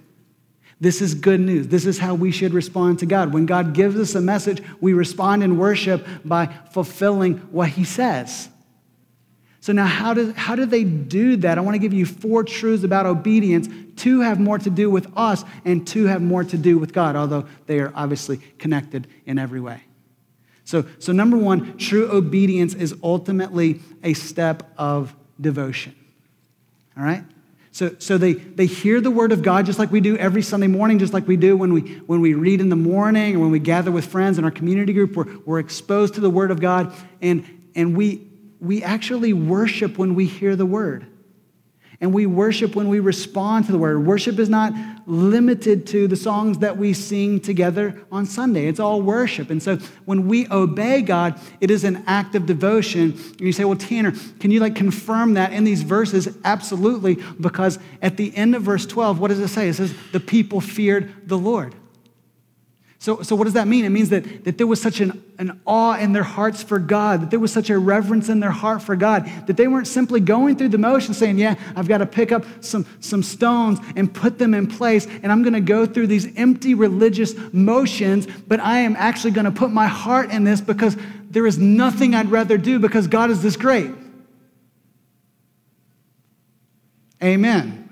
This 0.83 1.01
is 1.01 1.15
good 1.15 1.39
news. 1.39 1.69
This 1.69 1.87
is 1.87 2.01
how 2.01 2.17
we 2.17 2.33
should 2.33 2.53
respond 2.53 2.99
to 2.99 3.07
God. 3.07 3.33
When 3.33 3.47
God 3.47 3.73
gives 3.73 3.95
us 3.95 4.17
a 4.17 4.21
message, 4.21 4.61
we 4.81 4.95
respond 4.95 5.45
in 5.45 5.57
worship 5.57 6.05
by 6.25 6.47
fulfilling 6.73 7.35
what 7.53 7.69
He 7.69 7.85
says. 7.85 8.49
So, 9.61 9.73
now 9.73 9.87
how 9.87 10.13
do, 10.13 10.33
how 10.33 10.57
do 10.57 10.67
they 10.67 10.83
do 10.83 11.37
that? 11.37 11.57
I 11.57 11.61
want 11.61 11.77
to 11.77 11.79
give 11.79 11.93
you 11.93 12.05
four 12.05 12.43
truths 12.43 12.83
about 12.83 13.07
obedience. 13.07 13.69
Two 13.95 14.23
have 14.23 14.41
more 14.41 14.59
to 14.59 14.71
do 14.71 14.91
with 14.91 15.07
us, 15.17 15.45
and 15.65 15.87
two 15.87 16.07
have 16.07 16.21
more 16.21 16.43
to 16.43 16.59
do 16.59 16.79
with 16.79 16.93
God, 16.93 17.15
although 17.15 17.47
they 17.67 17.79
are 17.79 17.93
obviously 17.95 18.39
connected 18.59 19.07
in 19.25 19.39
every 19.39 19.61
way. 19.61 19.85
So, 20.65 20.85
so 20.99 21.13
number 21.13 21.37
one, 21.37 21.79
true 21.79 22.11
obedience 22.11 22.75
is 22.75 22.93
ultimately 23.05 23.79
a 24.03 24.15
step 24.15 24.73
of 24.77 25.15
devotion. 25.41 25.95
All 26.97 27.05
right? 27.05 27.23
So, 27.73 27.97
so 27.99 28.19
they, 28.19 28.35
they 28.35 28.67
hear 28.67 29.01
the 29.01 29.11
word 29.11 29.33
of 29.33 29.43
God 29.43 29.65
just 29.65 29.79
like 29.79 29.91
we 29.91 30.01
do 30.01 30.17
every 30.19 30.43
Sunday 30.43 30.67
morning, 30.67 30.99
just 30.99 31.15
like 31.15 31.27
we 31.27 31.37
do 31.37 31.57
when 31.57 31.73
we, 31.73 31.81
when 32.07 32.21
we 32.21 32.35
read 32.35 32.61
in 32.61 32.69
the 32.69 32.77
morning 32.77 33.35
or 33.35 33.39
when 33.41 33.51
we 33.51 33.59
gather 33.59 33.91
with 33.91 34.05
friends 34.05 34.39
in 34.39 34.45
our 34.45 34.51
community 34.51 34.93
group. 34.93 35.17
We're, 35.17 35.39
we're 35.47 35.59
exposed 35.59 36.15
to 36.15 36.21
the 36.21 36.29
word 36.29 36.51
of 36.51 36.61
God, 36.61 36.95
and, 37.23 37.71
and 37.75 37.97
we, 37.97 38.29
we 38.61 38.83
actually 38.83 39.33
worship 39.33 39.97
when 39.97 40.15
we 40.15 40.27
hear 40.27 40.55
the 40.55 40.67
word 40.67 41.07
and 42.03 42.13
we 42.13 42.27
worship 42.27 42.75
when 42.75 42.89
we 42.89 42.99
respond 42.99 43.65
to 43.65 43.73
the 43.73 43.79
word. 43.79 44.05
Worship 44.05 44.41
is 44.41 44.49
not 44.49 44.75
limited 45.07 45.87
to 45.87 46.09
the 46.09 46.17
songs 46.17 46.59
that 46.59 46.77
we 46.77 46.93
sing 46.93 47.39
together 47.39 48.05
on 48.11 48.27
Sunday. 48.27 48.67
It's 48.67 48.81
all 48.81 49.01
worship. 49.01 49.51
And 49.51 49.63
so 49.63 49.77
when 50.05 50.27
we 50.27 50.49
obey 50.51 51.03
God, 51.03 51.41
it 51.61 51.71
is 51.71 51.85
an 51.85 52.03
act 52.09 52.35
of 52.35 52.45
devotion. 52.45 53.13
And 53.13 53.41
you 53.41 53.53
say, 53.53 53.65
well, 53.65 53.79
Tanner, 53.79 54.13
can 54.41 54.51
you 54.51 54.59
like 54.59 54.75
confirm 54.75 55.35
that 55.35 55.53
in 55.53 55.63
these 55.63 55.83
verses? 55.83 56.37
Absolutely, 56.45 57.23
because 57.41 57.79
at 58.03 58.17
the 58.17 58.37
end 58.37 58.57
of 58.57 58.63
verse 58.63 58.85
12, 58.85 59.21
what 59.21 59.29
does 59.29 59.39
it 59.39 59.49
say? 59.49 59.69
It 59.69 59.75
says, 59.75 59.95
the 60.11 60.21
people 60.21 60.61
feared 60.61 61.29
the 61.29 61.39
Lord. 61.39 61.73
So, 63.03 63.21
so 63.21 63.35
what 63.35 63.45
does 63.47 63.55
that 63.55 63.67
mean? 63.67 63.85
It 63.85 63.89
means 63.89 64.11
that, 64.11 64.45
that 64.45 64.59
there 64.59 64.67
was 64.69 64.81
such 64.81 65.01
an, 65.01 65.25
an 65.37 65.61
awe 65.67 65.99
in 65.99 66.13
their 66.13 66.23
hearts 66.23 66.63
for 66.63 66.79
God, 66.79 67.23
that 67.23 67.31
there 67.31 67.41
was 67.41 67.53
such 67.53 67.69
a 67.69 67.77
reverence 67.77 68.29
in 68.29 68.39
their 68.39 68.53
heart 68.53 68.81
for 68.81 68.95
God, 68.95 69.29
that 69.49 69.57
they 69.57 69.67
weren't 69.67 69.89
simply 69.89 70.21
going 70.21 70.57
through 70.57 70.69
the 70.69 70.79
motions 70.79 71.19
saying, 71.19 71.37
Yeah, 71.37 71.57
I've 71.75 71.89
got 71.89 71.99
to 71.99 72.07
pick 72.07 72.31
up 72.31 72.45
some, 72.61 72.87
some 73.01 73.25
stones 73.25 73.81
and 73.97 74.15
put 74.15 74.39
them 74.39 74.55
in 74.55 74.69
place, 74.69 75.09
and 75.25 75.33
I'm 75.33 75.43
going 75.43 75.55
to 75.55 75.61
go 75.61 75.85
through 75.85 76.07
these 76.07 76.33
empty 76.37 76.75
religious 76.75 77.35
motions, 77.53 78.29
but 78.47 78.61
I 78.61 78.79
am 78.79 78.95
actually 78.95 79.33
going 79.33 79.47
to 79.47 79.51
put 79.51 79.73
my 79.73 79.89
heart 79.89 80.31
in 80.31 80.45
this 80.45 80.61
because 80.61 80.97
there 81.29 81.45
is 81.49 81.59
nothing 81.59 82.15
I'd 82.15 82.31
rather 82.31 82.57
do 82.57 82.79
because 82.79 83.09
God 83.09 83.33
is 83.33 83.43
this 83.43 83.57
great. 83.57 83.91
Amen. 87.21 87.91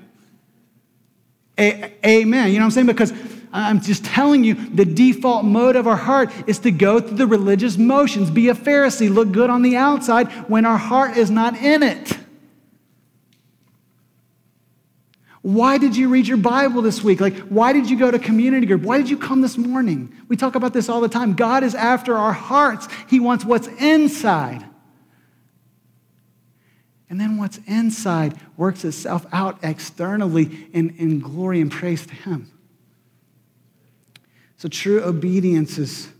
A- 1.58 2.06
amen. 2.06 2.52
You 2.52 2.60
know 2.60 2.60
what 2.60 2.66
I'm 2.66 2.70
saying? 2.70 2.86
Because 2.86 3.12
I'm 3.52 3.80
just 3.80 4.04
telling 4.04 4.44
you, 4.44 4.54
the 4.54 4.84
default 4.84 5.44
mode 5.44 5.74
of 5.74 5.86
our 5.88 5.96
heart 5.96 6.30
is 6.46 6.60
to 6.60 6.70
go 6.70 7.00
through 7.00 7.16
the 7.16 7.26
religious 7.26 7.76
motions, 7.76 8.30
be 8.30 8.48
a 8.48 8.54
Pharisee, 8.54 9.12
look 9.12 9.32
good 9.32 9.50
on 9.50 9.62
the 9.62 9.76
outside 9.76 10.30
when 10.48 10.64
our 10.64 10.78
heart 10.78 11.16
is 11.16 11.30
not 11.30 11.56
in 11.56 11.82
it. 11.82 12.16
Why 15.42 15.78
did 15.78 15.96
you 15.96 16.10
read 16.10 16.28
your 16.28 16.36
Bible 16.36 16.82
this 16.82 17.02
week? 17.02 17.20
Like, 17.20 17.36
why 17.48 17.72
did 17.72 17.88
you 17.88 17.98
go 17.98 18.10
to 18.10 18.18
community 18.18 18.66
group? 18.66 18.82
Why 18.82 18.98
did 18.98 19.08
you 19.08 19.16
come 19.16 19.40
this 19.40 19.56
morning? 19.56 20.14
We 20.28 20.36
talk 20.36 20.54
about 20.54 20.74
this 20.74 20.88
all 20.88 21.00
the 21.00 21.08
time. 21.08 21.32
God 21.32 21.64
is 21.64 21.74
after 21.74 22.14
our 22.14 22.32
hearts, 22.32 22.88
He 23.08 23.20
wants 23.20 23.44
what's 23.44 23.66
inside. 23.66 24.64
And 27.08 27.18
then 27.18 27.38
what's 27.38 27.58
inside 27.66 28.38
works 28.56 28.84
itself 28.84 29.26
out 29.32 29.58
externally 29.62 30.68
in, 30.72 30.90
in 30.96 31.20
glory 31.20 31.60
and 31.60 31.72
praise 31.72 32.06
to 32.06 32.14
Him. 32.14 32.52
So 34.60 34.68
true 34.68 35.02
obedience 35.02 35.78
is, 35.78 36.10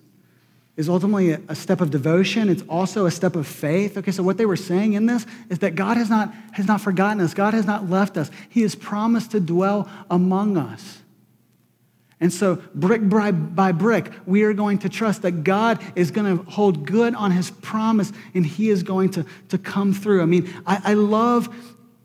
is 0.75 0.89
ultimately 0.89 1.33
a, 1.33 1.55
step 1.55 1.83
of 1.83 1.91
devotion. 1.91 2.49
It's 2.49 2.63
also 2.71 3.05
a 3.05 3.11
step 3.11 3.37
of 3.37 3.47
faith. 3.47 3.99
Okay, 3.99 4.13
so 4.13 4.23
what 4.23 4.39
they 4.39 4.47
were 4.47 4.57
saying 4.57 4.95
in 4.95 5.05
this 5.05 5.27
is 5.51 5.59
that 5.59 5.75
God 5.75 5.99
has 5.99 6.09
not, 6.09 6.33
has 6.53 6.67
not 6.67 6.81
forgotten 6.81 7.21
us. 7.21 7.35
God 7.35 7.53
has 7.53 7.67
not 7.67 7.91
left 7.91 8.17
us. 8.17 8.31
He 8.49 8.63
has 8.63 8.75
promised 8.75 9.33
to 9.33 9.41
dwell 9.41 9.91
among 10.11 10.57
us. 10.57 11.03
And 12.19 12.33
so, 12.33 12.63
brick 12.75 13.07
by, 13.11 13.31
by 13.31 13.73
brick, 13.73 14.11
we 14.25 14.43
are 14.45 14.55
going 14.55 14.79
to 14.79 14.89
trust 14.89 15.21
that 15.21 15.45
God 15.45 15.79
is 15.95 16.11
going 16.11 16.39
to 16.39 16.43
hold 16.51 16.87
good 16.87 17.15
on 17.15 17.33
his 17.33 17.51
promise 17.51 18.11
and 18.33 18.47
he 18.47 18.71
is 18.71 18.83
going 18.83 19.11
to, 19.11 19.27
to 19.51 19.59
come 19.59 19.93
through. 19.93 20.23
I 20.23 20.27
mean, 20.27 20.51
I, 20.67 20.81
I 20.83 20.95
love 20.95 21.55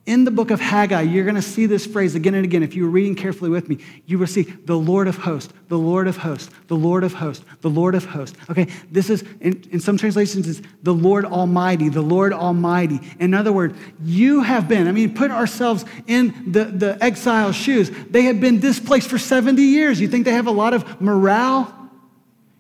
in 0.05 0.23
the 0.23 0.31
book 0.31 0.51
of 0.51 0.61
Haggai, 0.61 1.01
you're 1.01 1.23
going 1.23 1.35
to 1.35 1.41
see 1.41 1.65
this 1.65 1.87
phrase 1.87 2.13
again 2.13 2.35
and 2.35 2.45
again. 2.45 2.61
If 2.61 2.75
you 2.75 2.83
were 2.83 2.89
reading 2.89 3.15
carefully 3.15 3.49
with 3.49 3.67
me, 3.67 3.79
you 4.05 4.19
will 4.19 4.27
see 4.27 4.43
the 4.43 4.77
Lord 4.77 5.07
of 5.07 5.17
hosts, 5.17 5.51
the 5.67 5.79
Lord 5.79 6.07
of 6.07 6.17
hosts, 6.17 6.51
the 6.67 6.75
Lord 6.75 7.03
of 7.03 7.13
hosts, 7.13 7.43
the 7.61 7.69
Lord 7.69 7.95
of 7.95 8.05
hosts. 8.05 8.37
Okay, 8.49 8.67
this 8.91 9.09
is, 9.09 9.23
in, 9.41 9.63
in 9.71 9.79
some 9.79 9.97
translations, 9.97 10.47
it's 10.47 10.61
the 10.83 10.93
Lord 10.93 11.25
Almighty, 11.25 11.89
the 11.89 12.01
Lord 12.01 12.33
Almighty. 12.33 12.99
In 13.19 13.33
other 13.33 13.51
words, 13.51 13.75
you 14.03 14.43
have 14.43 14.67
been, 14.67 14.87
I 14.87 14.91
mean, 14.91 15.15
put 15.15 15.31
ourselves 15.31 15.85
in 16.05 16.51
the, 16.51 16.65
the 16.65 17.03
exile 17.03 17.51
shoes. 17.51 17.89
They 17.89 18.23
have 18.23 18.39
been 18.39 18.59
displaced 18.59 19.09
for 19.09 19.17
70 19.17 19.61
years. 19.61 19.99
You 19.99 20.07
think 20.07 20.25
they 20.25 20.33
have 20.33 20.47
a 20.47 20.51
lot 20.51 20.75
of 20.75 21.01
morale? 21.01 21.84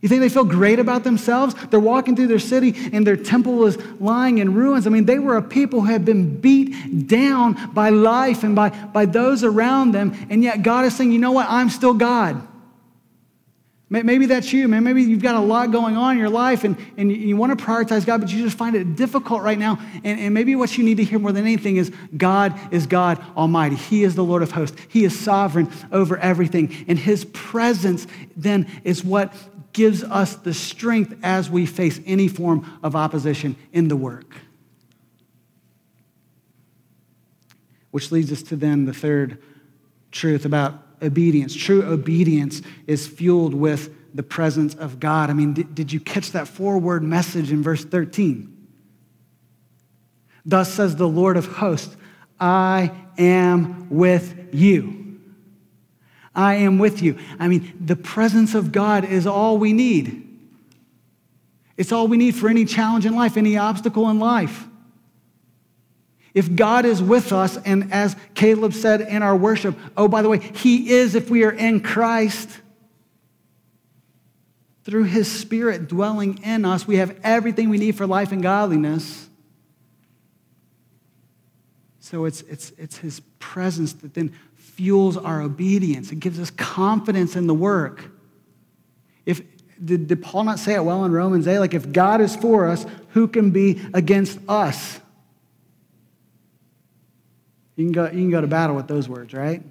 You 0.05 0.09
think 0.09 0.21
they 0.21 0.29
feel 0.29 0.45
great 0.45 0.77
about 0.77 1.03
themselves? 1.03 1.55
They're 1.71 1.79
walking 1.79 2.15
through 2.15 2.27
their 2.27 2.37
city 2.37 2.75
and 2.93 3.07
their 3.07 3.17
temple 3.17 3.65
is 3.65 3.75
lying 3.99 4.37
in 4.37 4.53
ruins. 4.53 4.85
I 4.85 4.91
mean, 4.91 5.05
they 5.05 5.17
were 5.17 5.35
a 5.35 5.41
people 5.41 5.81
who 5.81 5.87
had 5.87 6.05
been 6.05 6.39
beat 6.39 7.07
down 7.07 7.73
by 7.73 7.89
life 7.89 8.43
and 8.43 8.55
by, 8.55 8.69
by 8.69 9.05
those 9.05 9.43
around 9.43 9.93
them. 9.93 10.15
And 10.29 10.43
yet 10.43 10.61
God 10.61 10.85
is 10.85 10.95
saying, 10.95 11.11
you 11.11 11.17
know 11.17 11.31
what? 11.31 11.47
I'm 11.49 11.71
still 11.71 11.95
God. 11.95 12.47
Maybe 13.89 14.27
that's 14.27 14.53
you, 14.53 14.67
man. 14.67 14.83
Maybe 14.83 15.01
you've 15.01 15.23
got 15.23 15.33
a 15.33 15.39
lot 15.39 15.71
going 15.71 15.97
on 15.97 16.11
in 16.11 16.17
your 16.19 16.29
life 16.29 16.65
and, 16.65 16.77
and 16.97 17.11
you 17.11 17.35
want 17.35 17.57
to 17.57 17.65
prioritize 17.65 18.05
God, 18.05 18.21
but 18.21 18.31
you 18.31 18.43
just 18.43 18.59
find 18.59 18.75
it 18.75 18.95
difficult 18.95 19.41
right 19.41 19.57
now. 19.57 19.79
And, 20.03 20.19
and 20.19 20.33
maybe 20.35 20.55
what 20.55 20.77
you 20.77 20.83
need 20.83 20.97
to 20.97 21.03
hear 21.03 21.17
more 21.17 21.31
than 21.31 21.45
anything 21.45 21.77
is 21.77 21.91
God 22.15 22.53
is 22.71 22.85
God 22.85 23.23
Almighty. 23.35 23.75
He 23.75 24.03
is 24.03 24.13
the 24.13 24.23
Lord 24.23 24.43
of 24.43 24.51
hosts. 24.51 24.79
He 24.87 25.03
is 25.03 25.19
sovereign 25.19 25.71
over 25.91 26.15
everything. 26.15 26.85
And 26.87 26.99
His 26.99 27.25
presence 27.25 28.05
then 28.35 28.67
is 28.83 29.03
what 29.03 29.33
gives 29.75 30.03
us 30.05 30.35
the 30.35 30.53
strength 30.53 31.13
as 31.21 31.49
we 31.49 31.65
face 31.65 31.99
any 32.05 32.29
form 32.29 32.79
of 32.81 32.95
opposition 32.95 33.57
in 33.73 33.89
the 33.89 33.95
work. 33.95 34.37
Which 37.91 38.09
leads 38.09 38.31
us 38.31 38.41
to 38.43 38.55
then 38.55 38.85
the 38.85 38.93
third 38.93 39.37
truth 40.11 40.45
about 40.45 40.81
obedience. 41.01 41.53
True 41.53 41.83
obedience 41.83 42.61
is 42.87 43.05
fueled 43.05 43.53
with 43.53 43.93
the 44.15 44.23
presence 44.23 44.75
of 44.75 44.97
God. 45.01 45.29
I 45.29 45.33
mean, 45.33 45.53
did, 45.53 45.75
did 45.75 45.91
you 45.91 45.99
catch 45.99 46.31
that 46.31 46.47
four 46.47 46.77
word 46.77 47.03
message 47.03 47.51
in 47.51 47.61
verse 47.61 47.83
13? 47.83 48.51
Thus 50.45 50.73
says 50.73 50.95
the 50.95 51.07
Lord 51.07 51.35
of 51.35 51.47
hosts, 51.47 51.97
I 52.39 52.91
am 53.17 53.89
with 53.89 54.53
you. 54.53 55.04
I 56.35 56.55
am 56.55 56.77
with 56.77 57.01
you. 57.01 57.17
I 57.39 57.47
mean, 57.47 57.73
the 57.79 57.95
presence 57.95 58.55
of 58.55 58.71
God 58.71 59.05
is 59.05 59.25
all 59.25 59.57
we 59.57 59.73
need. 59.73 60.21
It's 61.77 61.91
all 61.91 62.07
we 62.07 62.17
need 62.17 62.35
for 62.35 62.49
any 62.49 62.65
challenge 62.65 63.05
in 63.05 63.15
life, 63.15 63.37
any 63.37 63.57
obstacle 63.57 64.09
in 64.09 64.19
life. 64.19 64.65
If 66.33 66.53
God 66.53 66.85
is 66.85 67.01
with 67.01 67.31
us, 67.31 67.57
and 67.57 67.93
as 67.93 68.15
Caleb 68.33 68.73
said 68.73 69.01
in 69.01 69.23
our 69.23 69.35
worship, 69.35 69.77
oh, 69.95 70.09
by 70.09 70.21
the 70.21 70.29
way, 70.29 70.39
He 70.39 70.91
is 70.91 71.15
if 71.15 71.29
we 71.29 71.45
are 71.45 71.51
in 71.51 71.79
Christ. 71.79 72.49
Through 74.83 75.05
His 75.05 75.31
Spirit 75.31 75.87
dwelling 75.87 76.39
in 76.43 76.65
us, 76.65 76.85
we 76.85 76.97
have 76.97 77.17
everything 77.23 77.69
we 77.69 77.77
need 77.77 77.95
for 77.95 78.05
life 78.05 78.33
and 78.33 78.43
godliness. 78.43 79.29
So 82.01 82.25
it's, 82.25 82.41
it's, 82.41 82.71
it's 82.77 82.97
His 82.97 83.21
presence 83.39 83.93
that 83.93 84.13
then 84.13 84.35
fuels 84.75 85.15
our 85.17 85.41
obedience. 85.41 86.11
It 86.11 86.19
gives 86.19 86.39
us 86.39 86.51
confidence 86.51 87.35
in 87.35 87.47
the 87.47 87.53
work. 87.53 88.11
If, 89.25 89.41
did, 89.83 90.07
did 90.07 90.21
Paul 90.21 90.43
not 90.43 90.59
say 90.59 90.75
it 90.75 90.83
well 90.83 91.05
in 91.05 91.11
Romans 91.11 91.47
8? 91.47 91.59
Like, 91.59 91.73
if 91.73 91.91
God 91.91 92.21
is 92.21 92.35
for 92.35 92.67
us, 92.67 92.85
who 93.09 93.27
can 93.27 93.51
be 93.51 93.81
against 93.93 94.37
us? 94.49 94.99
You 97.75 97.85
can 97.85 97.91
go, 97.93 98.05
you 98.05 98.11
can 98.11 98.31
go 98.31 98.41
to 98.41 98.47
battle 98.47 98.75
with 98.75 98.87
those 98.87 99.07
words, 99.07 99.33
right? 99.33 99.63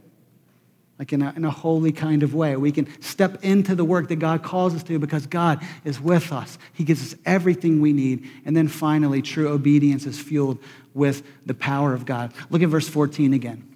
Like 0.99 1.13
in 1.13 1.23
a, 1.23 1.33
in 1.37 1.45
a 1.45 1.51
holy 1.51 1.93
kind 1.93 2.23
of 2.23 2.35
way. 2.35 2.57
We 2.57 2.73
can 2.73 2.89
step 3.03 3.45
into 3.45 3.75
the 3.75 3.85
work 3.85 4.09
that 4.09 4.17
God 4.17 4.43
calls 4.43 4.75
us 4.75 4.83
to 4.85 4.99
because 4.99 5.27
God 5.27 5.67
is 5.85 6.01
with 6.01 6.33
us. 6.33 6.59
He 6.73 6.85
gives 6.85 7.13
us 7.13 7.19
everything 7.27 7.81
we 7.81 7.93
need. 7.93 8.31
And 8.45 8.57
then 8.57 8.69
finally, 8.69 9.21
true 9.21 9.49
obedience 9.49 10.07
is 10.07 10.19
fueled 10.21 10.59
with 10.95 11.23
the 11.45 11.55
power 11.55 11.93
of 11.93 12.07
God. 12.07 12.33
Look 12.49 12.63
at 12.63 12.69
verse 12.69 12.89
14 12.89 13.35
again. 13.35 13.74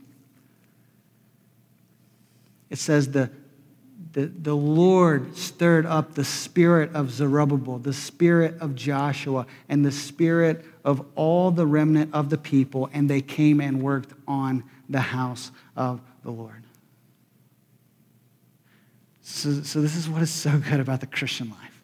It 2.71 2.79
says, 2.79 3.11
the, 3.11 3.31
the, 4.13 4.27
the 4.27 4.55
Lord 4.55 5.37
stirred 5.37 5.87
up 5.87 6.15
the 6.15 6.25
spirit 6.25 6.95
of 6.95 7.11
Zerubbabel, 7.11 7.79
the 7.79 7.93
spirit 7.93 8.61
of 8.61 8.75
Joshua, 8.75 9.47
and 9.69 9.85
the 9.85 9.93
spirit 9.93 10.65
of 10.85 11.05
all 11.15 11.51
the 11.51 11.67
remnant 11.67 12.15
of 12.15 12.31
the 12.31 12.39
people, 12.39 12.91
and 12.93 13.09
they 13.09 13.21
came 13.21 13.61
and 13.61 13.83
worked 13.83 14.13
on 14.27 14.65
the 14.89 15.01
house 15.01 15.51
of 15.77 16.01
the 16.23 16.31
Lord. 16.31 16.63
So, 19.23 19.63
so 19.63 19.81
this 19.83 19.95
is 19.95 20.09
what 20.09 20.23
is 20.23 20.31
so 20.31 20.59
good 20.59 20.81
about 20.81 21.01
the 21.01 21.07
Christian 21.07 21.51
life. 21.51 21.78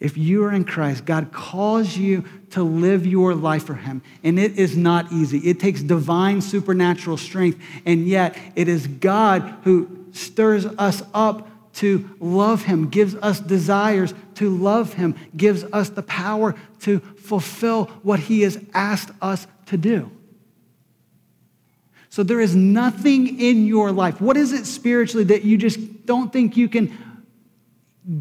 If 0.00 0.16
you 0.16 0.44
are 0.44 0.52
in 0.52 0.64
Christ, 0.64 1.04
God 1.04 1.32
calls 1.32 1.96
you 1.96 2.24
to 2.50 2.62
live 2.62 3.06
your 3.06 3.34
life 3.34 3.64
for 3.64 3.74
Him. 3.74 4.02
And 4.22 4.38
it 4.38 4.58
is 4.58 4.76
not 4.76 5.12
easy. 5.12 5.38
It 5.38 5.60
takes 5.60 5.82
divine 5.82 6.40
supernatural 6.40 7.16
strength. 7.16 7.60
And 7.86 8.06
yet, 8.06 8.36
it 8.56 8.68
is 8.68 8.86
God 8.86 9.42
who 9.62 10.06
stirs 10.12 10.66
us 10.66 11.02
up 11.14 11.48
to 11.74 12.08
love 12.20 12.62
Him, 12.64 12.88
gives 12.88 13.14
us 13.16 13.40
desires 13.40 14.14
to 14.36 14.54
love 14.56 14.94
Him, 14.94 15.16
gives 15.36 15.64
us 15.64 15.88
the 15.90 16.02
power 16.02 16.54
to 16.80 17.00
fulfill 17.00 17.86
what 18.02 18.20
He 18.20 18.42
has 18.42 18.62
asked 18.72 19.10
us 19.20 19.46
to 19.66 19.76
do. 19.76 20.10
So 22.10 22.22
there 22.22 22.40
is 22.40 22.54
nothing 22.54 23.40
in 23.40 23.66
your 23.66 23.90
life. 23.90 24.20
What 24.20 24.36
is 24.36 24.52
it 24.52 24.66
spiritually 24.66 25.24
that 25.24 25.44
you 25.44 25.56
just 25.56 26.06
don't 26.06 26.32
think 26.32 26.56
you 26.56 26.68
can 26.68 26.96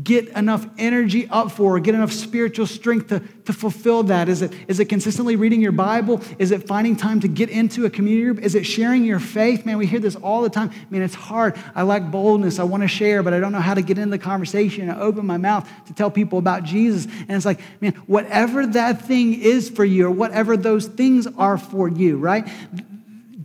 get 0.03 0.29
enough 0.29 0.65
energy 0.77 1.27
up 1.27 1.51
for, 1.51 1.77
get 1.77 1.93
enough 1.93 2.13
spiritual 2.13 2.65
strength 2.65 3.07
to, 3.09 3.19
to 3.19 3.51
fulfill 3.51 4.03
that? 4.03 4.29
Is 4.29 4.41
it, 4.41 4.53
is 4.69 4.79
it 4.79 4.85
consistently 4.85 5.35
reading 5.35 5.61
your 5.61 5.73
Bible? 5.73 6.21
Is 6.39 6.51
it 6.51 6.65
finding 6.67 6.95
time 6.95 7.19
to 7.19 7.27
get 7.27 7.49
into 7.49 7.85
a 7.85 7.89
community 7.89 8.23
group? 8.23 8.39
Is 8.39 8.55
it 8.55 8.65
sharing 8.65 9.03
your 9.03 9.19
faith? 9.19 9.65
Man, 9.65 9.77
we 9.77 9.85
hear 9.85 9.99
this 9.99 10.15
all 10.15 10.41
the 10.41 10.49
time. 10.49 10.71
Man, 10.89 11.01
it's 11.01 11.15
hard. 11.15 11.57
I 11.75 11.83
lack 11.83 12.09
boldness. 12.09 12.59
I 12.59 12.63
want 12.63 12.83
to 12.83 12.87
share, 12.87 13.23
but 13.23 13.33
I 13.33 13.41
don't 13.41 13.51
know 13.51 13.59
how 13.59 13.73
to 13.73 13.81
get 13.81 13.97
into 13.97 14.11
the 14.11 14.23
conversation 14.23 14.89
and 14.89 15.01
open 15.01 15.25
my 15.25 15.37
mouth 15.37 15.69
to 15.87 15.93
tell 15.93 16.09
people 16.09 16.39
about 16.39 16.63
Jesus. 16.63 17.05
And 17.05 17.31
it's 17.31 17.45
like, 17.45 17.59
man, 17.81 17.93
whatever 18.07 18.65
that 18.65 19.01
thing 19.01 19.41
is 19.41 19.69
for 19.69 19.83
you, 19.83 20.07
or 20.07 20.11
whatever 20.11 20.55
those 20.55 20.87
things 20.87 21.27
are 21.27 21.57
for 21.57 21.89
you, 21.89 22.17
right? 22.17 22.47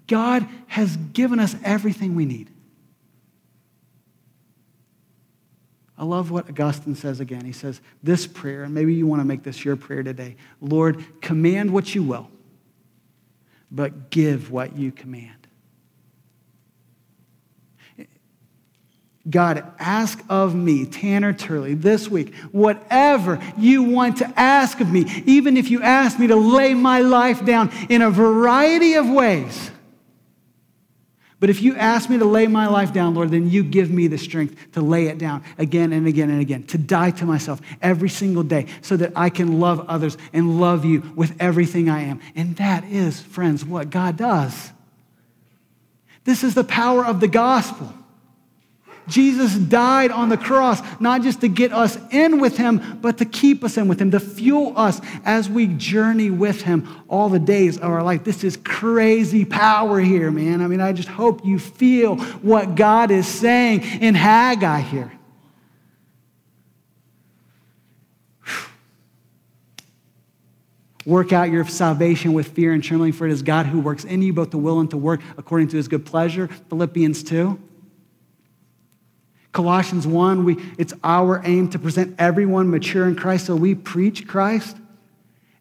God 0.06 0.46
has 0.68 0.96
given 0.96 1.40
us 1.40 1.56
everything 1.64 2.14
we 2.14 2.26
need. 2.26 2.48
I 5.98 6.04
love 6.04 6.30
what 6.30 6.48
Augustine 6.48 6.94
says 6.94 7.18
again. 7.18 7.44
He 7.44 7.52
says, 7.52 7.80
This 8.02 8.26
prayer, 8.26 8.62
and 8.62 8.72
maybe 8.72 8.94
you 8.94 9.06
want 9.06 9.20
to 9.20 9.24
make 9.24 9.42
this 9.42 9.64
your 9.64 9.76
prayer 9.76 10.02
today 10.04 10.36
Lord, 10.60 11.04
command 11.20 11.72
what 11.72 11.94
you 11.94 12.04
will, 12.04 12.30
but 13.70 14.10
give 14.10 14.50
what 14.50 14.76
you 14.76 14.92
command. 14.92 15.32
God, 19.28 19.70
ask 19.78 20.22
of 20.30 20.54
me, 20.54 20.86
Tanner 20.86 21.34
Turley, 21.34 21.74
this 21.74 22.08
week, 22.08 22.34
whatever 22.50 23.38
you 23.58 23.82
want 23.82 24.18
to 24.18 24.40
ask 24.40 24.80
of 24.80 24.90
me, 24.90 25.04
even 25.26 25.56
if 25.58 25.70
you 25.70 25.82
ask 25.82 26.18
me 26.18 26.28
to 26.28 26.36
lay 26.36 26.72
my 26.72 27.00
life 27.00 27.44
down 27.44 27.70
in 27.90 28.00
a 28.00 28.10
variety 28.10 28.94
of 28.94 29.08
ways. 29.10 29.70
But 31.40 31.50
if 31.50 31.62
you 31.62 31.76
ask 31.76 32.10
me 32.10 32.18
to 32.18 32.24
lay 32.24 32.48
my 32.48 32.66
life 32.66 32.92
down, 32.92 33.14
Lord, 33.14 33.30
then 33.30 33.48
you 33.48 33.62
give 33.62 33.90
me 33.90 34.08
the 34.08 34.18
strength 34.18 34.72
to 34.72 34.80
lay 34.80 35.06
it 35.06 35.18
down 35.18 35.44
again 35.56 35.92
and 35.92 36.06
again 36.06 36.30
and 36.30 36.40
again, 36.40 36.64
to 36.64 36.78
die 36.78 37.12
to 37.12 37.24
myself 37.24 37.60
every 37.80 38.08
single 38.08 38.42
day 38.42 38.66
so 38.82 38.96
that 38.96 39.12
I 39.14 39.30
can 39.30 39.60
love 39.60 39.86
others 39.88 40.18
and 40.32 40.60
love 40.60 40.84
you 40.84 41.12
with 41.14 41.36
everything 41.38 41.88
I 41.88 42.02
am. 42.02 42.20
And 42.34 42.56
that 42.56 42.84
is, 42.84 43.20
friends, 43.20 43.64
what 43.64 43.90
God 43.90 44.16
does. 44.16 44.72
This 46.24 46.42
is 46.42 46.54
the 46.54 46.64
power 46.64 47.04
of 47.04 47.20
the 47.20 47.28
gospel. 47.28 47.94
Jesus 49.08 49.54
died 49.54 50.10
on 50.10 50.28
the 50.28 50.36
cross, 50.36 50.80
not 51.00 51.22
just 51.22 51.40
to 51.40 51.48
get 51.48 51.72
us 51.72 51.98
in 52.10 52.40
with 52.40 52.56
him, 52.56 52.98
but 53.00 53.18
to 53.18 53.24
keep 53.24 53.64
us 53.64 53.76
in 53.76 53.88
with 53.88 54.00
him, 54.00 54.10
to 54.12 54.20
fuel 54.20 54.72
us 54.76 55.00
as 55.24 55.48
we 55.48 55.66
journey 55.66 56.30
with 56.30 56.62
him 56.62 56.86
all 57.08 57.28
the 57.28 57.38
days 57.38 57.76
of 57.78 57.84
our 57.84 58.02
life. 58.02 58.22
This 58.22 58.44
is 58.44 58.56
crazy 58.56 59.44
power 59.44 59.98
here, 59.98 60.30
man. 60.30 60.60
I 60.60 60.66
mean, 60.66 60.80
I 60.80 60.92
just 60.92 61.08
hope 61.08 61.44
you 61.44 61.58
feel 61.58 62.16
what 62.16 62.74
God 62.74 63.10
is 63.10 63.26
saying 63.26 63.80
in 64.00 64.14
Haggai 64.14 64.80
here. 64.80 65.12
Work 71.06 71.32
out 71.32 71.50
your 71.50 71.64
salvation 71.64 72.34
with 72.34 72.48
fear 72.48 72.74
and 72.74 72.84
trembling, 72.84 73.14
for 73.14 73.26
it 73.26 73.32
is 73.32 73.40
God 73.40 73.64
who 73.64 73.80
works 73.80 74.04
in 74.04 74.20
you 74.20 74.34
both 74.34 74.50
to 74.50 74.58
will 74.58 74.78
and 74.78 74.90
to 74.90 74.98
work 74.98 75.22
according 75.38 75.68
to 75.68 75.78
his 75.78 75.88
good 75.88 76.04
pleasure. 76.04 76.48
Philippians 76.68 77.22
2. 77.22 77.58
Colossians 79.52 80.06
1, 80.06 80.44
we, 80.44 80.56
it's 80.78 80.92
our 81.02 81.40
aim 81.44 81.68
to 81.70 81.78
present 81.78 82.14
everyone 82.18 82.70
mature 82.70 83.08
in 83.08 83.16
Christ, 83.16 83.46
so 83.46 83.56
we 83.56 83.74
preach 83.74 84.26
Christ. 84.26 84.76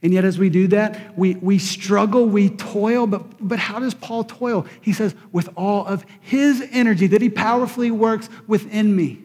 And 0.03 0.13
yet, 0.13 0.25
as 0.25 0.37
we 0.37 0.49
do 0.49 0.67
that, 0.67 1.17
we, 1.17 1.35
we 1.35 1.57
struggle, 1.57 2.25
we 2.25 2.49
toil. 2.49 3.07
But, 3.07 3.45
but 3.45 3.57
how 3.57 3.79
does 3.79 3.93
Paul 3.93 4.23
toil? 4.23 4.67
He 4.81 4.93
says, 4.93 5.15
with 5.31 5.49
all 5.55 5.85
of 5.87 6.05
his 6.21 6.67
energy 6.71 7.07
that 7.07 7.21
he 7.21 7.29
powerfully 7.29 7.89
works 7.89 8.29
within 8.45 8.95
me. 8.95 9.23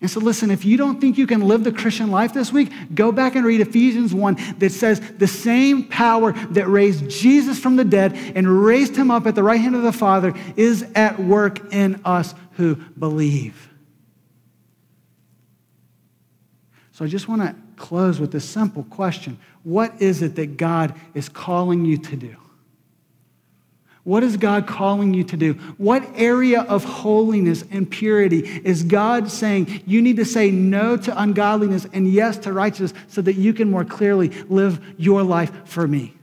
And 0.00 0.10
so, 0.10 0.18
listen, 0.18 0.50
if 0.50 0.64
you 0.64 0.78
don't 0.78 0.98
think 0.98 1.18
you 1.18 1.26
can 1.26 1.42
live 1.42 1.62
the 1.62 1.72
Christian 1.72 2.10
life 2.10 2.32
this 2.32 2.50
week, 2.52 2.72
go 2.94 3.12
back 3.12 3.34
and 3.34 3.44
read 3.44 3.60
Ephesians 3.60 4.14
1 4.14 4.56
that 4.58 4.72
says, 4.72 5.00
The 5.18 5.26
same 5.26 5.84
power 5.84 6.32
that 6.32 6.68
raised 6.68 7.10
Jesus 7.10 7.58
from 7.58 7.76
the 7.76 7.84
dead 7.84 8.14
and 8.34 8.64
raised 8.64 8.96
him 8.96 9.10
up 9.10 9.26
at 9.26 9.34
the 9.34 9.42
right 9.42 9.60
hand 9.60 9.76
of 9.76 9.82
the 9.82 9.92
Father 9.92 10.32
is 10.56 10.86
at 10.94 11.20
work 11.20 11.72
in 11.74 12.00
us 12.06 12.34
who 12.52 12.76
believe. 12.76 13.68
So, 16.92 17.04
I 17.04 17.08
just 17.08 17.28
want 17.28 17.42
to 17.42 17.54
close 17.76 18.18
with 18.18 18.32
this 18.32 18.48
simple 18.48 18.84
question 18.84 19.38
What 19.64 20.00
is 20.00 20.22
it 20.22 20.34
that 20.36 20.56
God 20.56 20.94
is 21.12 21.28
calling 21.28 21.84
you 21.84 21.98
to 21.98 22.16
do? 22.16 22.36
What 24.02 24.22
is 24.22 24.36
God 24.38 24.66
calling 24.66 25.12
you 25.12 25.24
to 25.24 25.36
do? 25.36 25.54
What 25.76 26.02
area 26.14 26.62
of 26.62 26.84
holiness 26.84 27.64
and 27.70 27.90
purity 27.90 28.38
is 28.64 28.82
God 28.82 29.30
saying 29.30 29.82
you 29.86 30.00
need 30.00 30.16
to 30.16 30.24
say 30.24 30.50
no 30.50 30.96
to 30.96 31.20
ungodliness 31.20 31.86
and 31.92 32.10
yes 32.10 32.38
to 32.38 32.52
righteousness 32.52 32.94
so 33.08 33.20
that 33.22 33.34
you 33.34 33.52
can 33.52 33.70
more 33.70 33.84
clearly 33.84 34.28
live 34.48 34.80
your 34.96 35.22
life 35.22 35.68
for 35.68 35.86
me? 35.86 36.14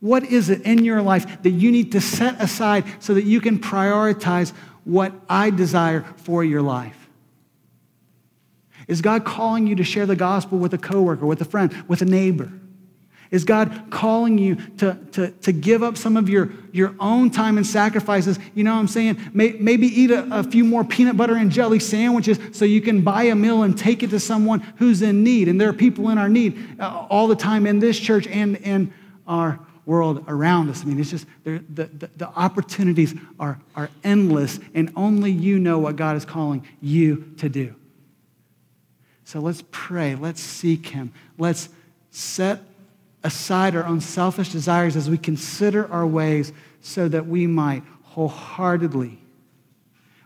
What 0.00 0.24
is 0.24 0.50
it 0.50 0.62
in 0.62 0.84
your 0.84 1.00
life 1.00 1.42
that 1.42 1.50
you 1.50 1.72
need 1.72 1.92
to 1.92 2.00
set 2.00 2.40
aside 2.40 2.84
so 3.00 3.14
that 3.14 3.24
you 3.24 3.40
can 3.40 3.58
prioritize 3.58 4.52
what 4.84 5.12
I 5.28 5.50
desire 5.50 6.04
for 6.16 6.44
your 6.44 6.62
life? 6.62 7.08
Is 8.86 9.02
God 9.02 9.24
calling 9.24 9.66
you 9.66 9.74
to 9.76 9.84
share 9.84 10.06
the 10.06 10.16
gospel 10.16 10.58
with 10.58 10.72
a 10.74 10.78
coworker, 10.78 11.26
with 11.26 11.40
a 11.40 11.44
friend, 11.44 11.84
with 11.88 12.02
a 12.02 12.06
neighbor? 12.06 12.52
Is 13.30 13.44
God 13.44 13.84
calling 13.90 14.38
you 14.38 14.56
to, 14.78 14.98
to, 15.12 15.30
to 15.30 15.52
give 15.52 15.82
up 15.82 15.96
some 15.98 16.16
of 16.16 16.28
your, 16.28 16.50
your 16.72 16.94
own 16.98 17.30
time 17.30 17.58
and 17.58 17.66
sacrifices? 17.66 18.38
You 18.54 18.64
know 18.64 18.74
what 18.74 18.80
I'm 18.80 18.88
saying? 18.88 19.30
maybe 19.34 19.86
eat 19.86 20.10
a, 20.10 20.38
a 20.38 20.42
few 20.42 20.64
more 20.64 20.82
peanut 20.82 21.16
butter 21.16 21.36
and 21.36 21.50
jelly 21.50 21.78
sandwiches 21.78 22.38
so 22.52 22.64
you 22.64 22.80
can 22.80 23.02
buy 23.02 23.24
a 23.24 23.34
meal 23.34 23.64
and 23.64 23.76
take 23.76 24.02
it 24.02 24.10
to 24.10 24.20
someone 24.20 24.60
who's 24.76 25.02
in 25.02 25.22
need. 25.22 25.48
And 25.48 25.60
there 25.60 25.68
are 25.68 25.74
people 25.74 26.08
in 26.08 26.16
our 26.16 26.28
need 26.28 26.80
uh, 26.80 27.06
all 27.10 27.28
the 27.28 27.36
time 27.36 27.66
in 27.66 27.78
this 27.78 27.98
church 27.98 28.26
and 28.26 28.56
in 28.56 28.92
our 29.26 29.60
world 29.84 30.24
around 30.28 30.70
us. 30.70 30.82
I 30.82 30.84
mean, 30.86 31.00
it's 31.00 31.10
just 31.10 31.26
the, 31.44 31.64
the, 31.72 32.10
the 32.16 32.28
opportunities 32.28 33.14
are, 33.40 33.58
are 33.74 33.90
endless, 34.04 34.60
and 34.74 34.92
only 34.96 35.32
you 35.32 35.58
know 35.58 35.78
what 35.78 35.96
God 35.96 36.16
is 36.16 36.24
calling 36.26 36.66
you 36.80 37.32
to 37.38 37.48
do. 37.48 37.74
So 39.24 39.40
let's 39.40 39.62
pray. 39.70 40.14
Let's 40.14 40.40
seek 40.40 40.88
Him. 40.88 41.12
Let's 41.38 41.68
set 42.10 42.60
aside 43.24 43.74
our 43.74 43.84
own 43.84 44.00
selfish 44.00 44.50
desires 44.50 44.96
as 44.96 45.10
we 45.10 45.18
consider 45.18 45.90
our 45.90 46.06
ways 46.06 46.52
so 46.80 47.08
that 47.08 47.26
we 47.26 47.46
might 47.46 47.82
wholeheartedly, 48.02 49.18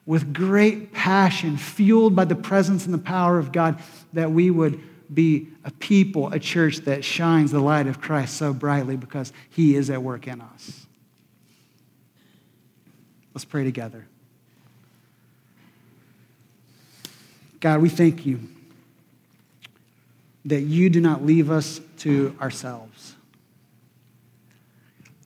with 0.05 0.32
great 0.32 0.93
passion, 0.93 1.57
fueled 1.57 2.16
by 2.16 2.24
the 2.24 2.34
presence 2.34 2.84
and 2.84 2.95
the 2.95 2.99
power 2.99 3.38
of 3.38 3.53
God, 3.53 3.78
that 4.12 4.30
we 4.30 4.51
would 4.51 4.80
be 5.12 5.49
a 5.64 5.70
people, 5.70 6.32
a 6.32 6.38
church 6.38 6.78
that 6.78 7.05
shines 7.05 7.51
the 7.51 7.61
light 7.61 7.86
of 7.86 8.01
Christ 8.01 8.36
so 8.36 8.53
brightly 8.53 8.97
because 8.97 9.32
He 9.51 9.76
is 9.76 9.90
at 9.90 10.03
work 10.03 10.26
in 10.26 10.40
us. 10.40 10.86
Let's 13.34 13.45
pray 13.45 13.64
together. 13.64 14.07
God, 17.61 17.80
we 17.80 17.88
thank 17.88 18.26
you 18.26 18.40
that 20.45 20.62
you 20.62 20.90
do 20.90 21.01
not 21.01 21.24
leave 21.24 21.51
us 21.51 21.80
to 21.99 22.36
ourselves. 22.40 23.14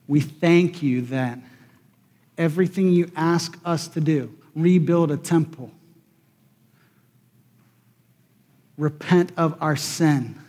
We 0.07 0.21
thank 0.21 0.81
you 0.81 1.01
that 1.03 1.39
everything 2.37 2.89
you 2.89 3.11
ask 3.15 3.57
us 3.65 3.87
to 3.89 4.01
do, 4.01 4.33
rebuild 4.55 5.11
a 5.11 5.17
temple, 5.17 5.71
repent 8.77 9.31
of 9.37 9.57
our 9.61 9.75
sin, 9.75 10.39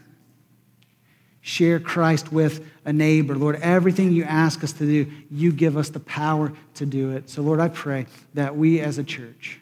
share 1.41 1.81
Christ 1.81 2.31
with 2.31 2.65
a 2.85 2.93
neighbor. 2.93 3.35
Lord, 3.35 3.57
everything 3.57 4.13
you 4.13 4.25
ask 4.25 4.63
us 4.63 4.73
to 4.75 4.85
do, 4.85 5.11
you 5.31 5.51
give 5.51 5.77
us 5.77 5.89
the 5.89 6.01
power 6.01 6.53
to 6.75 6.87
do 6.87 7.11
it. 7.13 7.31
So, 7.31 7.43
Lord, 7.43 7.59
I 7.59 7.69
pray 7.69 8.07
that 8.35 8.57
we 8.57 8.81
as 8.81 8.99
a 8.99 9.05
church, 9.05 9.61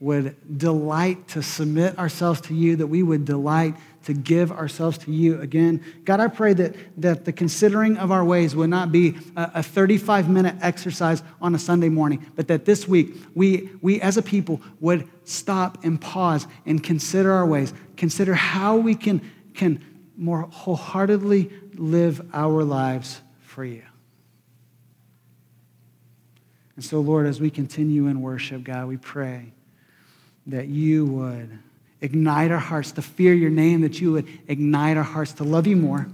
would 0.00 0.58
delight 0.58 1.26
to 1.28 1.42
submit 1.42 1.98
ourselves 1.98 2.40
to 2.42 2.54
you, 2.54 2.76
that 2.76 2.86
we 2.86 3.02
would 3.02 3.24
delight 3.24 3.74
to 4.04 4.14
give 4.14 4.52
ourselves 4.52 4.96
to 4.96 5.12
you 5.12 5.40
again. 5.40 5.84
God, 6.04 6.20
I 6.20 6.28
pray 6.28 6.54
that, 6.54 6.76
that 7.00 7.24
the 7.24 7.32
considering 7.32 7.96
of 7.96 8.12
our 8.12 8.24
ways 8.24 8.54
would 8.54 8.70
not 8.70 8.92
be 8.92 9.16
a, 9.36 9.50
a 9.56 9.62
35 9.62 10.30
minute 10.30 10.54
exercise 10.60 11.22
on 11.40 11.54
a 11.54 11.58
Sunday 11.58 11.88
morning, 11.88 12.24
but 12.36 12.46
that 12.46 12.64
this 12.64 12.86
week 12.86 13.16
we, 13.34 13.70
we 13.82 14.00
as 14.00 14.16
a 14.16 14.22
people 14.22 14.62
would 14.80 15.08
stop 15.24 15.84
and 15.84 16.00
pause 16.00 16.46
and 16.64 16.82
consider 16.82 17.32
our 17.32 17.46
ways, 17.46 17.74
consider 17.96 18.34
how 18.34 18.76
we 18.76 18.94
can, 18.94 19.20
can 19.54 19.84
more 20.16 20.42
wholeheartedly 20.42 21.50
live 21.74 22.24
our 22.32 22.62
lives 22.62 23.20
for 23.40 23.64
you. 23.64 23.82
And 26.76 26.84
so, 26.84 27.00
Lord, 27.00 27.26
as 27.26 27.40
we 27.40 27.50
continue 27.50 28.06
in 28.06 28.22
worship, 28.22 28.62
God, 28.62 28.86
we 28.86 28.96
pray 28.96 29.52
that 30.48 30.66
you 30.66 31.06
would 31.06 31.58
ignite 32.00 32.50
our 32.50 32.58
hearts 32.58 32.92
to 32.92 33.02
fear 33.02 33.32
your 33.32 33.50
name, 33.50 33.82
that 33.82 34.00
you 34.00 34.12
would 34.12 34.26
ignite 34.48 34.96
our 34.96 35.02
hearts 35.02 35.32
to 35.34 35.44
love 35.44 35.66
you 35.66 35.76
more. 35.76 36.06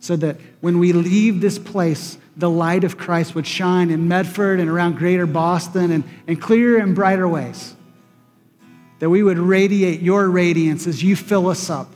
So 0.00 0.16
that 0.16 0.36
when 0.60 0.78
we 0.78 0.92
leave 0.92 1.40
this 1.40 1.58
place, 1.58 2.18
the 2.36 2.48
light 2.48 2.84
of 2.84 2.96
Christ 2.96 3.34
would 3.34 3.46
shine 3.46 3.90
in 3.90 4.06
Medford 4.06 4.60
and 4.60 4.70
around 4.70 4.96
greater 4.96 5.26
Boston 5.26 5.90
and, 5.90 6.04
and 6.26 6.40
clearer 6.40 6.78
and 6.78 6.94
brighter 6.94 7.26
ways. 7.26 7.74
That 9.00 9.10
we 9.10 9.22
would 9.22 9.38
radiate 9.38 10.00
your 10.00 10.28
radiance 10.28 10.86
as 10.86 11.02
you 11.02 11.16
fill 11.16 11.48
us 11.48 11.68
up 11.70 11.92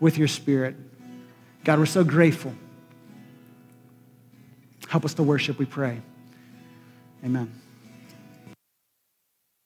with 0.00 0.18
your 0.18 0.28
spirit. 0.28 0.76
God, 1.64 1.78
we're 1.78 1.86
so 1.86 2.04
grateful. 2.04 2.54
Help 4.88 5.04
us 5.04 5.14
to 5.14 5.22
worship, 5.22 5.58
we 5.58 5.66
pray. 5.66 6.00
Amen. 7.24 7.52